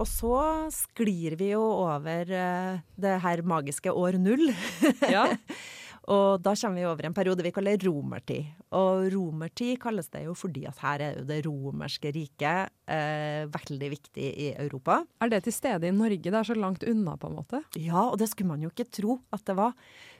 Og 0.00 0.06
så 0.08 0.36
sklir 0.72 1.34
vi 1.36 1.50
jo 1.52 1.60
over 1.60 2.30
uh, 2.32 2.80
det 2.96 3.18
her 3.20 3.42
magiske 3.44 3.92
år 3.92 4.16
null. 4.22 4.48
ja. 5.12 5.28
Og 6.10 6.40
da 6.42 6.56
kommer 6.58 6.80
vi 6.80 6.86
over 6.88 7.06
en 7.06 7.14
periode 7.14 7.44
vi 7.46 7.52
kaller 7.54 7.78
romertid. 7.86 8.48
Og 8.74 9.06
romertid 9.14 9.76
kalles 9.82 10.10
det 10.10 10.24
jo 10.24 10.34
fordi 10.38 10.64
at 10.66 10.80
her 10.82 11.04
er 11.06 11.20
jo 11.20 11.26
det 11.28 11.38
romerske 11.46 12.10
riket 12.16 12.72
eh, 12.90 13.46
veldig 13.50 13.90
viktig 13.92 14.30
i 14.46 14.48
Europa. 14.56 15.00
Er 15.22 15.30
det 15.30 15.44
til 15.46 15.54
stede 15.54 15.86
i 15.86 15.94
Norge? 15.94 16.18
Det 16.26 16.34
er 16.34 16.48
så 16.48 16.58
langt 16.58 16.82
unna, 16.82 17.14
på 17.14 17.30
en 17.30 17.38
måte? 17.38 17.62
Ja, 17.78 18.08
og 18.08 18.18
det 18.18 18.30
skulle 18.32 18.50
man 18.50 18.66
jo 18.66 18.72
ikke 18.72 18.88
tro 18.90 19.20
at 19.30 19.46
det 19.46 19.58
var. 19.60 19.76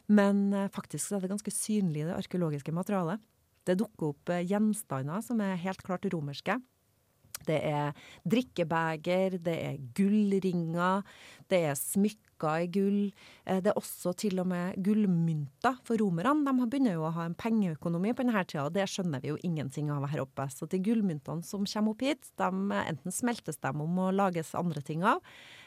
Men 0.06 0.52
eh, 0.54 0.70
faktisk 0.70 1.16
er 1.16 1.24
det 1.24 1.32
ganske 1.34 1.54
synlig 1.54 2.04
i 2.04 2.08
det 2.12 2.18
arkeologiske 2.20 2.74
materialet. 2.74 3.22
Det 3.66 3.80
dukker 3.82 4.12
opp 4.14 4.30
eh, 4.30 4.46
gjenstander 4.46 5.26
som 5.26 5.42
er 5.42 5.58
helt 5.58 5.82
klart 5.82 6.06
romerske. 6.14 6.60
Det 7.46 7.58
er 7.66 7.94
drikkebeger, 8.28 9.38
det 9.42 9.54
er 9.64 9.78
gullringer, 9.96 11.06
det 11.50 11.64
er 11.70 11.78
smykker 11.78 12.29
i 12.48 12.68
gull. 12.72 13.12
Eh, 13.44 13.60
det 13.60 13.72
er 13.72 13.78
også 13.78 14.14
til 14.18 14.40
og 14.42 14.48
med 14.50 14.78
gullmynter. 14.84 15.78
For 15.86 16.00
romerne 16.00 16.46
de 16.46 16.66
begynner 16.70 16.96
jo 16.96 17.06
å 17.08 17.14
ha 17.16 17.26
en 17.28 17.36
pengeøkonomi 17.38 18.14
på 18.14 18.24
denne 18.24 18.44
tida, 18.44 18.66
og 18.66 18.74
det 18.76 18.88
skjønner 18.90 19.22
vi 19.22 19.32
jo 19.32 19.40
ingenting 19.46 19.90
av 19.92 20.08
her 20.10 20.24
oppe. 20.24 20.48
Så 20.52 20.68
de 20.70 20.80
gullmyntene 20.82 21.44
som 21.46 21.66
kommer 21.68 21.94
opp 21.94 22.04
hit, 22.06 22.32
de 22.40 22.50
enten 22.80 23.14
smeltes 23.14 23.60
de 23.60 23.74
om 23.74 24.02
og 24.06 24.14
lages 24.16 24.54
andre 24.58 24.82
ting 24.84 25.04
av, 25.06 25.20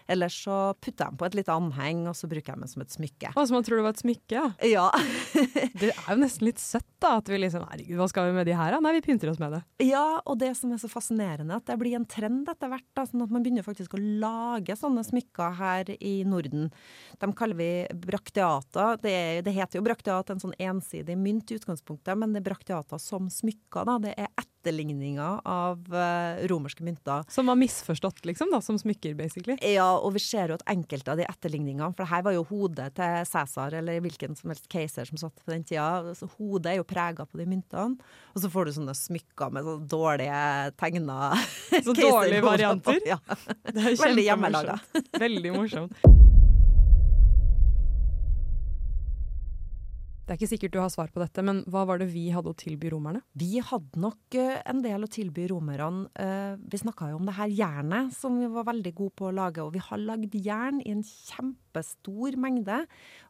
eller 0.08 0.32
så 0.34 0.58
putter 0.80 1.06
jeg 1.06 1.14
dem 1.14 1.20
på 1.22 1.28
et 1.28 1.38
lite 1.40 1.54
anheng, 1.54 2.04
og 2.10 2.16
så 2.18 2.28
bruker 2.32 2.54
jeg 2.54 2.60
dem 2.62 2.70
som 2.72 2.84
et 2.84 2.94
smykke. 2.94 3.32
Altså 3.34 3.56
man 3.56 3.66
tror 3.66 3.80
det 3.80 3.86
var 3.86 3.96
et 3.96 4.04
smykke, 4.04 4.34
ja. 4.36 4.46
Ja. 4.68 4.88
Det 5.80 5.90
er 5.92 6.10
jo 6.10 6.18
nesten 6.22 6.48
litt 6.48 6.62
søtt, 6.62 6.88
da. 7.02 7.18
At 7.20 7.30
vi 7.30 7.40
liksom 7.40 7.64
Herregud, 7.68 7.98
hva 8.00 8.08
skal 8.12 8.30
vi 8.30 8.36
med 8.38 8.48
de 8.48 8.56
her, 8.58 8.76
da? 8.76 8.80
Nei, 8.84 8.94
vi 8.98 9.04
pynter 9.06 9.32
oss 9.32 9.40
med 9.42 9.56
det. 9.58 9.62
ja, 9.88 10.06
og 10.24 10.38
det 10.42 10.52
som 10.60 10.72
er 10.74 10.82
så 10.82 10.90
fascinerende, 10.92 11.58
at 11.58 11.68
det 11.70 11.78
blir 11.82 11.98
en 11.98 12.08
trend 12.10 12.50
etter 12.52 12.72
hvert. 12.72 12.86
Da, 12.96 13.06
sånn 13.10 13.26
at 13.26 13.34
man 13.34 13.44
begynner 13.46 13.66
faktisk 13.66 13.96
å 13.98 14.02
lage 14.02 14.76
sånne 14.80 15.04
smykker 15.08 15.58
her 15.60 15.92
i 16.00 16.14
Norden. 16.28 16.70
De 17.20 17.32
kaller 17.38 17.60
vi 17.60 17.70
brakteata. 18.06 18.94
Det, 19.04 19.16
det 19.46 19.56
heter 19.56 19.80
jo 19.80 19.86
brakteat, 19.86 20.32
en 20.34 20.44
sånn 20.44 20.56
ensidig 20.62 21.18
mynt 21.20 21.52
i 21.52 21.60
utgangspunktet, 21.60 22.16
men 22.20 22.36
det 22.36 22.44
er 22.44 22.50
brakteata 22.52 23.00
som 23.02 23.30
smykker. 23.32 23.88
da. 23.90 23.98
Det 24.04 24.16
er 24.18 24.32
etterligninger 24.64 25.42
av 25.46 25.96
eh, 25.96 26.48
romerske 26.48 26.84
mynter. 26.84 27.24
Som 27.30 27.46
var 27.52 27.56
misforstått, 27.56 28.26
liksom, 28.26 28.52
da, 28.52 28.62
som 28.62 28.80
smykker, 28.80 29.14
basically. 29.14 29.58
Ja, 29.62 29.98
og 29.98 30.14
vi 30.16 30.20
ser 30.24 30.50
jo 30.50 30.58
at 30.58 30.64
enkelte 30.72 31.12
av 31.12 31.20
de 31.20 31.28
etterligningene 31.28 31.92
For 31.94 32.06
det 32.06 32.12
her 32.12 32.24
var 32.24 32.36
jo 32.38 32.46
hodet 32.48 32.94
til 32.96 33.28
Cæsar 33.28 33.76
eller 33.80 34.00
hvilken 34.04 34.38
som 34.40 34.54
helst 34.54 34.70
keiser 34.72 35.10
som 35.10 35.20
satt 35.20 35.36
på 35.44 35.52
den 35.52 35.66
tida. 35.68 36.16
Så 36.16 36.30
hodet 36.38 36.74
er 36.74 36.80
jo 36.80 36.88
prega 36.88 37.28
på 37.28 37.42
de 37.42 37.48
myntene. 37.50 38.00
Og 38.34 38.44
så 38.44 38.52
får 38.52 38.70
du 38.70 38.76
sånne 38.80 38.96
smykker 38.98 39.54
med 39.54 39.68
sånne 39.68 39.90
dårlige 39.92 40.42
tegna 40.80 41.34
Så 41.86 41.96
dårlige 41.98 42.44
varianter. 42.46 43.00
Ja. 43.08 43.20
Det 43.68 43.80
er 43.80 44.00
Veldig 44.00 44.28
hjemmelaga. 44.30 44.80
Veldig 45.20 45.56
morsomt. 45.58 46.53
Det 50.24 50.32
er 50.32 50.38
ikke 50.40 50.54
sikkert 50.54 50.72
du 50.72 50.80
har 50.80 50.92
svar 50.92 51.10
på 51.12 51.20
dette, 51.20 51.44
men 51.44 51.58
hva 51.68 51.82
var 51.84 52.00
det 52.00 52.06
vi 52.14 52.30
hadde 52.32 52.48
å 52.54 52.56
tilby 52.56 52.94
romerne? 52.94 53.20
Vi 53.36 53.58
hadde 53.60 54.00
nok 54.00 54.38
eh, 54.40 54.62
en 54.72 54.80
del 54.86 55.04
å 55.04 55.10
tilby 55.12 55.50
romerne. 55.52 56.06
Eh, 56.16 56.54
vi 56.64 56.80
snakka 56.80 57.10
jo 57.12 57.18
om 57.20 57.28
det 57.28 57.36
her 57.36 57.52
jernet 57.52 58.16
som 58.16 58.38
vi 58.40 58.48
var 58.54 58.70
veldig 58.70 58.94
gode 58.96 59.18
på 59.20 59.28
å 59.28 59.34
lage. 59.36 59.60
Og 59.66 59.74
vi 59.76 59.84
har 59.84 60.00
lagd 60.00 60.38
jern 60.40 60.80
i 60.80 60.94
en 60.96 61.04
kjempestor 61.04 62.40
mengde. 62.40 62.86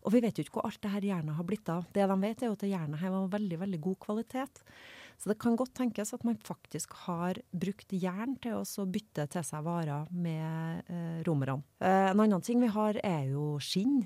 Og 0.06 0.14
vi 0.14 0.22
vet 0.22 0.38
jo 0.38 0.46
ikke 0.46 0.60
hvor 0.60 0.70
alt 0.70 0.84
det 0.86 0.94
her 0.94 1.10
jernet 1.10 1.40
har 1.40 1.50
blitt 1.50 1.74
av. 1.74 1.90
Det 1.98 2.06
de 2.14 2.20
vet, 2.28 2.38
er 2.44 2.52
jo 2.52 2.60
at 2.60 2.68
det 2.68 2.74
jernet 2.76 3.02
her 3.02 3.18
var 3.18 3.34
veldig, 3.40 3.62
veldig 3.66 3.84
god 3.90 4.00
kvalitet. 4.06 4.66
Så 5.18 5.34
det 5.34 5.40
kan 5.42 5.58
godt 5.58 5.74
tenkes 5.78 6.14
at 6.14 6.26
man 6.28 6.38
faktisk 6.46 6.94
har 7.08 7.42
brukt 7.50 7.94
jern 7.98 8.38
til 8.44 8.62
å 8.62 8.86
bytte 8.86 9.26
til 9.34 9.46
seg 9.50 9.66
varer 9.66 10.10
med 10.14 10.86
eh, 10.94 11.22
romerne. 11.26 11.64
En 11.82 12.22
annen 12.22 12.46
ting 12.46 12.62
vi 12.62 12.70
har 12.74 13.02
er 13.02 13.32
jo 13.34 13.56
skinn, 13.64 14.04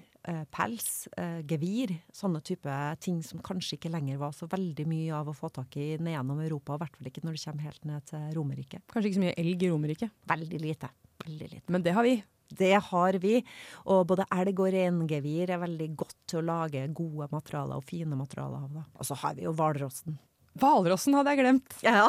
pels, 0.52 1.08
eh, 1.18 1.42
gevir. 1.48 1.94
Sånne 2.14 2.42
type 2.44 2.78
ting 3.04 3.22
som 3.24 3.40
kanskje 3.40 3.78
ikke 3.78 3.92
lenger 3.94 4.20
var 4.22 4.34
så 4.36 4.48
veldig 4.52 4.86
mye 4.90 5.12
av 5.16 5.28
å 5.32 5.36
få 5.36 5.50
tak 5.54 5.78
i 5.80 5.98
ned 5.98 6.16
gjennom 6.16 6.42
Europa. 6.44 6.76
I 6.76 6.84
hvert 6.84 6.98
fall 6.98 7.12
ikke 7.12 7.24
når 7.24 7.38
det 7.38 7.44
kommer 7.46 7.68
helt 7.70 7.86
ned 7.86 8.08
til 8.12 8.26
Romerike. 8.36 8.82
Kanskje 8.92 9.12
ikke 9.12 9.20
så 9.20 9.26
mye 9.26 9.38
elg 9.44 9.64
i 9.64 9.70
Romerike? 9.72 10.10
Veldig 10.28 10.62
lite. 10.62 10.90
Veldig 11.24 11.52
lite. 11.54 11.70
men 11.70 11.84
det 11.84 11.94
har 11.94 12.04
vi. 12.04 12.24
Det 12.48 12.76
har 12.80 13.18
vi. 13.20 13.44
Og 13.86 14.06
både 14.08 14.28
elg 14.32 14.60
og 14.60 14.72
reingevir 14.72 15.52
er 15.52 15.60
veldig 15.64 15.90
godt 16.00 16.16
til 16.28 16.40
å 16.40 16.48
lage 16.48 16.86
gode 16.96 17.28
materialer 17.32 17.76
og 17.76 17.88
fine 17.88 18.16
materialer 18.16 18.64
av. 18.68 18.86
Og 18.96 19.06
så 19.08 19.18
har 19.24 19.36
vi 19.36 19.48
jo 19.48 19.56
hvalrossen. 19.56 20.18
Hvalrossen 20.58 21.18
hadde 21.18 21.34
jeg 21.34 21.42
glemt. 21.44 21.76
Ja. 21.86 22.06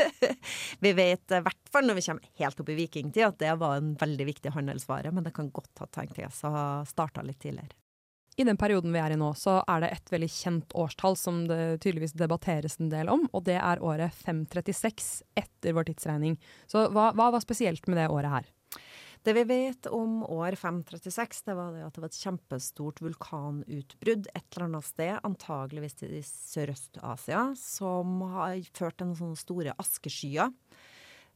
vi 0.84 0.92
vet 0.96 1.34
i 1.34 1.42
hvert 1.44 1.70
fall 1.72 1.88
når 1.88 1.98
vi 1.98 2.04
kommer 2.08 2.32
helt 2.42 2.60
opp 2.62 2.72
i 2.72 2.78
vikingtid 2.78 3.26
at 3.26 3.38
det 3.42 3.54
var 3.60 3.78
en 3.78 3.94
veldig 4.00 4.26
viktig 4.28 4.52
handelsvare, 4.54 5.12
men 5.14 5.24
det 5.26 5.34
kan 5.36 5.50
godt 5.54 5.84
ha 5.84 5.88
tenkt 5.92 6.20
å 6.20 6.52
ha 6.54 6.66
starta 6.88 7.24
litt 7.26 7.40
tidligere. 7.42 7.74
I 8.36 8.44
den 8.48 8.56
perioden 8.56 8.94
vi 8.94 9.00
er 9.02 9.12
i 9.12 9.18
nå, 9.20 9.34
så 9.36 9.58
er 9.68 9.82
det 9.84 9.90
et 9.92 10.12
veldig 10.12 10.30
kjent 10.32 10.74
årstall 10.78 11.18
som 11.20 11.42
det 11.50 11.82
tydeligvis 11.84 12.14
debatteres 12.16 12.78
en 12.80 12.88
del 12.92 13.10
om, 13.12 13.26
og 13.32 13.44
det 13.44 13.58
er 13.60 13.82
året 13.84 14.14
536 14.24 15.10
etter 15.36 15.76
vår 15.76 15.90
tidsregning. 15.90 16.38
Så 16.70 16.86
hva, 16.94 17.10
hva 17.12 17.28
var 17.34 17.44
spesielt 17.44 17.84
med 17.90 18.00
det 18.00 18.08
året 18.08 18.32
her? 18.32 18.48
Det 19.22 19.32
vi 19.36 19.42
vet 19.46 19.86
om 19.86 20.22
år 20.26 20.56
536, 20.58 21.44
det 21.46 21.54
var 21.54 21.70
det 21.70 21.84
at 21.86 21.94
det 21.94 22.02
var 22.02 22.10
et 22.10 22.22
kjempestort 22.24 23.02
vulkanutbrudd 23.04 24.26
et 24.34 24.56
eller 24.56 24.66
annet 24.66 24.88
sted, 24.88 25.12
antageligvis 25.22 26.02
i 26.08 26.22
Sørøst-Asia, 26.26 27.44
som 27.58 28.24
har 28.32 28.56
ført 28.74 28.98
til 28.98 29.14
sånne 29.20 29.38
store 29.38 29.76
askeskyer 29.78 30.50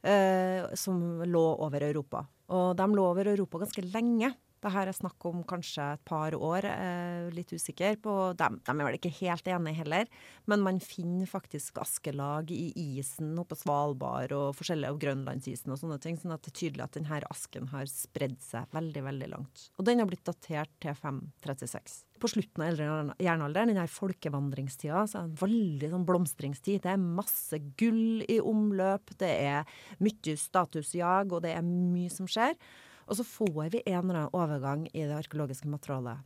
eh, 0.03 0.67
som 0.75 1.23
lå 1.23 1.45
over 1.63 1.87
Europa. 1.87 2.25
Og 2.51 2.75
de 2.75 2.89
lå 2.91 3.07
over 3.07 3.31
Europa 3.31 3.63
ganske 3.63 3.85
lenge. 3.87 4.33
Det 4.63 4.71
her 4.73 4.89
er 4.89 4.95
snakk 4.95 5.25
om 5.29 5.43
kanskje 5.47 5.83
et 5.93 6.03
par 6.07 6.33
år, 6.33 6.65
eh, 6.65 7.29
litt 7.33 7.51
usikker 7.53 7.99
på. 8.01 8.15
dem. 8.37 8.59
de 8.65 8.71
er 8.71 8.85
vel 8.85 8.97
ikke 8.97 9.19
helt 9.21 9.45
enige 9.45 9.75
heller, 9.75 10.05
men 10.47 10.61
man 10.61 10.79
finner 10.79 11.25
faktisk 11.25 11.77
askelag 11.77 12.51
i 12.51 12.73
isen 12.75 13.37
oppe 13.37 13.55
på 13.55 13.61
Svalbard 13.63 14.31
og 14.31 14.55
forskjellige 14.55 14.89
av 14.89 14.99
Grønlandsisen 14.99 15.71
og 15.71 15.79
sånne 15.79 15.99
ting, 16.01 16.17
sånn 16.17 16.33
at 16.33 16.41
det 16.43 16.51
er 16.51 16.59
tydelig 16.61 16.83
at 16.83 16.97
denne 16.97 17.21
asken 17.29 17.69
har 17.71 17.85
spredd 17.85 18.41
seg 18.41 18.67
veldig, 18.73 19.03
veldig 19.03 19.29
langt. 19.29 19.69
Og 19.77 19.85
den 19.85 19.99
har 19.99 20.09
blitt 20.09 20.25
datert 20.27 20.69
til 20.83 20.93
536. 20.93 22.03
På 22.17 22.29
slutten 22.31 22.63
av 22.63 22.71
eldre 22.73 23.65
denne 23.67 23.85
folkevandringstida, 23.87 25.05
så 25.05 25.19
er 25.19 25.27
det 25.27 25.29
en 25.29 25.41
veldig 25.43 25.91
sånn 25.93 26.07
blomstringstid. 26.07 26.81
Det 26.81 26.91
er 26.95 26.97
masse 26.97 27.59
gull 27.77 28.25
i 28.27 28.39
omløp, 28.41 29.13
det 29.21 29.29
er 29.29 29.79
mye 30.03 30.37
statusjag, 30.37 31.31
og 31.31 31.45
det 31.45 31.53
er 31.53 31.65
mye 31.65 32.09
som 32.13 32.29
skjer. 32.29 32.57
Og 33.07 33.19
så 33.19 33.25
får 33.27 33.69
vi 33.71 33.83
en 33.85 34.01
eller 34.03 34.23
annen 34.23 34.35
overgang 34.35 34.87
i 34.91 35.05
det 35.07 35.15
arkeologiske 35.15 35.69
materialet. 35.71 36.23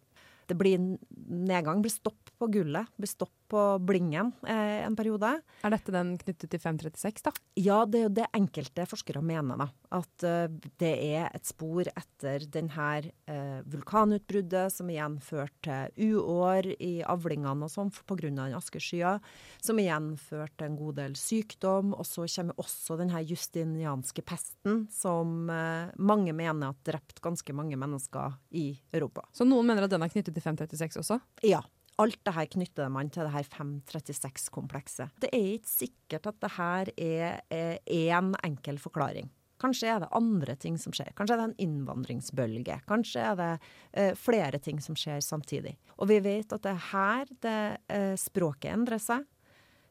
Det 0.49 0.57
blir 0.59 0.81
nedgang, 0.81 1.81
blir 1.83 1.93
stopp 1.93 2.31
på 2.41 2.49
gullet, 2.51 2.89
blir 2.97 3.09
stopp 3.09 3.40
på 3.51 3.61
blingen 3.83 4.31
eh, 4.47 4.81
en 4.85 4.95
periode. 4.95 5.33
Er 5.65 5.73
dette 5.73 5.93
den 5.93 6.13
knyttet 6.21 6.51
til 6.51 6.61
536, 6.61 7.23
da? 7.25 7.33
Ja, 7.59 7.81
det 7.85 7.99
er 7.99 8.05
jo 8.07 8.13
det 8.21 8.27
enkelte 8.37 8.85
forskere 8.89 9.23
mener, 9.25 9.59
da. 9.59 9.67
At 9.91 10.23
uh, 10.23 10.69
det 10.79 10.91
er 11.11 11.27
et 11.35 11.47
spor 11.47 11.87
etter 11.89 12.45
denne 12.51 12.89
uh, 13.27 13.59
vulkanutbruddet, 13.67 14.71
som 14.71 14.89
igjen 14.91 15.17
førte 15.23 15.81
til 15.95 16.15
uår 16.21 16.71
i 16.79 16.93
avlingene 17.03 17.67
og 17.67 17.73
sånn 17.73 17.91
pga. 17.91 18.29
den 18.29 18.55
askeskya, 18.55 19.17
som 19.59 19.79
igjen 19.81 20.13
førte 20.19 20.61
til 20.61 20.69
en 20.69 20.79
god 20.79 20.99
del 21.01 21.17
sykdom. 21.19 21.91
Og 21.97 22.07
så 22.07 22.25
kommer 22.31 22.63
også 22.63 22.97
denne 23.01 23.23
justinianske 23.27 24.23
pesten, 24.23 24.85
som 24.93 25.51
uh, 25.51 25.91
mange 25.99 26.33
mener 26.33 26.71
har 26.71 26.79
drept 26.87 27.19
ganske 27.23 27.55
mange 27.55 27.79
mennesker 27.79 28.39
i 28.55 28.71
Europa. 28.93 29.27
Så 29.35 29.47
noen 29.47 29.67
mener 29.67 29.87
at 29.87 29.93
den 29.93 30.03
er 30.05 30.11
knyttet 30.13 30.35
til 30.35 30.47
536 30.47 31.03
også? 31.03 31.19
Ja. 31.47 31.61
Alt 31.99 32.21
det 32.25 32.33
her 32.33 32.47
knytter 32.53 32.89
man 32.89 33.11
til 33.11 33.27
det 33.27 33.33
her 33.33 33.49
536-komplekset. 33.51 35.11
Det 35.21 35.29
er 35.35 35.51
ikke 35.57 35.73
sikkert 35.73 36.31
at 36.31 36.39
det 36.41 36.51
her 36.55 36.91
er 36.95 37.77
én 37.85 38.33
enkel 38.47 38.79
forklaring. 38.81 39.29
Kanskje 39.61 39.91
er 39.93 39.99
det 40.01 40.09
andre 40.17 40.55
ting 40.57 40.77
som 40.81 40.93
skjer. 40.95 41.11
Kanskje 41.17 41.35
er 41.35 41.41
det 41.41 41.49
en 41.51 41.59
innvandringsbølge. 41.67 42.79
Kanskje 42.89 43.25
er 43.29 43.35
det 43.37 43.51
eh, 43.93 44.13
flere 44.17 44.57
ting 44.63 44.81
som 44.81 44.97
skjer 44.97 45.21
samtidig. 45.21 45.75
Og 46.01 46.09
vi 46.09 46.17
vet 46.23 46.55
at 46.55 46.63
det 46.65 46.71
er 46.73 46.87
her 46.89 47.33
det 47.45 47.59
eh, 47.93 48.15
språket 48.17 48.71
endrer 48.73 49.01
seg. 49.01 49.27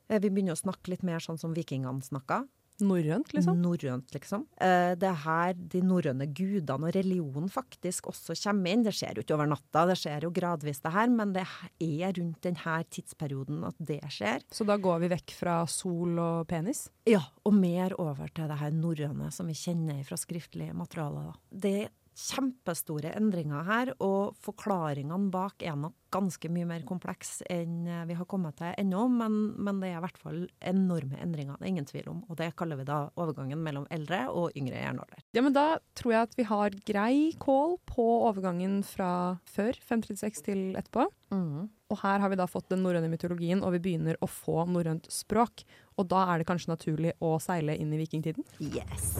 Eh, 0.09 0.19
vi 0.19 0.31
begynner 0.31 0.57
å 0.57 0.63
snakke 0.63 0.91
litt 0.91 1.07
mer 1.07 1.23
sånn 1.23 1.39
som 1.39 1.55
vikingene 1.55 2.03
snakka. 2.03 2.43
Norrønt, 2.85 3.33
liksom? 3.37 3.59
Norrønt, 3.61 4.11
liksom. 4.15 4.47
Eh, 4.61 4.93
det 5.01 5.09
er 5.09 5.21
her 5.25 5.55
de 5.75 5.83
norrøne 5.85 6.27
gudene 6.27 6.89
og 6.89 6.97
religionen 6.97 7.51
faktisk 7.53 8.11
også 8.13 8.37
kommer 8.45 8.73
inn. 8.73 8.85
Det 8.87 8.95
skjer 8.97 9.19
jo 9.19 9.25
ikke 9.25 9.37
over 9.37 9.51
natta, 9.51 9.85
det 9.91 9.99
skjer 10.01 10.27
jo 10.27 10.33
gradvis 10.35 10.83
det 10.85 10.95
her, 10.95 11.13
men 11.13 11.35
det 11.37 11.45
er 11.45 12.15
rundt 12.19 12.43
denne 12.47 12.77
tidsperioden 12.91 13.63
at 13.69 13.79
det 13.79 14.01
skjer. 14.13 14.45
Så 14.53 14.67
da 14.69 14.79
går 14.81 15.05
vi 15.05 15.13
vekk 15.15 15.37
fra 15.37 15.61
sol 15.71 16.19
og 16.21 16.49
penis? 16.51 16.89
Ja, 17.09 17.23
og 17.47 17.57
mer 17.57 17.97
over 18.01 18.31
til 18.35 18.51
det 18.51 18.61
her 18.61 18.75
norrøne 18.75 19.31
som 19.35 19.51
vi 19.51 19.57
kjenner 19.59 20.03
fra 20.07 20.19
skriftlige 20.21 20.77
materialer. 20.77 21.35
Det 21.51 21.91
kjempestore 22.17 23.13
endringer 23.17 23.65
her, 23.67 23.93
og 24.03 24.37
forklaringene 24.45 25.31
bak 25.33 25.63
er 25.65 25.79
nok 25.79 25.97
ganske 26.11 26.51
mye 26.51 26.67
mer 26.67 26.83
kompleks 26.87 27.39
enn 27.51 27.85
vi 28.09 28.17
har 28.19 28.27
kommet 28.29 28.57
til 28.59 28.73
ennå, 28.83 29.05
men, 29.15 29.37
men, 29.63 29.79
det 29.83 29.93
er 29.93 30.01
i 30.01 30.05
hvert 30.05 30.19
fall 30.19 30.41
enorme 30.67 31.21
endringer, 31.23 31.59
det 31.59 31.69
er 31.69 31.73
ingen 31.73 31.89
tvil 31.89 32.11
om. 32.11 32.23
Og 32.29 32.39
det 32.41 32.51
kaller 32.59 32.81
vi 32.81 32.89
da 32.89 33.05
overgangen 33.21 33.63
mellom 33.63 33.87
eldre 33.95 34.25
og 34.33 34.57
yngre 34.59 34.83
jernalder. 34.83 35.23
Ja, 35.37 35.45
men 35.47 35.55
da 35.57 35.67
tror 35.99 36.17
jeg 36.17 36.29
at 36.29 36.39
vi 36.39 36.49
har 36.51 36.79
grei 36.91 37.15
kål 37.41 37.79
på 37.89 38.07
overgangen 38.31 38.81
fra 38.87 39.13
før 39.49 39.79
536 39.79 40.43
til 40.51 40.65
etterpå. 40.81 41.07
Mm. 41.31 41.71
Og 41.91 42.03
her 42.03 42.23
har 42.23 42.31
vi 42.31 42.39
da 42.39 42.47
fått 42.51 42.71
den 42.71 42.85
norrøne 42.87 43.11
mytologien, 43.11 43.63
og 43.67 43.75
vi 43.77 43.83
begynner 43.87 44.19
å 44.23 44.31
få 44.31 44.65
norrønt 44.71 45.11
språk. 45.15 45.65
Og 45.99 46.11
da 46.11 46.27
er 46.31 46.41
det 46.41 46.51
kanskje 46.51 46.75
naturlig 46.75 47.17
å 47.23 47.37
seile 47.43 47.79
inn 47.79 47.95
i 47.95 48.03
vikingtiden? 48.03 48.47
Yes. 48.63 49.13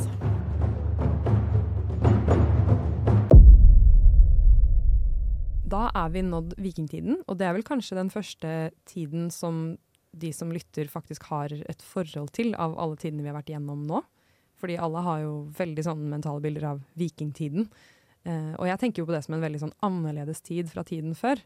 Da 5.71 5.87
er 5.95 6.11
vi 6.11 6.23
nådd 6.27 6.57
vikingtiden, 6.59 7.21
og 7.29 7.39
det 7.39 7.47
er 7.47 7.55
vel 7.55 7.67
kanskje 7.67 7.99
den 7.99 8.11
første 8.11 8.55
tiden 8.91 9.29
som 9.35 9.79
de 10.11 10.33
som 10.35 10.51
lytter 10.51 10.89
faktisk 10.91 11.29
har 11.31 11.53
et 11.55 11.85
forhold 11.87 12.33
til 12.35 12.57
av 12.59 12.75
alle 12.81 12.99
tidene 12.99 13.23
vi 13.23 13.31
har 13.31 13.39
vært 13.39 13.53
igjennom 13.53 13.85
nå. 13.87 14.01
Fordi 14.61 14.77
alle 14.83 15.03
har 15.07 15.23
jo 15.23 15.35
veldig 15.57 15.85
sånne 15.87 16.11
mentale 16.11 16.43
bilder 16.45 16.67
av 16.73 16.83
vikingtiden. 16.99 17.69
Eh, 18.29 18.53
og 18.59 18.67
jeg 18.69 18.81
tenker 18.83 19.03
jo 19.03 19.09
på 19.09 19.15
det 19.15 19.23
som 19.25 19.37
en 19.37 19.45
veldig 19.45 19.63
sånn 19.63 19.77
annerledes 19.87 20.43
tid 20.45 20.69
fra 20.73 20.85
tiden 20.87 21.15
før. 21.17 21.41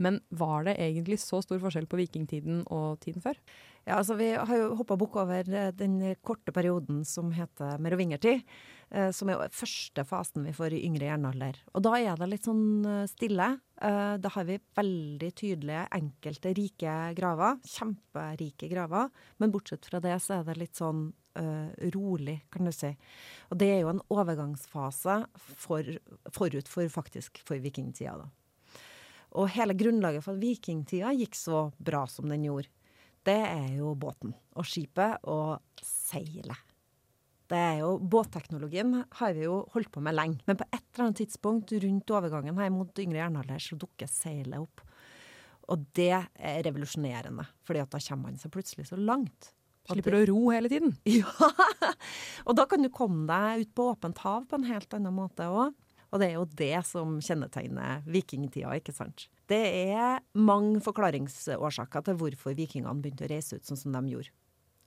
Men 0.00 0.20
var 0.32 0.64
det 0.66 0.78
egentlig 0.80 1.20
så 1.20 1.42
stor 1.44 1.60
forskjell 1.62 1.88
på 1.90 2.00
vikingtiden 2.00 2.64
og 2.72 3.00
tiden 3.04 3.24
før? 3.24 3.36
Ja, 3.84 3.98
altså 3.98 4.16
Vi 4.16 4.30
har 4.36 4.56
jo 4.56 4.74
hoppa 4.78 4.96
bukk 5.00 5.16
over 5.22 5.46
eh, 5.46 5.70
den 5.76 6.00
korte 6.24 6.52
perioden 6.56 7.04
som 7.08 7.32
heter 7.36 7.80
merovingertid. 7.82 8.44
Eh, 8.90 9.10
som 9.14 9.30
er 9.30 9.52
første 9.54 10.04
fasen 10.08 10.44
vi 10.48 10.54
får 10.56 10.76
i 10.76 10.82
yngre 10.88 11.08
jernalder. 11.08 11.60
Og 11.74 11.84
da 11.84 11.94
er 12.00 12.20
det 12.20 12.30
litt 12.32 12.48
sånn 12.48 12.64
eh, 12.84 13.06
stille. 13.10 13.56
Da 13.80 14.28
har 14.34 14.44
vi 14.44 14.58
veldig 14.76 15.28
tydelige 15.40 15.86
enkelte 15.96 16.50
rike 16.52 16.96
graver. 17.16 17.62
Kjemperike 17.64 18.68
graver. 18.68 19.08
Men 19.40 19.54
bortsett 19.54 19.88
fra 19.88 20.02
det 20.04 20.18
så 20.20 20.36
er 20.36 20.50
det 20.50 20.58
litt 20.60 20.76
sånn 20.76 21.06
uh, 21.38 21.70
rolig, 21.94 22.42
kan 22.52 22.68
du 22.68 22.72
si. 22.76 22.90
Og 23.48 23.56
det 23.62 23.70
er 23.72 23.80
jo 23.80 23.94
en 23.94 24.02
overgangsfase 24.12 25.16
for, 25.64 25.88
forut 26.36 26.68
for 26.68 26.92
faktisk 26.92 27.40
for 27.46 27.62
vikingtida, 27.62 28.18
da. 28.20 28.28
Og 29.38 29.50
hele 29.54 29.76
grunnlaget 29.78 30.24
for 30.24 30.34
at 30.34 30.42
vikingtida 30.42 31.12
gikk 31.14 31.36
så 31.38 31.68
bra 31.78 32.02
som 32.10 32.30
den 32.30 32.48
gjorde, 32.48 32.70
det 33.26 33.36
er 33.36 33.68
jo 33.76 33.92
båten 34.00 34.32
og 34.56 34.66
skipet 34.66 35.20
og 35.28 35.60
seilet. 35.84 36.66
Det 37.50 37.58
er 37.58 37.80
jo, 37.82 37.96
Båtteknologien 37.98 38.92
har 39.18 39.32
vi 39.34 39.42
jo 39.42 39.64
holdt 39.72 39.90
på 39.90 40.02
med 40.04 40.14
lenge, 40.14 40.38
men 40.46 40.58
på 40.58 40.66
et 40.68 40.84
eller 40.84 41.08
annet 41.08 41.18
tidspunkt 41.24 41.72
rundt 41.82 42.12
overgangen 42.14 42.60
her 42.62 42.70
mot 42.70 43.00
yngre 43.02 43.24
jernalder, 43.24 43.58
så 43.58 43.78
dukker 43.78 44.10
seilet 44.10 44.60
opp. 44.60 44.84
Og 45.70 45.82
det 45.98 46.12
er 46.14 46.62
revolusjonerende, 46.66 47.46
fordi 47.66 47.82
at 47.82 47.90
da 47.90 48.00
kommer 48.06 48.30
man 48.30 48.38
seg 48.38 48.54
plutselig 48.54 48.86
så 48.90 48.98
langt. 48.98 49.50
Slipper 49.90 50.14
du 50.14 50.20
å 50.20 50.28
ro 50.30 50.40
hele 50.54 50.70
tiden? 50.70 50.94
Ja! 51.18 51.50
og 52.46 52.54
da 52.58 52.66
kan 52.70 52.84
du 52.84 52.90
komme 52.94 53.26
deg 53.26 53.66
ut 53.66 53.74
på 53.74 53.88
åpent 53.92 54.22
hav 54.22 54.46
på 54.46 54.58
en 54.58 54.68
helt 54.70 54.94
annen 54.94 55.16
måte 55.16 55.48
òg. 55.50 55.74
Og 56.10 56.20
det 56.20 56.30
er 56.30 56.36
jo 56.36 56.46
det 56.58 56.74
som 56.88 57.18
kjennetegner 57.22 58.02
vikingtida, 58.10 58.72
ikke 58.80 58.94
sant. 58.94 59.28
Det 59.50 59.62
er 59.94 60.20
mange 60.38 60.82
forklaringsårsaker 60.82 62.06
til 62.06 62.18
hvorfor 62.18 62.56
vikingene 62.58 62.98
begynte 63.02 63.26
å 63.26 63.30
reise 63.30 63.58
ut 63.58 63.66
sånn 63.66 63.78
som 63.78 63.94
de 63.94 64.14
gjorde. 64.14 64.34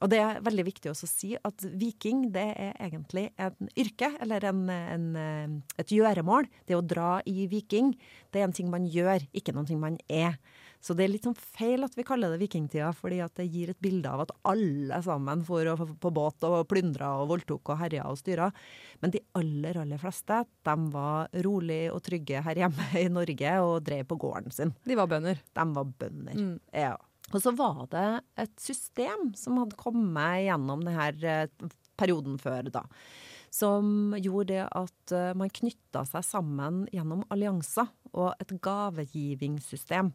Og 0.03 0.09
det 0.11 0.19
er 0.19 0.41
veldig 0.43 0.65
viktig 0.67 0.89
også 0.91 1.07
å 1.07 1.11
si 1.11 1.29
at 1.39 1.63
viking 1.79 2.25
det 2.35 2.49
er 2.59 2.73
egentlig 2.83 3.29
en 3.39 3.69
yrke, 3.79 4.09
eller 4.23 4.43
en, 4.49 4.65
en, 4.67 5.05
et 5.79 5.93
gjøremål. 5.95 6.49
Det 6.67 6.75
å 6.75 6.83
dra 6.83 7.21
i 7.29 7.45
viking, 7.47 7.93
det 8.35 8.41
er 8.41 8.49
en 8.49 8.55
ting 8.55 8.67
man 8.73 8.83
gjør, 8.83 9.23
ikke 9.31 9.55
noen 9.55 9.69
ting 9.69 9.79
man 9.79 9.95
er. 10.11 10.35
Så 10.83 10.95
det 10.97 11.05
er 11.05 11.13
litt 11.13 11.23
sånn 11.23 11.37
feil 11.39 11.85
at 11.85 11.93
vi 11.95 12.03
kaller 12.03 12.33
det 12.33 12.41
vikingtida, 12.41 12.89
fordi 12.97 13.21
at 13.23 13.37
det 13.39 13.45
gir 13.47 13.71
et 13.71 13.79
bilde 13.83 14.09
av 14.11 14.25
at 14.25 14.33
alle 14.51 14.99
sammen 15.05 15.43
får 15.47 15.71
på 16.03 16.11
båt 16.11 16.43
og 16.49 16.65
plyndra 16.67 17.13
og 17.21 17.29
voldtok 17.31 17.71
og 17.71 17.79
herja 17.79 18.09
og 18.11 18.19
styra. 18.19 18.49
Men 18.99 19.13
de 19.15 19.23
aller, 19.39 19.79
aller 19.79 20.01
fleste, 20.01 20.41
de 20.67 20.75
var 20.91 21.31
rolig 21.47 21.85
og 21.93 22.03
trygge 22.03 22.43
her 22.43 22.63
hjemme 22.65 22.89
i 22.99 23.07
Norge 23.11 23.55
og 23.63 23.77
drev 23.87 24.09
på 24.11 24.19
gården 24.25 24.55
sin. 24.55 24.75
De 24.83 24.99
var 24.99 25.07
bønder? 25.11 25.39
De 25.55 25.67
var 25.77 25.95
bønder, 26.03 26.35
mm. 26.35 26.55
ja. 26.83 26.97
Og 27.31 27.39
så 27.41 27.53
var 27.55 27.85
det 27.93 28.07
et 28.43 28.53
system 28.61 29.31
som 29.39 29.61
hadde 29.61 29.79
kommet 29.79 30.43
gjennom 30.43 30.83
denne 30.83 31.07
eh, 31.23 31.69
perioden 31.97 32.35
før, 32.41 32.67
da. 32.73 32.83
Som 33.53 34.15
gjorde 34.17 34.49
det 34.55 34.63
at 34.65 35.13
eh, 35.13 35.31
man 35.37 35.51
knytta 35.53 36.01
seg 36.09 36.25
sammen 36.25 36.83
gjennom 36.93 37.21
allianser 37.33 37.91
og 38.13 38.33
et 38.41 38.53
gavegivingssystem. 38.63 40.09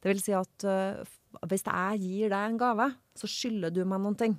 Det 0.00 0.10
vil 0.10 0.20
si 0.20 0.34
at 0.36 0.66
uh, 0.68 1.00
hvis 1.48 1.64
jeg 1.64 2.00
gir 2.00 2.32
deg 2.32 2.48
en 2.48 2.60
gave, 2.60 2.90
så 3.16 3.28
skylder 3.28 3.72
du 3.72 3.82
meg 3.88 4.00
noen 4.04 4.18
ting. 4.20 4.36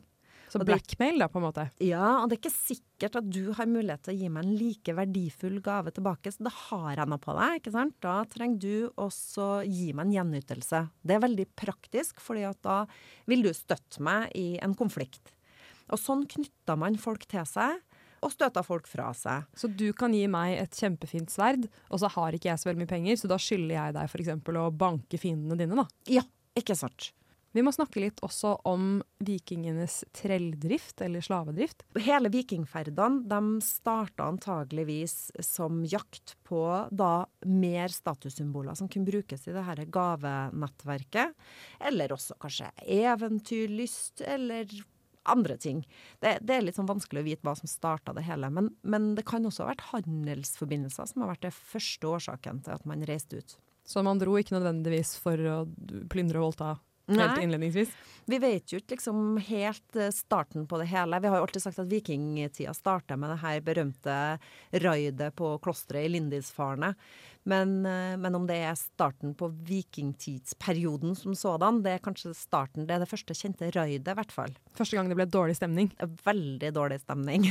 Så 0.50 0.62
blackmail, 0.62 1.18
da, 1.20 1.28
på 1.28 1.40
en 1.40 1.46
måte? 1.48 1.64
Ja, 1.84 2.22
og 2.22 2.30
det 2.30 2.38
er 2.38 2.42
ikke 2.44 2.54
sikkert 2.54 3.18
at 3.20 3.30
du 3.34 3.50
har 3.58 3.68
mulighet 3.70 4.06
til 4.06 4.14
å 4.14 4.20
gi 4.20 4.30
meg 4.32 4.46
en 4.46 4.58
like 4.60 4.94
verdifull 4.96 5.58
gave 5.66 5.92
tilbake, 5.96 6.32
så 6.32 6.46
da 6.46 6.54
har 6.54 7.00
jeg 7.02 7.12
noe 7.12 7.24
på 7.24 7.36
deg, 7.36 7.58
ikke 7.60 7.74
sant. 7.74 7.96
Da 8.06 8.16
trenger 8.30 8.62
du 8.62 9.02
også 9.02 9.50
gi 9.66 9.90
meg 9.98 10.06
en 10.06 10.16
gjenytelse. 10.20 10.84
Det 11.02 11.18
er 11.18 11.26
veldig 11.26 11.48
praktisk, 11.58 12.22
fordi 12.24 12.46
at 12.48 12.62
da 12.66 12.78
vil 13.30 13.44
du 13.46 13.52
støtte 13.58 14.06
meg 14.06 14.30
i 14.38 14.54
en 14.64 14.78
konflikt. 14.78 15.34
Og 15.90 16.02
sånn 16.02 16.24
knytta 16.30 16.78
man 16.80 16.98
folk 17.02 17.28
til 17.30 17.46
seg 17.50 17.82
og 18.26 18.34
støta 18.34 18.64
folk 18.66 18.90
fra 18.90 19.12
seg. 19.18 19.46
Så 19.58 19.70
du 19.70 19.92
kan 19.98 20.16
gi 20.16 20.26
meg 20.32 20.58
et 20.60 20.80
kjempefint 20.80 21.34
sverd, 21.34 21.68
og 21.90 22.02
så 22.02 22.12
har 22.18 22.36
ikke 22.36 22.52
jeg 22.52 22.62
så 22.62 22.72
veldig 22.72 22.84
mye 22.84 22.94
penger, 22.96 23.20
så 23.22 23.32
da 23.32 23.42
skylder 23.42 23.78
jeg 23.78 24.00
deg 24.00 24.10
f.eks. 24.10 24.34
å 24.66 24.72
banke 24.86 25.22
fiendene 25.22 25.60
dine, 25.60 25.78
da? 25.78 25.88
Ja, 26.18 26.26
ikke 26.58 26.78
sant. 26.80 27.12
Vi 27.56 27.64
må 27.64 27.72
snakke 27.72 28.02
litt 28.04 28.18
også 28.26 28.50
om 28.68 28.98
vikingenes 29.24 30.02
trelldrift, 30.18 31.00
eller 31.06 31.24
slavedrift. 31.24 31.86
Hele 32.04 32.28
vikingferdene 32.34 33.24
de 33.32 33.62
starta 33.64 34.26
antageligvis 34.28 35.30
som 35.40 35.86
jakt 35.88 36.34
på 36.44 36.66
da 36.92 37.24
mer 37.48 37.96
statussymboler 37.96 38.76
som 38.76 38.90
kunne 38.92 39.08
brukes 39.08 39.48
i 39.48 39.56
det 39.56 39.64
her 39.70 39.86
gavenettverket. 39.88 41.32
Eller 41.80 42.12
også 42.12 42.36
kanskje 42.44 42.74
eventyrlyst, 42.98 44.26
eller 44.36 44.68
andre 45.32 45.58
ting. 45.62 45.84
Det, 46.20 46.38
det, 46.42 46.56
er 46.56 46.66
litt 46.66 46.80
sånn 46.80 46.90
vanskelig 46.90 47.24
å 47.24 47.28
vite 47.28 47.48
hva 47.48 47.56
som 47.58 47.70
starta 47.70 48.14
det 48.16 48.26
hele. 48.28 48.50
Men, 48.54 48.72
men, 48.84 49.14
det 49.18 49.26
kan 49.28 49.46
også 49.46 49.66
ha 49.66 49.72
vært 49.74 49.88
handelsforbindelser 49.92 51.12
som 51.12 51.24
har 51.24 51.34
vært 51.34 51.48
det 51.48 51.56
første 51.56 52.12
årsaken 52.18 52.64
til 52.66 52.76
at 52.78 52.90
man 52.90 53.06
reiste 53.08 53.42
ut. 53.42 53.58
Så 53.86 54.02
man 54.06 54.20
dro 54.22 54.34
ikke 54.40 54.56
nødvendigvis 54.58 55.16
for 55.22 55.42
å 55.50 55.58
plyndre 56.10 56.42
og 56.42 56.50
voldta 56.50 56.76
helt 57.08 57.44
innledningsvis? 57.44 57.94
Vi 58.26 58.40
vet 58.42 58.74
jo 58.74 58.80
ikke 58.82 58.96
liksom 58.96 59.38
helt 59.46 59.98
eh, 60.00 60.10
starten 60.14 60.66
på 60.68 60.80
det 60.82 60.88
hele. 60.90 61.20
Vi 61.22 61.30
har 61.30 61.38
jo 61.38 61.46
alltid 61.46 61.62
sagt 61.62 61.80
at 61.84 61.92
vikingtida 61.92 62.74
starta 62.74 63.18
med 63.22 63.30
det 63.30 63.42
her 63.44 63.62
berømte 63.66 64.16
raidet 64.82 65.36
på 65.38 65.52
klosteret 65.62 66.08
i 66.08 66.14
Lindisfarne. 66.16 66.96
Men, 67.46 67.76
eh, 67.86 68.16
men, 68.18 68.36
om 68.36 68.48
det 68.50 68.58
er 68.66 68.80
starten 68.80 69.36
på 69.38 69.52
vikingtidsperioden 69.68 71.14
som 71.20 71.38
sådan, 71.38 71.84
det 71.86 71.94
er 71.94 72.02
kanskje 72.08 72.34
starten. 72.34 72.88
Det 72.90 72.98
er 72.98 73.06
det 73.06 73.12
første 73.12 73.38
kjente 73.38 73.70
raidet, 73.76 74.10
i 74.10 74.18
hvert 74.18 74.34
fall. 74.34 74.58
Første 74.74 74.98
gang 74.98 75.12
det 75.12 75.20
ble 75.20 75.30
dårlig 75.30 75.60
stemning? 75.60 75.92
Veldig 76.26 76.74
dårlig 76.74 77.04
stemning. 77.06 77.46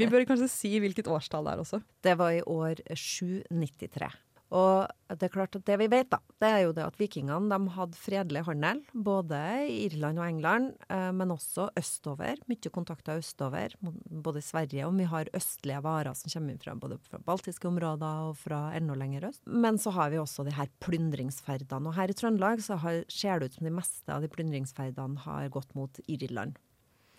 Vi 0.00 0.08
bør 0.08 0.24
kanskje 0.32 0.48
si 0.48 0.72
hvilket 0.80 1.12
årstall 1.12 1.44
det 1.44 1.58
er 1.58 1.64
også? 1.66 1.84
Det 2.08 2.16
var 2.16 2.32
i 2.32 2.40
år 2.48 2.80
793. 2.96 4.08
Og 4.50 5.14
det 5.14 5.28
er 5.28 5.32
klart 5.32 5.54
at 5.58 5.66
det 5.66 5.76
vi 5.78 5.86
vet, 5.90 6.08
da, 6.10 6.18
det 6.42 6.48
er 6.50 6.60
jo 6.64 6.72
det 6.74 6.82
at 6.82 6.96
vikingene 6.98 7.50
de 7.50 7.74
hadde 7.76 7.98
fredelig 7.98 8.42
handel. 8.48 8.80
Både 8.90 9.38
i 9.66 9.84
Irland 9.86 10.18
og 10.18 10.26
England, 10.26 10.72
eh, 10.90 11.10
men 11.14 11.34
også 11.34 11.68
østover. 11.78 12.40
Mye 12.50 12.72
kontakter 12.74 13.20
østover, 13.22 13.76
både 13.80 14.42
i 14.42 14.46
Sverige 14.46 14.88
og 14.88 14.96
vi 14.98 15.06
har 15.10 15.30
østlige 15.36 15.82
varer 15.84 16.18
som 16.18 16.32
kommer 16.34 16.58
fra 16.62 16.74
både 16.74 16.98
fra 17.06 17.20
baltiske 17.22 17.68
områder 17.70 18.30
og 18.30 18.40
fra 18.42 18.62
enda 18.78 18.96
lenger 18.98 19.28
øst. 19.30 19.44
Men 19.46 19.78
så 19.78 19.94
har 19.94 20.10
vi 20.10 20.18
også 20.18 20.46
de 20.46 20.56
her 20.56 20.70
plyndringsferdene. 20.82 21.86
Og 21.86 21.94
her 21.94 22.10
i 22.10 22.16
Trøndelag 22.16 22.62
så 22.64 22.78
har, 22.82 23.04
ser 23.08 23.38
det 23.38 23.50
ut 23.50 23.60
som 23.60 23.70
de 23.70 23.76
meste 23.78 24.10
av 24.10 24.24
de 24.24 24.32
plyndringsferdene 24.32 25.26
har 25.26 25.48
gått 25.54 25.74
mot 25.78 26.02
Irland. 26.10 26.58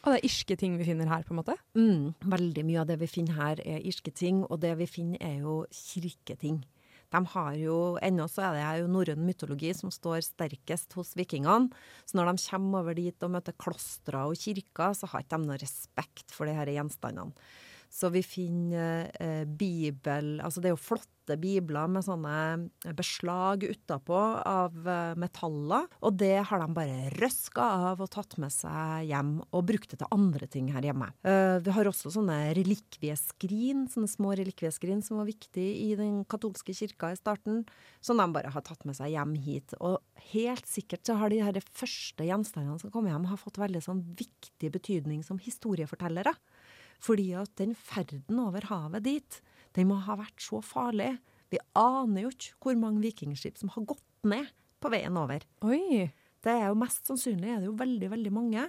Og 0.01 0.09
det 0.09 0.17
er 0.17 0.27
irske 0.31 0.55
ting 0.57 0.77
vi 0.79 0.87
finner 0.87 1.09
her, 1.11 1.23
på 1.23 1.35
en 1.35 1.39
måte? 1.43 1.55
Mm, 1.77 2.13
veldig 2.25 2.63
mye 2.65 2.81
av 2.81 2.87
det 2.89 2.97
vi 3.03 3.09
finner 3.09 3.37
her 3.37 3.61
er 3.61 3.83
irske 3.85 4.11
ting, 4.11 4.41
og 4.47 4.63
det 4.63 4.73
vi 4.79 4.87
finner 4.89 5.21
er 5.21 5.43
jo 5.43 5.61
kirketing. 5.69 6.63
De 7.11 7.19
har 7.33 7.55
jo, 7.59 7.77
Ennå 8.03 8.27
så 8.31 8.45
er 8.47 8.55
det 8.55 8.61
jo 8.81 8.91
norrøn 8.91 9.25
mytologi 9.27 9.73
som 9.75 9.91
står 9.91 10.23
sterkest 10.23 10.95
hos 10.95 11.11
vikingene. 11.19 11.71
Så 12.07 12.15
når 12.17 12.31
de 12.31 12.45
kommer 12.45 12.85
over 12.85 12.95
dit 12.95 13.27
og 13.27 13.33
møter 13.35 13.57
klostre 13.59 14.23
og 14.29 14.39
kirker, 14.39 14.95
så 14.95 15.09
har 15.11 15.25
ikke 15.25 15.35
de 15.41 15.49
noe 15.49 15.59
respekt 15.59 16.31
for 16.31 16.47
de 16.47 16.55
disse 16.55 16.77
gjenstandene. 16.77 17.35
Så 17.91 18.09
vi 18.13 18.23
finner 18.23 19.09
eh, 19.19 19.43
bibel 19.43 20.37
Altså 20.39 20.61
det 20.61 20.71
er 20.71 20.77
jo 20.77 20.79
flotte 20.79 21.35
bibler 21.39 21.89
med 21.91 22.03
sånne 22.03 22.93
beslag 22.97 23.63
utapå 23.67 24.17
av 24.47 24.75
eh, 24.89 25.11
metaller. 25.19 25.85
Og 26.01 26.15
det 26.19 26.37
har 26.47 26.63
de 26.63 26.75
bare 26.75 27.11
røska 27.19 27.67
av 27.91 28.01
og 28.03 28.09
tatt 28.11 28.37
med 28.41 28.51
seg 28.51 29.09
hjem, 29.11 29.37
og 29.51 29.67
brukt 29.69 29.91
det 29.93 30.01
til 30.01 30.11
andre 30.15 30.47
ting 30.51 30.71
her 30.73 30.87
hjemme. 30.87 31.11
Eh, 31.27 31.59
vi 31.63 31.75
har 31.75 31.87
også 31.87 32.11
sånne 32.15 32.39
relikvieskrin, 32.57 33.85
sånne 33.91 34.11
små 34.11 34.33
relikvieskrin 34.39 35.03
som 35.05 35.21
var 35.21 35.29
viktig 35.29 35.67
i 35.85 35.91
den 35.99 36.23
katolske 36.31 36.75
kirka 36.75 37.11
i 37.13 37.19
starten, 37.19 37.63
som 38.03 38.19
de 38.19 38.27
bare 38.33 38.51
har 38.55 38.65
tatt 38.67 38.87
med 38.87 38.97
seg 38.97 39.13
hjem 39.13 39.35
hit. 39.45 39.75
Og 39.79 39.99
helt 40.33 40.67
sikkert 40.67 41.05
så 41.07 41.19
har 41.21 41.31
de 41.31 41.43
her 41.43 41.59
første 41.75 42.27
gjenstandene 42.27 42.79
som 42.81 42.91
kommer 42.91 43.13
hjem, 43.13 43.29
har 43.31 43.39
fått 43.39 43.61
veldig 43.61 43.83
sånn 43.83 44.03
viktig 44.19 44.73
betydning 44.73 45.23
som 45.27 45.39
historiefortellere. 45.43 46.35
Fordi 47.01 47.31
at 47.39 47.53
den 47.59 47.73
ferden 47.77 48.41
over 48.43 48.67
havet 48.69 49.05
dit, 49.07 49.39
den 49.75 49.89
må 49.89 49.99
ha 50.05 50.17
vært 50.19 50.41
så 50.43 50.61
farlig. 50.65 51.15
Vi 51.51 51.59
aner 51.77 52.27
jo 52.27 52.33
ikke 52.33 52.57
hvor 52.61 52.77
mange 52.79 53.03
vikingskip 53.03 53.57
som 53.59 53.71
har 53.73 53.87
gått 53.89 54.27
ned 54.27 54.51
på 54.81 54.91
veien 54.93 55.17
over. 55.19 55.43
Oi. 55.67 56.11
Det 56.41 56.53
er 56.53 56.69
jo 56.71 56.77
Mest 56.79 57.09
sannsynlig 57.09 57.51
er 57.51 57.59
det 57.61 57.69
jo 57.69 57.77
veldig, 57.77 58.07
veldig 58.13 58.31
mange. 58.33 58.63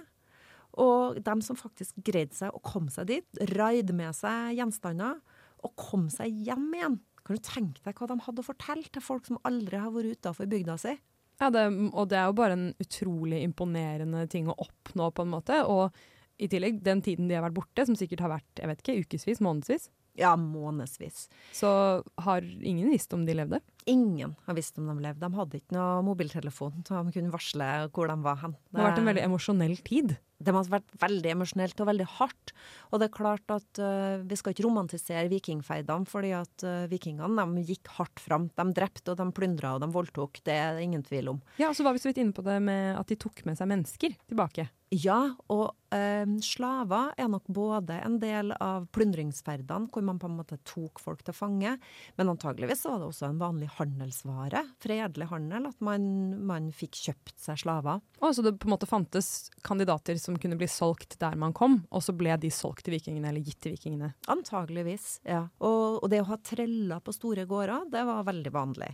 Og 0.81 1.19
dem 1.21 1.41
som 1.45 1.57
faktisk 1.57 1.97
greide 2.05 2.33
seg 2.37 2.53
å 2.53 2.61
komme 2.65 2.93
seg 2.93 3.09
dit, 3.09 3.41
raide 3.53 3.93
med 3.95 4.13
seg 4.17 4.57
gjenstander 4.57 5.19
og 5.63 5.73
kom 5.79 6.07
seg 6.13 6.33
hjem 6.45 6.69
igjen. 6.73 6.99
Kan 7.23 7.37
du 7.37 7.45
tenke 7.45 7.83
deg 7.85 7.97
hva 7.97 8.09
de 8.09 8.19
hadde 8.25 8.43
å 8.43 8.45
fortelle 8.45 8.89
til 8.91 9.03
folk 9.03 9.29
som 9.29 9.39
aldri 9.47 9.79
har 9.79 9.93
vært 9.93 10.17
utafor 10.17 10.49
bygda 10.49 10.77
si? 10.81 10.95
Ja, 11.41 11.49
det, 11.53 11.63
og 11.93 12.09
det 12.11 12.17
er 12.19 12.27
jo 12.29 12.35
bare 12.37 12.57
en 12.57 12.67
utrolig 12.81 13.39
imponerende 13.45 14.25
ting 14.29 14.49
å 14.51 14.57
oppnå, 14.65 15.09
på 15.15 15.23
en 15.23 15.31
måte. 15.31 15.61
Og 15.65 15.95
i 16.43 16.49
tillegg, 16.51 16.81
den 16.85 17.01
tiden 17.05 17.29
de 17.31 17.37
har 17.39 17.45
vært 17.47 17.55
borte, 17.61 17.85
som 17.87 17.95
sikkert 17.99 18.23
har 18.25 18.33
vært 18.35 18.59
jeg 18.61 18.69
vet 18.71 18.81
ikke, 18.83 18.95
ukevis, 19.05 19.41
månedsvis, 19.43 19.89
Ja, 20.19 20.35
månedsvis. 20.37 21.27
så 21.57 22.03
har 22.21 22.41
ingen 22.45 22.91
visst 22.91 23.13
om 23.15 23.23
de 23.25 23.33
levde. 23.33 23.59
Ingen 23.89 24.35
har 24.45 24.53
visst 24.55 24.77
om 24.77 24.85
de 24.91 24.93
levde. 25.01 25.19
De 25.23 25.35
hadde 25.39 25.57
ikke 25.59 25.73
noe 25.75 26.03
mobiltelefon 26.05 26.83
så 26.85 26.99
de 27.03 27.11
kunne 27.15 27.31
varsle 27.33 27.69
hvor 27.91 28.07
de 28.11 28.17
var 28.21 28.37
hen. 28.43 28.53
Det 28.71 28.79
har 28.79 28.91
vært 28.91 29.01
en 29.01 29.09
veldig 29.09 29.23
emosjonell 29.25 29.75
tid. 29.83 30.13
Det 30.43 30.53
har 30.53 30.69
vært 30.71 30.93
veldig 31.01 31.33
emosjonelt 31.33 31.81
og 31.83 31.89
veldig 31.89 32.07
hardt. 32.17 32.53
Og 32.91 33.01
det 33.01 33.09
er 33.09 33.15
klart 33.15 33.55
at 33.55 33.81
uh, 33.81 34.21
vi 34.27 34.37
skal 34.39 34.55
ikke 34.55 34.67
romantisere 34.67 35.31
vikingferdene, 35.31 36.09
fordi 36.09 36.33
at 36.37 36.67
uh, 36.67 36.85
vikingene 36.91 37.47
de 37.55 37.65
gikk 37.73 37.91
hardt 37.97 38.21
fram. 38.23 38.49
De 38.53 38.67
drepte 38.75 39.13
og 39.13 39.19
de 39.21 39.29
plyndra 39.35 39.75
og 39.77 39.83
de 39.83 39.91
voldtok. 39.93 40.43
Det 40.45 40.55
er 40.59 40.77
det 40.77 40.87
ingen 40.87 41.05
tvil 41.07 41.33
om. 41.35 41.41
Ja, 41.61 41.71
og 41.71 41.77
så 41.79 41.87
var 41.87 41.95
vi 41.95 42.03
så 42.03 42.11
vidt 42.11 42.21
inne 42.23 42.35
på 42.35 42.45
det 42.45 42.59
med 42.63 42.93
at 42.99 43.09
de 43.09 43.19
tok 43.19 43.45
med 43.47 43.59
seg 43.59 43.71
mennesker 43.71 44.17
tilbake. 44.27 44.69
Ja, 44.93 45.33
og 45.49 45.71
uh, 45.95 46.33
slaver 46.43 47.13
er 47.17 47.29
nok 47.31 47.47
både 47.49 47.95
en 48.05 48.19
del 48.21 48.51
av 48.61 48.85
plyndringsferdene, 48.93 49.89
hvor 49.89 50.05
man 50.05 50.19
på 50.21 50.29
en 50.29 50.35
måte 50.37 50.59
tok 50.67 51.01
folk 51.01 51.23
til 51.25 51.33
fange, 51.33 51.75
men 52.19 52.31
antageligvis 52.33 52.85
var 52.85 52.99
det 53.01 53.07
også 53.09 53.29
en 53.31 53.41
vanlig 53.41 53.71
handelsvare. 53.79 54.61
Fredelig 54.83 55.29
handel, 55.31 55.65
at 55.71 55.81
man, 55.85 56.05
man 56.45 56.69
fikk 56.75 56.99
kjøpt 57.07 57.35
seg 57.41 57.63
slaver. 57.63 58.03
Og 58.21 58.35
så 58.35 58.45
det 58.45 58.55
på 58.61 58.69
en 58.69 58.75
måte 58.75 58.89
fantes 58.89 59.49
kandidater 59.65 60.19
som 60.21 60.32
kunne 60.41 60.57
bli 60.59 60.67
solgt 60.71 61.17
der 61.21 61.35
man 61.39 61.53
kom, 61.55 61.81
og 61.91 62.03
så 62.03 62.15
ble 62.17 62.35
de 62.41 62.51
solgt 62.53 62.85
til 62.87 62.95
vikingene, 62.97 63.29
eller 63.29 63.43
gitt 63.43 63.59
til 63.63 63.75
vikingene. 63.75 64.13
Antageligvis, 64.31 65.19
ja. 65.27 65.45
Og, 65.63 66.03
og 66.03 66.11
det 66.11 66.21
å 66.23 66.29
ha 66.31 66.37
treller 66.41 67.03
på 67.03 67.15
store 67.15 67.47
gårder, 67.49 67.89
det 67.93 68.05
var 68.07 68.27
veldig 68.27 68.53
vanlig. 68.53 68.91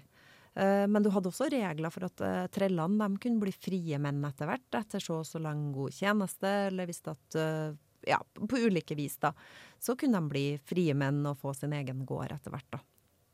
Eh, 0.54 0.86
Men 0.88 1.04
du 1.04 1.12
hadde 1.14 1.30
også 1.32 1.50
regler 1.52 1.94
for 1.94 2.08
at 2.10 2.24
uh, 2.26 2.48
trellene 2.52 3.00
de 3.06 3.22
kunne 3.22 3.44
bli 3.44 3.54
frie 3.54 4.00
menn 4.02 4.24
etter 4.28 4.50
hvert, 4.50 4.68
etter 4.82 5.04
så 5.04 5.22
og 5.22 5.28
så 5.28 5.42
lang 5.44 5.70
god 5.76 5.96
tjeneste, 5.96 6.56
eller 6.70 6.90
hvis 6.90 7.06
at 7.08 7.40
eh, 7.40 7.70
Ja, 8.08 8.18
på 8.24 8.58
ulike 8.58 8.96
vis, 8.96 9.18
da. 9.20 9.34
Så 9.80 9.98
kunne 10.00 10.22
de 10.22 10.32
bli 10.32 10.46
frie 10.64 10.94
menn 10.96 11.20
og 11.28 11.38
få 11.42 11.52
sin 11.54 11.74
egen 11.76 12.06
gård 12.08 12.32
etter 12.32 12.54
hvert, 12.54 12.70
da. 12.72 12.80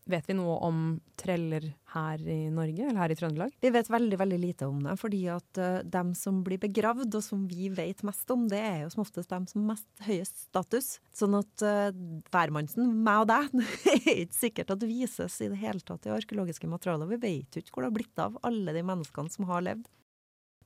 Vet 0.06 0.28
vi 0.30 0.36
noe 0.38 0.60
om 0.62 0.82
treller 1.18 1.64
her 1.96 2.22
i 2.30 2.52
Norge, 2.54 2.84
eller 2.86 3.02
her 3.02 3.14
i 3.14 3.16
Trøndelag? 3.18 3.56
Vi 3.62 3.72
vet 3.74 3.88
veldig 3.90 4.20
veldig 4.22 4.38
lite 4.38 4.68
om 4.70 4.84
det, 4.86 4.94
fordi 5.02 5.24
at 5.34 5.58
uh, 5.58 5.80
dem 5.82 6.12
som 6.18 6.44
blir 6.46 6.62
begravd, 6.62 7.10
og 7.18 7.26
som 7.26 7.48
vi 7.50 7.72
vet 7.74 8.04
mest 8.06 8.30
om, 8.36 8.44
det 8.52 8.60
er 8.62 8.84
jo 8.84 8.92
som 8.94 9.02
oftest 9.02 9.34
dem 9.34 9.48
som 9.50 9.64
har 9.64 9.72
mest 9.74 10.06
høyest 10.06 10.44
status. 10.44 10.92
Sånn 11.10 11.40
at 11.40 11.66
uh, 11.66 11.90
meg 11.90 13.24
og 13.24 13.28
deg, 13.34 13.58
er 13.96 14.22
ikke 14.28 14.38
sikkert 14.38 14.76
at 14.76 14.84
det 14.84 14.92
vises 14.94 15.40
i 15.42 15.50
det 15.50 15.60
hele 15.64 15.82
tatt 15.82 16.06
i 16.06 16.14
arkeologiske 16.14 16.70
materialer. 16.70 17.10
Vi 17.16 17.22
vet 17.26 17.58
jo 17.58 17.66
ikke 17.66 17.74
hvor 17.74 17.88
det 17.88 17.90
har 17.90 17.98
blitt 17.98 18.26
av 18.28 18.38
alle 18.46 18.78
de 18.78 18.86
menneskene 18.86 19.34
som 19.34 19.50
har 19.50 19.66
levd. 19.66 19.90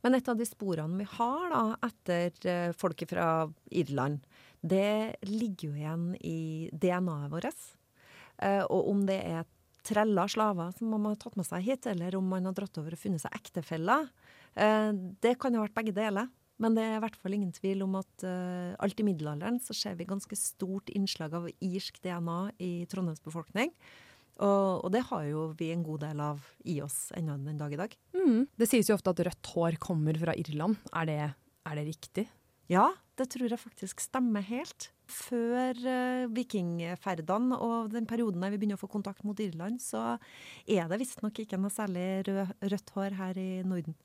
Men 0.04 0.16
et 0.16 0.28
av 0.32 0.36
de 0.40 0.48
sporene 0.48 1.00
vi 1.00 1.08
har 1.16 1.50
da, 1.56 1.64
etter 1.88 2.36
uh, 2.44 2.76
folket 2.76 3.16
fra 3.16 3.32
Irland, 3.72 4.20
det 4.60 5.24
ligger 5.32 5.70
jo 5.70 5.76
igjen 5.80 6.08
i 6.20 6.40
DNA-et 6.76 7.32
vårt. 7.32 7.70
Eh, 8.44 8.64
og 8.66 8.92
om 8.92 9.06
det 9.08 9.20
er 9.28 9.48
treller, 9.88 10.30
slaver, 10.30 10.74
som 10.78 10.92
man 10.92 11.08
har 11.10 11.20
tatt 11.22 11.38
med 11.40 11.48
seg 11.48 11.64
hit, 11.66 11.88
eller 11.90 12.18
om 12.20 12.28
man 12.30 12.50
har 12.50 12.58
dratt 12.58 12.78
over 12.82 12.96
og 12.96 13.02
funnet 13.02 13.24
seg 13.24 13.36
ektefeller, 13.38 14.10
eh, 14.60 14.92
det 15.24 15.38
kan 15.42 15.56
jo 15.56 15.62
ha 15.62 15.68
vært 15.68 15.80
begge 15.80 15.96
deler. 15.98 16.30
Men 16.60 16.76
det 16.76 16.84
er 16.84 16.98
i 16.98 17.04
hvert 17.06 17.16
fall 17.16 17.36
ingen 17.38 17.54
tvil 17.56 17.86
om 17.86 17.94
at 18.02 18.26
uh, 18.28 18.76
alt 18.84 19.00
i 19.00 19.06
middelalderen 19.08 19.62
så 19.64 19.72
ser 19.72 19.96
vi 19.96 20.08
ganske 20.10 20.36
stort 20.36 20.92
innslag 20.92 21.38
av 21.38 21.48
irsk 21.48 22.02
DNA 22.04 22.40
i 22.60 22.72
Trondheims 22.92 23.24
befolkning. 23.24 23.72
Og, 24.40 24.84
og 24.84 24.92
det 24.92 25.06
har 25.08 25.24
jo 25.28 25.46
vi 25.60 25.72
en 25.72 25.86
god 25.88 26.04
del 26.04 26.20
av 26.24 26.44
i 26.68 26.78
oss 26.84 27.14
ennå 27.16 27.38
den 27.46 27.60
dag 27.60 27.72
i 27.76 27.80
dag. 27.80 27.96
Mm. 28.16 28.44
Det 28.60 28.68
sies 28.68 28.92
jo 28.92 28.96
ofte 29.00 29.16
at 29.16 29.24
rødt 29.28 29.52
hår 29.54 29.80
kommer 29.84 30.20
fra 30.20 30.36
Irland. 30.40 30.80
Er 30.92 31.08
det, 31.08 31.20
er 31.68 31.80
det 31.80 31.88
riktig? 31.94 32.28
Ja, 32.72 32.90
det 33.20 33.32
tror 33.34 33.48
jeg 33.48 33.60
faktisk 33.60 34.04
stemmer 34.04 34.44
helt. 34.48 34.92
Før 35.10 35.74
uh, 35.90 36.28
vikingferdene 36.30 37.58
og 37.66 37.90
den 37.94 38.06
perioden 38.10 38.44
der 38.44 38.54
vi 38.54 38.60
begynner 38.62 38.78
å 38.78 38.84
få 38.84 38.92
kontakt 38.92 39.26
mot 39.26 39.40
Irland, 39.42 39.82
så 39.82 40.20
er 40.70 40.86
det 40.90 41.00
visstnok 41.02 41.42
ikke 41.42 41.58
noe 41.58 41.74
særlig 41.74 42.28
rød, 42.30 42.54
rødt 42.74 42.94
hår 42.94 43.18
her 43.18 43.42
i 43.42 43.50
Norden. 43.66 43.98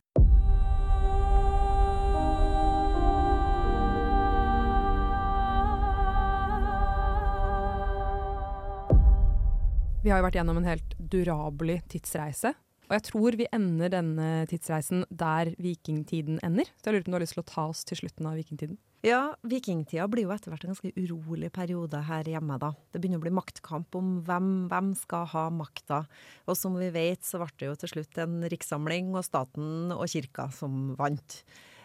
Vi 10.05 10.13
har 10.13 10.21
jo 10.21 10.27
vært 10.27 10.37
gjennom 10.37 10.59
en 10.61 10.67
helt 10.69 10.91
durabelig 10.99 11.79
tidsreise. 11.89 12.51
Og 12.85 12.97
jeg 12.99 13.07
tror 13.09 13.37
vi 13.41 13.47
ender 13.55 13.93
denne 13.93 14.31
tidsreisen 14.51 15.07
der 15.09 15.55
vikingtiden 15.63 16.41
ender. 16.45 16.69
Så 16.77 16.91
jeg 16.91 16.99
lurer 16.99 17.07
på 17.07 17.11
om 17.11 17.15
du 17.15 17.19
har 17.19 17.25
lyst 17.25 17.39
til 17.39 17.45
å 17.45 17.49
ta 17.49 17.69
oss 17.71 17.85
til 17.89 18.03
slutten 18.03 18.29
av 18.29 18.37
vikingtiden? 18.41 18.77
Ja, 19.05 19.35
vikingtida 19.45 20.07
blir 20.09 20.25
jo 20.25 20.33
etter 20.33 20.49
hvert 20.49 20.63
en 20.65 20.73
ganske 20.73 20.93
urolig 20.97 21.51
periode 21.53 21.99
her 22.09 22.29
hjemme, 22.29 22.57
da. 22.61 22.71
Det 22.89 23.03
begynner 23.03 23.21
å 23.21 23.25
bli 23.25 23.35
maktkamp 23.37 23.97
om 24.01 24.15
hvem, 24.25 24.49
hvem 24.71 24.95
skal 24.97 25.29
ha 25.35 25.43
makta. 25.53 26.07
Og 26.49 26.57
som 26.57 26.77
vi 26.81 26.89
vet, 26.93 27.21
så 27.25 27.41
ble 27.43 27.51
det 27.61 27.69
jo 27.69 27.77
til 27.83 27.93
slutt 27.93 28.21
en 28.25 28.39
rikssamling 28.49 29.13
og 29.13 29.27
staten 29.27 29.93
og 29.93 30.09
kirka 30.09 30.49
som 30.57 30.95
vant. 30.97 31.43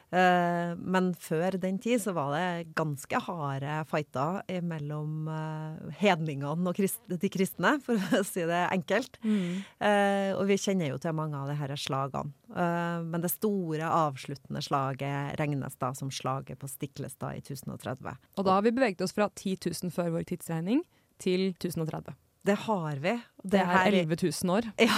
Eh, 0.09 0.71
men 0.79 1.11
før 1.21 1.57
den 1.61 1.77
tid 1.81 2.01
så 2.01 2.15
var 2.17 2.33
det 2.33 2.73
ganske 2.77 3.21
harde 3.27 3.75
fighter 3.89 4.41
mellom 4.65 5.29
eh, 5.29 5.91
hedningene 6.01 6.71
og 6.71 6.79
de 7.21 7.31
kristne, 7.31 7.75
for 7.85 7.99
å 8.19 8.23
si 8.31 8.45
det 8.49 8.61
enkelt. 8.73 9.19
Mm. 9.21 9.59
Eh, 9.85 10.31
og 10.35 10.45
vi 10.49 10.59
kjenner 10.61 10.93
jo 10.93 11.01
til 11.01 11.17
mange 11.17 11.37
av 11.37 11.51
de 11.51 11.57
her 11.59 11.75
slagene. 11.79 12.33
Eh, 12.49 13.01
men 13.05 13.25
det 13.25 13.33
store 13.35 13.89
avsluttende 13.99 14.63
slaget 14.65 15.37
regnes 15.41 15.77
da 15.81 15.93
som 15.97 16.13
slaget 16.13 16.61
på 16.61 16.69
Stiklestad 16.71 17.37
i 17.37 17.43
1030. 17.43 18.17
Og 18.37 18.47
da 18.47 18.57
har 18.57 18.65
vi 18.65 18.73
beveget 18.73 19.05
oss 19.05 19.13
fra 19.15 19.29
10 19.29 19.59
000 19.69 19.93
før 19.93 20.15
vår 20.17 20.25
tidsregning 20.31 20.81
til 21.21 21.51
1030. 21.51 22.15
Det 22.49 22.55
har 22.65 22.95
vi. 23.03 23.11
Det, 23.43 23.59
er 23.61 23.93
11 23.93 24.17
000 24.43 24.51
år. 24.51 24.65
Ja. 24.81 24.95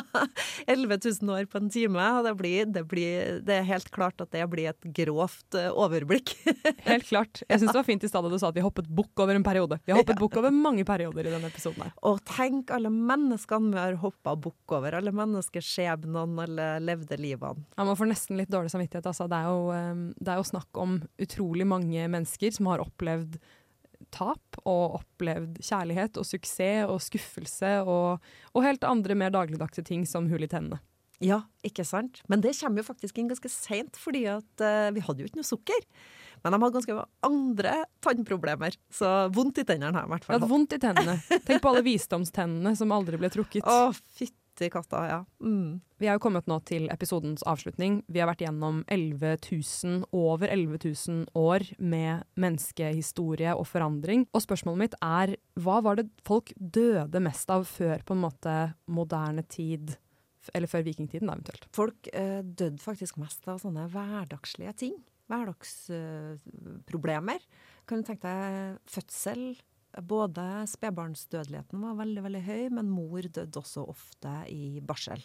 11 0.66 0.98
000 1.22 1.30
år 1.34 1.46
på 1.50 1.58
en 1.58 1.70
time. 1.72 2.02
Og 2.18 2.26
det, 2.26 2.32
blir, 2.38 2.66
det, 2.68 2.82
blir, 2.88 3.38
det 3.46 3.54
er 3.56 3.64
helt 3.66 3.88
klart 3.94 4.20
at 4.22 4.30
det 4.34 4.44
blir 4.52 4.68
et 4.70 4.88
grovt 4.98 5.56
eh, 5.58 5.70
overblikk. 5.72 6.34
Helt 6.90 7.08
klart. 7.08 7.40
Jeg 7.48 7.62
syns 7.62 7.72
det 7.72 7.80
var 7.80 7.86
fint 7.88 8.04
i 8.04 8.10
stad 8.10 8.26
da 8.26 8.30
du 8.30 8.36
sa 8.38 8.50
at 8.52 8.58
vi 8.58 8.64
hoppet 8.64 8.90
bukk 8.92 9.24
over 9.24 9.38
en 9.38 9.46
periode. 9.46 9.80
Vi 9.86 9.94
har 9.94 10.02
hoppet 10.02 10.20
bukk 10.20 10.36
over 10.42 10.52
mange 10.54 10.84
perioder 10.86 11.30
i 11.30 11.32
denne 11.32 11.48
episoden 11.48 11.86
her. 11.86 11.94
Og 12.06 12.20
tenk 12.28 12.70
alle 12.76 12.92
menneskene 12.92 13.72
vi 13.72 13.80
har 13.80 13.98
hoppa 14.04 14.36
bukk 14.36 14.76
over. 14.76 14.98
Alle 15.00 15.14
menneskeskjebnene, 15.16 16.44
alle 16.44 16.68
levde 16.84 17.18
livene. 17.18 17.66
Ja, 17.78 17.88
Man 17.88 17.98
får 17.98 18.12
nesten 18.12 18.38
litt 18.38 18.52
dårlig 18.52 18.74
samvittighet. 18.74 19.08
Altså. 19.10 19.30
Det, 19.32 19.40
er 19.40 19.50
jo, 19.50 19.66
eh, 19.74 20.06
det 20.20 20.36
er 20.36 20.44
jo 20.44 20.50
snakk 20.52 20.84
om 20.84 21.00
utrolig 21.24 21.66
mange 21.72 22.06
mennesker 22.14 22.54
som 22.54 22.70
har 22.70 22.84
opplevd 22.84 23.40
tap 24.14 24.60
og 24.62 25.00
opplevd 25.00 25.60
kjærlighet 25.64 26.18
og 26.20 26.28
suksess 26.28 26.88
og 26.88 27.02
skuffelse 27.02 27.74
og, 27.82 28.32
og 28.52 28.66
helt 28.66 28.86
andre 28.86 29.16
mer 29.18 29.34
dagligdagse 29.34 29.84
ting 29.88 30.06
som 30.08 30.28
hull 30.30 30.44
i 30.44 30.50
tennene. 30.50 30.80
Ja, 31.22 31.44
ikke 31.62 31.84
sant? 31.86 32.18
Men 32.30 32.42
det 32.42 32.56
kommer 32.58 32.82
jo 32.82 32.88
faktisk 32.88 33.20
inn 33.20 33.30
ganske 33.30 33.50
seint, 33.52 33.98
fordi 34.00 34.24
at 34.32 34.64
uh, 34.64 34.90
vi 34.94 35.04
hadde 35.06 35.22
jo 35.22 35.28
ikke 35.30 35.38
noe 35.38 35.46
sukker. 35.46 35.84
Men 36.42 36.54
de 36.54 36.58
hadde 36.58 36.74
ganske 36.74 36.96
andre 37.28 37.74
tannproblemer, 38.02 38.74
så 38.90 39.12
vondt 39.34 39.62
i 39.62 39.66
tennene 39.68 39.94
har 39.94 40.02
jeg 40.02 40.10
i 40.10 40.14
hvert 40.16 40.26
fall 40.26 40.40
Ja, 40.40 40.48
vondt 40.50 40.74
i 40.74 40.80
tennene. 40.82 41.14
Tenk 41.46 41.62
på 41.62 41.70
alle 41.70 41.84
visdomstennene 41.86 42.74
som 42.78 42.94
aldri 42.94 43.20
ble 43.22 43.30
trukket. 43.30 43.62
Å, 43.62 43.92
fytti 44.18 44.41
katta, 44.72 45.08
ja. 45.08 45.24
Mm. 45.40 45.80
Vi 45.98 46.06
har 46.08 46.14
jo 46.18 46.22
kommet 46.24 46.46
nå 46.50 46.58
til 46.66 46.90
episodens 46.92 47.42
avslutning. 47.48 48.04
Vi 48.10 48.20
har 48.20 48.28
vært 48.30 48.44
gjennom 48.44 48.84
11 48.90 49.36
000, 49.46 50.04
over 50.12 50.48
11 50.50 50.78
000 50.82 51.26
år 51.38 51.60
med 51.78 52.22
menneskehistorie 52.34 53.54
og 53.54 53.66
forandring. 53.70 54.26
Og 54.34 54.42
spørsmålet 54.42 54.80
mitt 54.82 54.96
er 55.00 55.36
hva 55.62 55.80
var 55.84 55.94
det 56.00 56.10
folk 56.26 56.52
døde 56.56 57.20
mest 57.22 57.50
av 57.54 57.64
før 57.70 57.98
på 58.04 58.14
en 58.16 58.24
måte 58.26 58.74
moderne 58.90 59.42
tid? 59.46 59.96
Eller 60.50 60.66
før 60.66 60.82
vikingtiden, 60.88 61.28
da, 61.30 61.34
eventuelt. 61.38 61.68
Folk 61.74 62.08
eh, 62.10 62.42
døde 62.42 62.78
faktisk 62.82 63.16
mest 63.22 63.46
av 63.46 63.58
sånne 63.62 63.86
hverdagslige 63.92 64.72
ting. 64.80 64.94
Hverdagsproblemer. 65.30 67.40
kan 67.86 68.02
du 68.02 68.06
tenke 68.06 68.26
deg 68.26 68.78
fødsel? 68.90 69.54
Både 70.00 70.64
spedbarnsdødeligheten 70.70 71.82
var 71.84 71.98
veldig 71.98 72.22
veldig 72.24 72.42
høy, 72.46 72.60
men 72.78 72.88
mor 72.88 73.26
døde 73.28 73.60
også 73.60 73.84
ofte 73.92 74.30
i 74.48 74.80
barsel. 74.80 75.20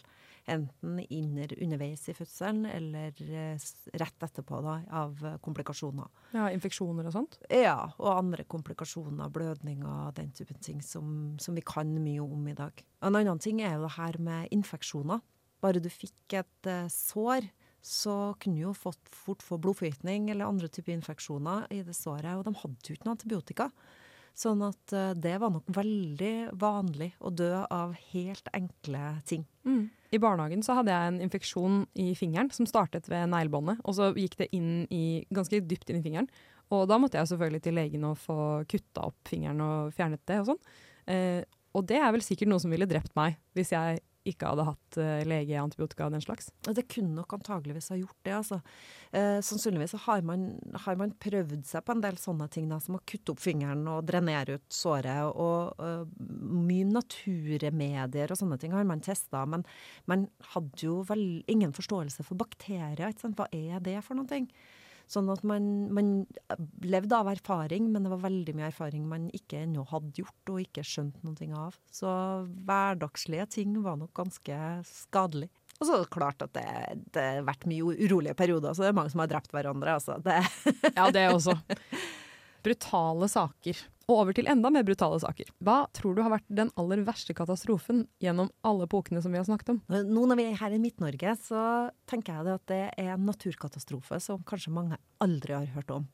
Enten 0.48 0.98
inner, 1.12 1.52
underveis 1.60 2.06
i 2.08 2.14
fødselen 2.16 2.66
eller 2.68 3.16
eh, 3.28 3.66
rett 4.00 4.26
etterpå 4.26 4.60
da, 4.64 4.78
av 5.00 5.20
komplikasjoner. 5.44 6.08
Ja, 6.36 6.48
Infeksjoner 6.52 7.08
og 7.08 7.16
sånt. 7.16 7.38
Ja, 7.52 7.90
og 7.96 8.12
andre 8.12 8.44
komplikasjoner, 8.48 9.32
blødninger, 9.32 10.12
den 10.16 10.32
typen 10.36 10.60
ting 10.64 10.80
som, 10.84 11.36
som 11.40 11.56
vi 11.56 11.64
kan 11.64 11.92
mye 12.00 12.24
om 12.24 12.48
i 12.48 12.56
dag. 12.56 12.84
En 13.04 13.16
annen 13.16 13.40
ting 13.44 13.62
er 13.64 13.76
jo 13.76 13.86
det 13.86 13.96
her 13.96 14.20
med 14.24 14.52
infeksjoner. 14.56 15.24
Bare 15.64 15.82
du 15.82 15.88
fikk 15.92 16.38
et 16.38 16.70
eh, 16.70 16.90
sår, 16.92 17.48
så 17.84 18.34
kunne 18.42 18.58
du 18.58 18.66
jo 18.66 18.74
fått, 18.76 19.00
fort 19.08 19.42
få 19.44 19.56
blodforgiftning 19.62 20.28
eller 20.32 20.48
andre 20.48 20.68
typer 20.72 20.92
infeksjoner 20.96 21.68
i 21.74 21.80
det 21.86 21.96
såret, 21.96 22.34
og 22.36 22.44
de 22.46 22.54
hadde 22.60 22.90
jo 22.90 22.96
ikke 22.98 23.08
noe 23.08 23.16
antibiotika. 23.16 23.68
Sånn 24.38 24.60
at 24.62 24.92
eh, 24.94 25.14
det 25.18 25.34
var 25.42 25.50
nok 25.50 25.66
veldig 25.74 26.34
vanlig 26.60 27.10
å 27.18 27.32
dø 27.34 27.50
av 27.64 27.96
helt 28.12 28.50
enkle 28.54 29.16
ting. 29.26 29.42
Mm. 29.66 29.88
I 30.14 30.20
barnehagen 30.22 30.62
så 30.64 30.76
hadde 30.78 30.94
jeg 30.94 31.10
en 31.10 31.18
infeksjon 31.24 31.80
i 31.98 32.12
fingeren 32.16 32.52
som 32.54 32.68
startet 32.68 33.10
ved 33.10 33.26
neglebåndet, 33.32 33.82
og 33.82 33.96
så 33.98 34.12
gikk 34.14 34.38
det 34.38 34.48
inn 34.56 34.86
i, 34.94 35.24
ganske 35.34 35.60
dypt 35.66 35.90
inn 35.90 35.98
i 35.98 36.04
fingeren. 36.06 36.30
Og 36.74 36.86
da 36.88 37.00
måtte 37.00 37.18
jeg 37.18 37.32
selvfølgelig 37.32 37.64
til 37.64 37.78
legen 37.80 38.06
og 38.06 38.20
få 38.20 38.38
kutta 38.70 39.08
opp 39.08 39.30
fingeren 39.30 39.62
og 39.64 39.94
fjernet 39.96 40.22
det 40.28 40.38
og 40.42 40.52
sånn. 40.52 40.62
Eh, 41.10 41.42
og 41.76 41.88
det 41.90 41.98
er 41.98 42.12
vel 42.14 42.24
sikkert 42.24 42.52
noe 42.52 42.62
som 42.62 42.72
ville 42.72 42.88
drept 42.88 43.14
meg, 43.18 43.36
hvis 43.58 43.74
jeg 43.74 44.00
ikke 44.30 44.50
hadde 44.50 44.66
hatt 44.68 44.98
uh, 45.00 45.20
lege, 45.28 45.56
antibiotika 45.60 46.06
og 46.06 46.14
den 46.14 46.24
slags. 46.24 46.50
Det 46.64 46.86
kunne 46.90 47.16
nok 47.16 47.34
antageligvis 47.38 47.90
ha 47.92 47.98
gjort 47.98 48.18
det. 48.26 48.34
altså. 48.36 48.60
Eh, 49.12 49.38
sannsynligvis 49.44 49.94
har 50.04 50.24
man, 50.26 50.50
har 50.84 50.98
man, 51.00 51.14
prøvd 51.22 51.62
seg 51.66 51.84
på 51.86 51.94
en 51.94 52.02
del 52.04 52.18
sånne 52.20 52.48
ting, 52.52 52.68
da, 52.70 52.78
som 52.82 52.98
å 52.98 53.02
kutte 53.08 53.32
opp 53.32 53.40
fingeren 53.42 53.86
og 53.88 54.04
drenere 54.08 54.58
ut 54.58 54.66
såret. 54.74 55.30
Og 55.32 55.80
uh, 55.80 56.04
mye 56.18 56.88
naturmedier 56.88 58.34
og 58.34 58.40
sånne 58.40 58.58
ting 58.60 58.76
har 58.76 58.86
man 58.88 59.04
testa, 59.04 59.44
men 59.48 59.64
man 60.10 60.26
hadde 60.54 60.84
jo 60.84 61.00
vel 61.08 61.24
ingen 61.50 61.74
forståelse 61.76 62.26
for 62.26 62.40
bakterier. 62.40 63.08
ikke 63.08 63.26
sant? 63.26 63.38
Hva 63.38 63.48
er 63.54 63.80
det 63.84 64.00
for 64.06 64.18
noe? 64.18 64.44
Sånn 65.08 65.30
at 65.32 65.40
man, 65.48 65.88
man, 65.96 66.10
levde 66.84 67.16
av 67.16 67.30
erfaring, 67.32 67.86
men 67.92 68.04
det 68.04 68.12
var 68.12 68.26
veldig 68.26 68.54
mye 68.58 68.68
erfaring 68.68 69.06
man 69.08 69.30
ikke 69.36 69.62
ennå 69.64 69.86
hadde 69.88 70.20
gjort 70.20 70.52
og 70.52 70.60
ikke 70.66 70.84
skjønt 70.84 71.22
noe 71.24 71.48
av. 71.56 71.78
Så 71.88 72.10
hverdagslige 72.68 73.48
ting 73.56 73.78
var 73.84 73.96
nok 74.00 74.12
ganske 74.18 74.58
skadelig. 74.88 75.48
Og 75.78 75.86
så 75.86 75.94
er 75.94 76.02
det 76.02 76.12
klart 76.12 76.42
at 76.44 76.52
det, 76.58 76.66
det 77.14 77.24
har 77.24 77.46
vært 77.46 77.68
mye 77.70 77.94
urolige 78.02 78.36
perioder, 78.36 78.74
så 78.74 78.84
det 78.84 78.90
er 78.90 78.98
mange 78.98 79.14
som 79.14 79.22
har 79.22 79.30
drept 79.30 79.54
hverandre. 79.54 79.94
Altså. 79.96 80.18
Det. 80.20 80.40
ja, 80.90 81.06
det 81.14 81.28
også. 81.30 81.54
Brutale 82.66 83.30
saker. 83.30 83.84
Og 84.08 84.22
over 84.22 84.32
til 84.32 84.48
enda 84.48 84.70
mer 84.72 84.86
brutale 84.88 85.18
saker. 85.20 85.50
Hva 85.60 85.82
tror 85.92 86.14
du 86.16 86.22
har 86.24 86.32
vært 86.32 86.46
den 86.48 86.70
aller 86.80 87.02
verste 87.04 87.34
katastrofen 87.36 88.06
gjennom 88.24 88.48
alle 88.64 88.86
epokene 88.88 89.20
som 89.20 89.34
vi 89.34 89.40
har 89.40 89.44
snakket 89.44 89.74
om? 89.74 89.82
Nå 89.84 90.22
når 90.30 90.38
vi 90.40 90.46
er 90.48 90.56
her 90.62 90.72
i 90.72 90.80
Midt-Norge, 90.80 91.34
så 91.44 91.64
tenker 92.08 92.38
jeg 92.38 92.56
at 92.56 92.64
det 92.72 92.80
er 92.88 93.12
en 93.12 93.28
naturkatastrofe 93.28 94.16
som 94.24 94.40
kanskje 94.48 94.72
mange 94.72 94.96
aldri 95.20 95.58
har 95.58 95.68
hørt 95.74 95.92
om. 95.92 96.08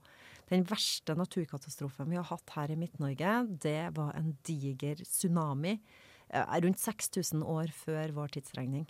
Den 0.51 0.67
verste 0.69 1.15
naturkatastrofen 1.17 2.11
vi 2.11 2.19
har 2.19 2.27
hatt 2.29 2.57
her 2.57 2.75
i 2.75 2.81
Midt-Norge, 2.83 3.37
det 3.63 3.79
var 3.97 4.11
en 4.19 4.35
diger 4.45 4.99
tsunami 5.07 5.79
eh, 5.79 6.59
rundt 6.67 6.83
6000 6.83 7.47
år 7.47 7.71
før 7.79 8.19
vår 8.19 8.35
tidsregning. 8.35 8.89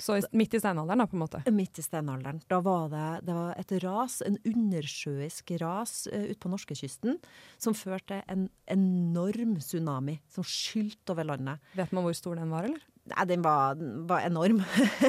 Så 0.00 0.16
midt 0.34 0.56
i 0.56 0.60
steinalderen, 0.60 1.02
da, 1.02 1.06
på 1.10 1.16
en 1.16 1.22
måte? 1.24 1.42
Midt 1.54 1.78
i 1.80 1.84
steinalderen. 1.84 2.40
Da 2.50 2.60
var 2.64 2.88
det, 2.92 3.08
det 3.28 3.36
var 3.36 3.60
et 3.60 3.74
ras, 3.84 4.20
en 4.26 4.38
undersjøisk 4.48 5.54
ras 5.62 5.94
uh, 6.12 6.26
ute 6.30 6.40
på 6.42 6.50
norskekysten, 6.52 7.20
som 7.60 7.76
førte 7.78 8.20
til 8.20 8.34
en 8.34 8.48
enorm 8.70 9.56
tsunami 9.62 10.18
som 10.32 10.46
skylte 10.46 11.14
over 11.14 11.30
landet. 11.30 11.62
Vet 11.78 11.94
man 11.94 12.06
hvor 12.06 12.16
stor 12.16 12.40
den 12.40 12.52
var, 12.52 12.68
eller? 12.68 12.82
Nei, 13.12 13.24
den 13.28 13.42
var, 13.44 13.80
var 14.08 14.24
enorm. 14.24 14.62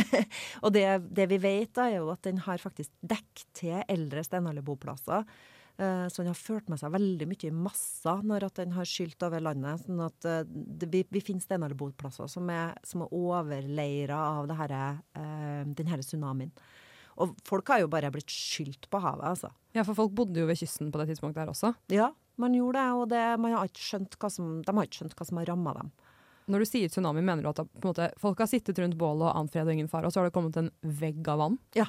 og 0.63 0.73
det, 0.75 0.85
det, 1.15 1.29
vi 1.31 1.39
vet, 1.39 1.71
da, 1.77 1.87
er 1.87 2.01
jo 2.01 2.11
at 2.11 2.25
den 2.27 2.41
har 2.43 2.59
faktisk 2.59 2.91
dekket 2.99 3.45
til 3.55 3.77
eldre 3.91 4.23
steinalderboplasser. 4.27 5.23
Eh, 5.77 6.07
så 6.07 6.21
den 6.21 6.31
har 6.31 6.39
ført 6.39 6.69
med 6.71 6.79
seg 6.79 6.93
veldig 6.93 7.27
mye 7.27 7.51
masser 7.51 8.21
når 8.23 8.47
at 8.47 8.61
den 8.61 8.75
har 8.77 8.87
skylt 8.87 9.25
over 9.27 9.43
landet. 9.43 9.83
sånn 9.83 9.99
at 10.05 10.27
uh, 10.29 10.41
det, 10.47 10.87
vi, 10.93 11.03
vi 11.11 11.21
finner 11.23 11.43
steinalderboplasser 11.43 12.31
som 12.31 12.49
er, 12.53 12.77
som 12.87 13.03
er 13.03 13.15
overleira 13.15 14.19
av 14.37 14.47
det 14.51 14.59
her, 14.61 14.75
uh, 15.19 15.99
tsunamien. 15.99 16.53
Og 17.19 17.35
folk 17.47 17.67
har 17.71 17.81
jo 17.83 17.91
bare 17.91 18.11
blitt 18.11 18.31
skylt 18.31 18.87
på 18.91 18.99
havet, 19.03 19.27
altså. 19.35 19.51
Ja, 19.75 19.83
for 19.87 19.95
folk 19.97 20.15
bodde 20.15 20.39
jo 20.39 20.47
ved 20.47 20.59
kysten 20.59 20.91
på 20.91 20.99
det 20.99 21.09
tidspunktet 21.11 21.43
her 21.43 21.51
også? 21.51 21.73
Ja, 21.91 22.09
man 22.39 22.55
gjorde 22.55 22.79
det, 22.79 22.95
og 22.95 23.05
det, 23.11 23.23
man 23.39 23.55
har 23.55 23.69
ikke 23.69 23.83
skjønt 23.83 24.17
hva 24.19 24.31
som, 24.31 24.57
de 24.63 24.75
har 24.75 24.87
ikke 24.87 25.01
skjønt 25.01 25.15
hva 25.19 25.27
som 25.27 25.39
har 25.39 25.51
ramma 25.51 25.75
dem. 25.77 25.93
Når 26.51 26.61
du 26.61 26.69
sier 26.69 26.91
tsunami, 26.91 27.23
mener 27.25 27.43
du 27.43 27.49
at 27.49 27.63
måte, 27.83 28.09
folk 28.21 28.43
har 28.43 28.49
sittet 28.51 28.79
rundt 28.79 28.97
bålet 28.99 29.27
og 29.27 29.39
ant 29.39 29.51
fred 29.51 29.65
og 29.65 29.75
ingen 29.75 29.89
fare, 29.91 30.07
og 30.07 30.13
så 30.13 30.21
har 30.21 30.29
det 30.29 30.35
kommet 30.35 30.59
en 30.59 30.69
vegg 30.83 31.23
av 31.31 31.41
vann? 31.41 31.55
Ja, 31.75 31.87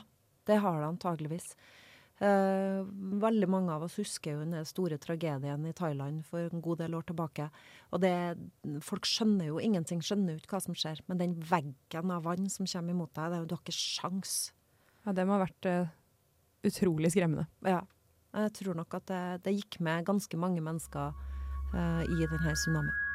det 0.48 0.62
har 0.62 0.78
det 0.80 0.88
antageligvis. 0.94 1.50
Uh, 2.16 2.80
veldig 3.20 3.48
mange 3.52 3.74
av 3.74 3.82
oss 3.84 3.98
husker 4.00 4.32
jo 4.32 4.44
den 4.46 4.64
store 4.64 4.96
tragedien 4.96 5.66
i 5.68 5.74
Thailand 5.76 6.22
for 6.24 6.48
en 6.48 6.62
god 6.64 6.80
del 6.80 6.96
år 6.96 7.04
tilbake. 7.10 7.50
Og 7.92 8.00
det, 8.00 8.12
folk 8.84 9.08
skjønner 9.08 9.50
jo 9.50 9.60
ingenting, 9.60 10.00
skjønner 10.00 10.32
jo 10.32 10.40
ikke 10.40 10.56
hva 10.56 10.62
som 10.64 10.78
skjer. 10.78 11.02
Men 11.10 11.20
den 11.20 11.36
veggen 11.44 12.14
av 12.14 12.24
vann 12.24 12.48
som 12.52 12.68
kommer 12.68 12.96
imot 12.96 13.12
deg, 13.18 13.28
det 13.28 13.38
er 13.38 13.44
jo, 13.44 13.50
du 13.50 13.56
har 13.58 13.64
ikke 13.64 13.76
sjans. 13.76 14.36
Ja, 15.04 15.12
det 15.16 15.26
må 15.28 15.36
ha 15.36 15.44
vært 15.44 15.68
uh, 15.68 15.92
utrolig 16.66 17.12
skremmende. 17.12 17.48
Ja. 17.68 17.82
Jeg 18.36 18.52
tror 18.58 18.76
nok 18.76 18.96
at 18.98 19.08
det, 19.08 19.24
det 19.46 19.58
gikk 19.60 19.78
med 19.84 20.08
ganske 20.08 20.40
mange 20.40 20.64
mennesker 20.64 21.12
uh, 21.12 22.02
i 22.04 22.24
denne 22.24 22.56
tsunamien. 22.56 23.05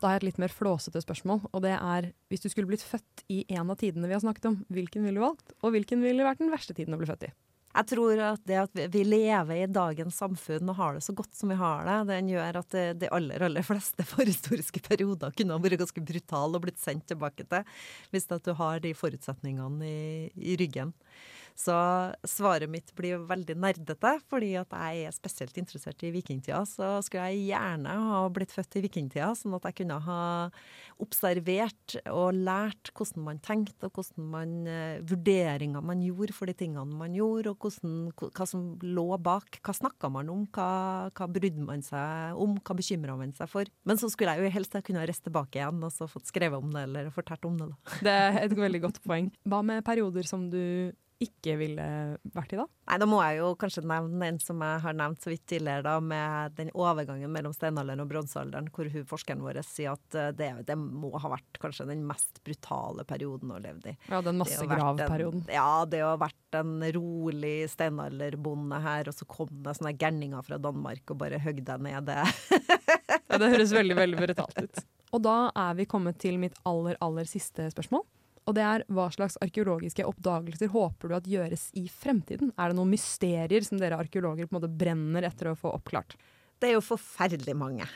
Da 0.00 0.08
har 0.08 0.16
jeg 0.16 0.22
et 0.22 0.28
litt 0.30 0.40
mer 0.40 0.52
flåsete 0.54 1.02
spørsmål, 1.04 1.42
og 1.52 1.60
det 1.64 1.74
er 1.76 2.10
hvis 2.32 2.40
du 2.40 2.48
skulle 2.48 2.70
blitt 2.70 2.84
født 2.84 3.24
i 3.28 3.42
en 3.52 3.68
av 3.68 3.76
tidene 3.80 4.08
vi 4.08 4.16
har 4.16 4.22
snakket 4.24 4.48
om, 4.48 4.58
hvilken 4.72 5.04
ville 5.04 5.20
du 5.20 5.26
valgt, 5.26 5.52
og 5.60 5.74
hvilken 5.74 6.00
ville 6.04 6.24
vært 6.24 6.40
den 6.40 6.52
verste 6.52 6.76
tiden 6.76 6.96
å 6.96 7.00
bli 7.00 7.08
født 7.10 7.28
i? 7.28 7.32
Jeg 7.70 7.86
tror 7.86 8.20
at 8.32 8.40
det 8.48 8.56
at 8.58 8.80
vi 8.90 9.02
lever 9.06 9.60
i 9.60 9.68
dagens 9.70 10.16
samfunn 10.18 10.72
og 10.72 10.78
har 10.80 10.96
det 10.96 11.04
så 11.06 11.12
godt 11.14 11.36
som 11.38 11.52
vi 11.52 11.58
har 11.60 11.84
det, 11.86 11.98
den 12.08 12.30
gjør 12.32 12.58
at 12.64 12.76
de 12.98 13.10
aller, 13.14 13.44
aller 13.46 13.66
fleste 13.66 14.06
forhistoriske 14.14 14.82
perioder 14.88 15.36
kunne 15.36 15.54
ha 15.54 15.62
vært 15.62 15.78
ganske 15.84 16.02
brutale 16.02 16.58
og 16.58 16.64
blitt 16.64 16.80
sendt 16.82 17.06
tilbake 17.12 17.46
til, 17.46 17.68
hvis 18.10 18.26
at 18.34 18.48
du 18.48 18.56
har 18.58 18.82
de 18.82 18.96
forutsetningene 18.96 19.86
i, 19.86 20.00
i 20.34 20.58
ryggen. 20.58 20.96
Så 21.58 21.74
svaret 22.28 22.70
mitt 22.70 22.92
blir 22.98 23.22
veldig 23.28 23.56
nerdete, 23.60 24.14
fordi 24.30 24.54
at 24.60 24.72
jeg 24.72 25.06
er 25.08 25.14
spesielt 25.14 25.56
interessert 25.60 26.02
i 26.06 26.12
vikingtida. 26.14 26.62
Så 26.68 26.92
skulle 27.06 27.28
jeg 27.30 27.50
gjerne 27.50 27.96
ha 28.10 28.22
blitt 28.32 28.54
født 28.54 28.78
i 28.78 28.84
vikingtida, 28.86 29.32
sånn 29.38 29.56
at 29.58 29.68
jeg 29.68 29.80
kunne 29.82 29.98
ha 30.06 30.22
observert 31.00 31.96
og 32.12 32.36
lært 32.36 32.92
hvordan 32.96 33.26
man 33.26 33.40
tenkte, 33.44 33.88
og 33.88 33.98
hvordan 33.98 34.30
man, 34.32 34.54
uh, 34.68 35.00
vurderinger 35.08 35.84
man 35.84 36.02
gjorde 36.04 36.36
for 36.36 36.50
de 36.50 36.56
tingene 36.56 36.98
man 37.00 37.16
gjorde, 37.16 37.54
og 37.54 37.66
hvordan, 37.66 37.96
hva 38.16 38.48
som 38.48 38.66
lå 38.84 39.08
bak. 39.20 39.60
Hva 39.64 39.76
snakka 39.76 40.10
man 40.12 40.30
om, 40.32 40.46
hva, 40.54 40.70
hva 41.16 41.30
brydde 41.30 41.64
man 41.66 41.84
seg 41.84 42.38
om, 42.40 42.58
hva 42.60 42.76
bekymra 42.76 43.16
man 43.18 43.34
seg 43.36 43.50
for. 43.50 43.68
Men 43.88 44.00
så 44.00 44.10
skulle 44.12 44.36
jeg 44.36 44.46
jo 44.46 44.54
helst 44.56 44.76
kunne 44.86 45.04
reist 45.06 45.24
tilbake 45.26 45.58
igjen 45.58 45.82
og 45.84 45.92
så 45.94 46.08
fått 46.10 46.30
skrevet 46.30 46.60
om 46.60 46.72
det 46.72 46.86
eller 46.86 47.10
fortalt 47.14 47.46
om 47.48 47.58
det. 47.58 47.70
Da. 47.70 48.00
Det 48.06 48.16
er 48.16 48.40
et 48.44 48.56
veldig 48.56 48.82
godt 48.86 49.00
poeng. 49.04 49.30
Hva 49.48 49.62
med 49.66 49.84
perioder 49.86 50.26
som 50.28 50.48
du 50.52 50.92
ikke 51.20 51.54
ville 51.60 51.86
vært 52.32 52.54
i 52.54 52.58
da? 52.58 52.64
Nei, 52.88 52.96
Da 53.02 53.06
må 53.08 53.18
jeg 53.20 53.40
jo 53.40 53.50
kanskje 53.60 53.82
nevne 53.84 54.22
den 54.24 54.38
som 54.42 54.62
jeg 54.64 54.80
har 54.84 54.96
nevnt 54.96 55.20
så 55.22 55.30
vidt 55.32 55.44
tidligere, 55.52 55.84
da, 55.84 55.96
med 56.00 56.56
den 56.56 56.70
overgangen 56.72 57.32
mellom 57.32 57.52
steinalderen 57.56 58.00
og 58.04 58.08
bronsealderen, 58.10 58.70
hvor 58.74 58.88
hun, 58.92 59.04
forskeren 59.08 59.44
vår 59.44 59.60
sier 59.66 59.92
at 59.92 60.16
eh, 60.16 60.30
det, 60.36 60.50
det, 60.70 60.76
må 60.80 61.12
ha 61.20 61.32
vært 61.32 61.60
kanskje 61.60 61.88
den 61.90 62.06
mest 62.08 62.40
brutale 62.46 63.04
perioden 63.08 63.52
å 63.52 63.60
leve 63.60 63.92
i. 63.92 63.96
Ja, 64.08 64.22
den 64.24 64.40
massegravperioden. 64.40 65.44
Ja, 65.52 65.84
det 65.88 66.00
har 66.04 66.20
vært 66.20 66.60
en 66.60 66.78
rolig 66.96 67.56
steinalderbonde 67.70 68.80
her, 68.84 69.10
og 69.10 69.16
så 69.16 69.28
kom 69.28 69.52
det 69.64 69.76
sånne 69.76 69.94
gærninger 70.00 70.46
fra 70.46 70.60
Danmark 70.62 71.12
og 71.12 71.20
bare 71.20 71.42
høgg 71.42 71.60
deg 71.68 71.84
ned. 71.84 72.08
Det. 72.08 72.16
ja, 73.28 73.36
det 73.36 73.52
høres 73.52 73.76
veldig, 73.76 73.98
veldig 74.00 74.22
brutalt 74.24 74.64
ut. 74.64 74.82
Og 75.10 75.22
da 75.26 75.36
er 75.58 75.76
vi 75.76 75.88
kommet 75.90 76.20
til 76.22 76.38
mitt 76.40 76.56
aller, 76.68 76.96
aller 77.02 77.28
siste 77.28 77.68
spørsmål. 77.74 78.06
Og 78.50 78.56
det 78.58 78.66
er 78.66 78.82
hva 78.90 79.06
slags 79.14 79.38
arkeologiske 79.44 80.02
oppdagelser 80.08 80.72
håper 80.72 81.10
du 81.10 81.16
at 81.20 81.30
gjøres 81.30 81.68
i 81.78 81.84
fremtiden? 81.86 82.50
Er 82.58 82.72
det 82.72 82.80
noen 82.80 82.90
mysterier 82.90 83.62
som 83.62 83.78
dere 83.78 84.00
arkeologer 84.02 84.48
på 84.48 84.56
en 84.56 84.58
måte 84.58 84.72
brenner 84.80 85.26
etter 85.28 85.52
å 85.52 85.58
få 85.58 85.70
oppklart? 85.76 86.16
Det 86.60 86.68
er 86.68 86.74
jo 86.74 86.82
forferdelig 86.84 87.54
mange. 87.56 87.86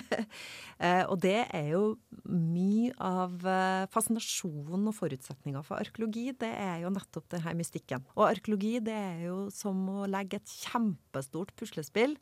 eh, 0.84 1.02
og 1.08 1.16
det 1.24 1.40
er 1.48 1.72
jo 1.72 1.96
mye 2.28 2.92
av 3.02 3.40
eh, 3.42 3.88
fascinasjonen 3.90 4.84
og 4.92 4.94
forutsetninga 4.94 5.64
for 5.66 5.80
arkeologi. 5.80 6.28
Det 6.38 6.52
er 6.52 6.84
jo 6.84 6.92
nettopp 6.94 7.32
denne 7.34 7.56
mystikken. 7.58 8.04
Og 8.14 8.28
arkeologi 8.28 8.76
det 8.84 8.94
er 8.94 9.24
jo 9.24 9.40
som 9.54 9.80
å 9.90 10.06
legge 10.12 10.38
et 10.38 10.54
kjempestort 10.60 11.56
puslespill 11.58 12.14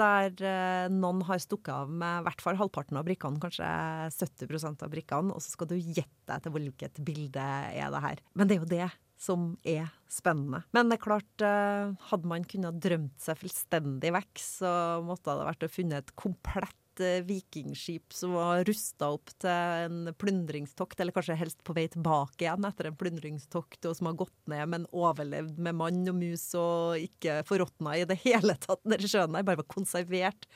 der 0.00 0.44
eh, 0.46 0.88
noen 0.92 1.22
har 1.28 1.40
stukket 1.42 1.72
av 1.74 1.90
med 1.90 2.22
i 2.22 2.26
hvert 2.26 2.44
fall 2.44 2.58
halvparten 2.60 2.98
av 3.00 3.06
brikkene, 3.06 3.40
kanskje 3.42 3.68
70% 4.16 4.84
av 4.86 4.92
brikkene, 4.92 5.34
og 5.34 5.44
så 5.44 5.54
skal 5.54 5.70
du 5.70 5.76
gjette 5.78 6.28
deg 6.30 6.44
til 6.44 6.54
hvilket 6.56 7.00
bilde 7.04 7.46
er 7.72 7.92
det 7.92 8.04
her. 8.04 8.22
Men 8.38 8.48
det 8.48 8.56
er 8.56 8.62
jo 8.62 8.72
det 8.72 8.90
som 9.22 9.52
er 9.68 9.90
spennende. 10.10 10.64
Men 10.74 10.90
det 10.90 10.98
er 10.98 11.04
klart, 11.04 11.44
eh, 11.46 11.92
hadde 12.10 12.30
man 12.30 12.46
kunnet 12.48 12.80
drømt 12.82 13.22
seg 13.22 13.38
fullstendig 13.38 14.10
vekk, 14.16 14.32
så 14.42 14.72
måtte 15.06 15.36
det 15.38 15.50
vært 15.50 15.66
å 15.68 15.72
funnet 15.72 16.02
et 16.02 16.16
komplett 16.18 16.81
Eh, 17.00 17.22
vikingskip 17.24 18.12
som 18.12 18.34
var 18.36 18.64
rusta 18.68 19.08
opp 19.14 19.32
til 19.40 19.48
en 19.50 20.12
plyndringstokt, 20.18 20.98
eller 21.00 21.14
kanskje 21.16 21.38
helst 21.40 21.62
på 21.64 21.72
vei 21.76 21.86
tilbake 21.92 22.44
igjen 22.44 22.68
etter 22.68 22.90
en 22.90 22.98
plyndringstokt, 23.00 23.80
og 23.88 23.96
som 23.96 24.10
har 24.10 24.18
gått 24.20 24.52
ned, 24.52 24.68
men 24.74 24.86
overlevd 24.92 25.56
med 25.62 25.78
mann 25.78 26.04
og 26.12 26.18
mus 26.18 26.44
og 26.58 27.00
ikke 27.00 27.40
forråtna 27.48 27.96
i 27.96 28.06
det 28.08 28.20
hele 28.26 28.58
tatt 28.60 28.84
nedi 28.84 29.08
sjøen 29.08 29.32
der, 29.32 29.46
bare 29.46 29.62
var 29.62 29.70
konservert 29.72 30.48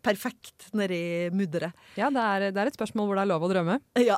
perfekt 0.00 0.70
nedi 0.78 1.28
mudderet. 1.36 1.74
Ja, 1.98 2.08
det 2.14 2.22
er, 2.22 2.44
det 2.54 2.62
er, 2.62 2.70
et 2.70 2.78
spørsmål 2.78 3.10
hvor 3.10 3.18
det 3.18 3.24
er 3.24 3.30
lov 3.32 3.44
å 3.44 3.50
drømme. 3.50 3.80
Ja. 4.10 4.16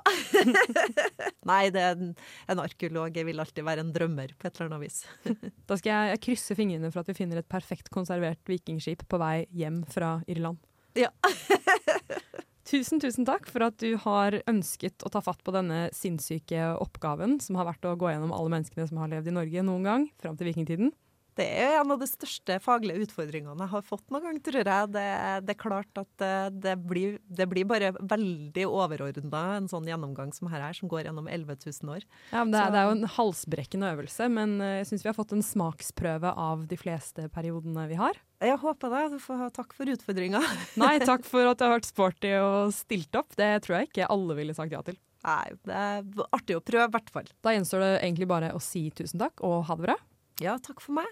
Nei, 1.49 1.63
det 1.75 1.81
er 1.83 1.97
en, 1.97 2.13
en 2.53 2.63
arkeolog 2.63 3.17
jeg 3.17 3.27
vil 3.27 3.43
alltid 3.43 3.67
være 3.67 3.83
en 3.83 3.95
drømmer 3.95 4.37
på 4.39 4.47
et 4.47 4.61
eller 4.61 4.71
annet 4.71 4.85
vis. 4.85 5.01
da 5.69 5.79
skal 5.81 5.91
jeg, 5.91 6.13
jeg 6.13 6.23
krysse 6.29 6.59
fingrene 6.59 6.93
for 6.93 7.03
at 7.03 7.11
vi 7.11 7.17
finner 7.19 7.41
et 7.41 7.51
perfekt 7.51 7.91
konservert 7.95 8.45
vikingskip 8.47 9.09
på 9.09 9.23
vei 9.23 9.39
hjem 9.57 9.83
fra 9.91 10.19
Irland. 10.31 10.61
Ja. 10.99 11.09
Tusen, 12.73 13.01
tusen 13.03 13.27
takk 13.29 13.49
for 13.51 13.67
at 13.67 13.77
du 13.83 13.99
har 14.01 14.39
ønsket 14.49 15.05
å 15.05 15.11
ta 15.13 15.21
fatt 15.25 15.43
på 15.45 15.53
denne 15.53 15.91
sinnssyke 15.93 16.71
oppgaven 16.81 17.37
som 17.43 17.59
har 17.59 17.69
vært 17.69 17.85
å 17.85 17.97
gå 18.01 18.13
gjennom 18.13 18.33
alle 18.33 18.55
menneskene 18.55 18.87
som 18.89 19.01
har 19.03 19.11
levd 19.13 19.29
i 19.29 19.35
Norge 19.37 19.65
noen 19.67 19.89
gang, 19.89 20.07
fram 20.23 20.39
til 20.39 20.49
vikingtiden. 20.49 20.93
Det 21.39 21.47
er 21.49 21.79
en 21.79 21.93
av 21.95 22.01
de 22.01 22.07
største 22.09 22.59
faglige 22.61 23.07
utfordringene 23.07 23.65
jeg 23.65 23.73
har 23.73 23.85
fått 23.87 24.05
noen 24.13 24.27
gang, 24.27 24.41
tror 24.45 24.61
jeg. 24.61 24.89
Det, 24.93 25.05
det 25.47 25.55
er 25.55 25.61
klart 25.61 26.01
at 26.01 26.11
det, 26.21 26.33
det, 26.65 26.75
blir, 26.85 27.17
det, 27.25 27.47
blir, 27.49 27.65
bare 27.69 27.93
veldig 27.97 28.67
overordna, 28.69 29.43
en 29.57 29.71
sånn 29.71 29.89
gjennomgang 29.89 30.35
som 30.37 30.51
her 30.53 30.67
er, 30.69 30.77
som 30.77 30.91
går 30.93 31.07
gjennom 31.09 31.31
11 31.31 31.57
000 31.65 31.95
år. 31.95 32.05
Ja, 32.35 32.45
det, 32.45 32.59
er, 32.59 32.75
det 32.75 32.83
er 32.83 32.91
jo 32.91 32.97
en 32.99 33.15
halsbrekkende 33.17 33.95
øvelse, 33.95 34.29
men 34.33 34.59
eh, 34.61 34.79
jeg 34.83 34.91
syns 34.91 35.07
vi 35.07 35.13
har 35.13 35.17
fått 35.17 35.33
en 35.37 35.47
smaksprøve 35.47 36.35
av 36.37 36.67
de 36.69 36.81
fleste 36.81 37.29
periodene 37.33 37.87
vi 37.89 38.01
har. 38.01 38.21
Jeg 38.43 38.59
håper 38.59 38.93
det. 38.93 39.03
Du 39.15 39.19
får 39.23 39.41
ha 39.45 39.49
takk 39.55 39.73
for 39.77 39.89
utfordringa. 39.89 40.43
Nei, 40.83 40.97
takk 41.01 41.25
for 41.29 41.49
at 41.49 41.61
du 41.61 41.67
har 41.67 41.77
vært 41.77 41.89
sporty 41.89 42.35
og 42.43 42.75
stilt 42.77 43.17
opp. 43.17 43.33
Det 43.39 43.55
tror 43.65 43.79
jeg 43.79 43.91
ikke 43.93 44.11
alle 44.13 44.37
ville 44.37 44.57
sagt 44.59 44.75
ja 44.75 44.83
til. 44.85 44.99
Nei, 45.23 45.55
det 45.63 45.75
er 45.79 46.29
artig 46.35 46.59
å 46.59 46.63
prøve, 46.65 46.89
i 46.91 46.95
hvert 46.97 47.13
fall. 47.15 47.29
Da 47.47 47.55
gjenstår 47.55 47.85
det 47.85 47.93
egentlig 48.01 48.29
bare 48.31 48.51
å 48.57 48.63
si 48.63 48.89
tusen 48.91 49.23
takk 49.23 49.45
og 49.47 49.63
ha 49.69 49.79
det 49.79 49.87
bra. 49.87 49.99
Ja, 50.43 50.57
takk 50.59 50.83
for 50.83 50.97
meg. 50.99 51.07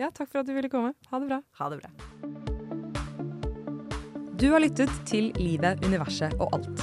Ja, 0.00 0.08
takk 0.08 0.30
for 0.32 0.40
at 0.40 0.48
du 0.48 0.54
ville 0.56 0.70
komme. 0.72 0.94
Ha 1.10 1.18
det 1.20 1.28
bra. 1.28 1.42
Ha 1.58 1.68
det 1.68 1.82
bra. 1.82 1.90
Du 4.40 4.48
har 4.50 4.62
lyttet 4.64 4.90
til 5.06 5.30
Livet, 5.38 5.84
universet 5.84 6.34
og 6.40 6.56
alt. 6.56 6.82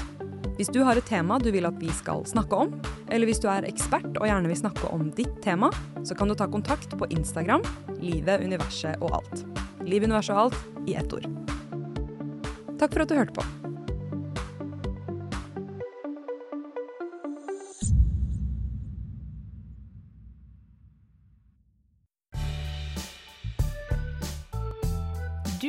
Hvis 0.60 0.70
du 0.76 0.82
har 0.84 1.00
et 1.00 1.08
tema 1.08 1.40
du 1.40 1.50
vil 1.56 1.66
at 1.68 1.78
vi 1.80 1.90
skal 1.96 2.26
snakke 2.28 2.56
om, 2.56 2.74
eller 3.10 3.28
hvis 3.28 3.42
du 3.42 3.48
er 3.52 3.68
ekspert 3.68 4.12
og 4.12 4.28
gjerne 4.28 4.52
vil 4.52 4.60
snakke 4.60 4.92
om 4.94 5.10
ditt 5.16 5.42
tema, 5.44 5.72
så 6.04 6.16
kan 6.16 6.30
du 6.30 6.36
ta 6.38 6.50
kontakt 6.52 6.94
på 7.00 7.08
Instagram 7.16 7.64
Livet, 8.00 8.44
universet 8.46 9.02
og 9.02 9.18
alt. 9.22 9.46
Liv, 9.88 10.04
universet 10.06 10.36
og 10.36 10.46
alt 10.46 10.88
i 10.88 10.96
ett 11.00 11.16
ord. 11.16 11.26
Takk 12.80 12.94
for 12.94 13.04
at 13.04 13.12
du 13.12 13.18
hørte 13.18 13.36
på. 13.40 13.59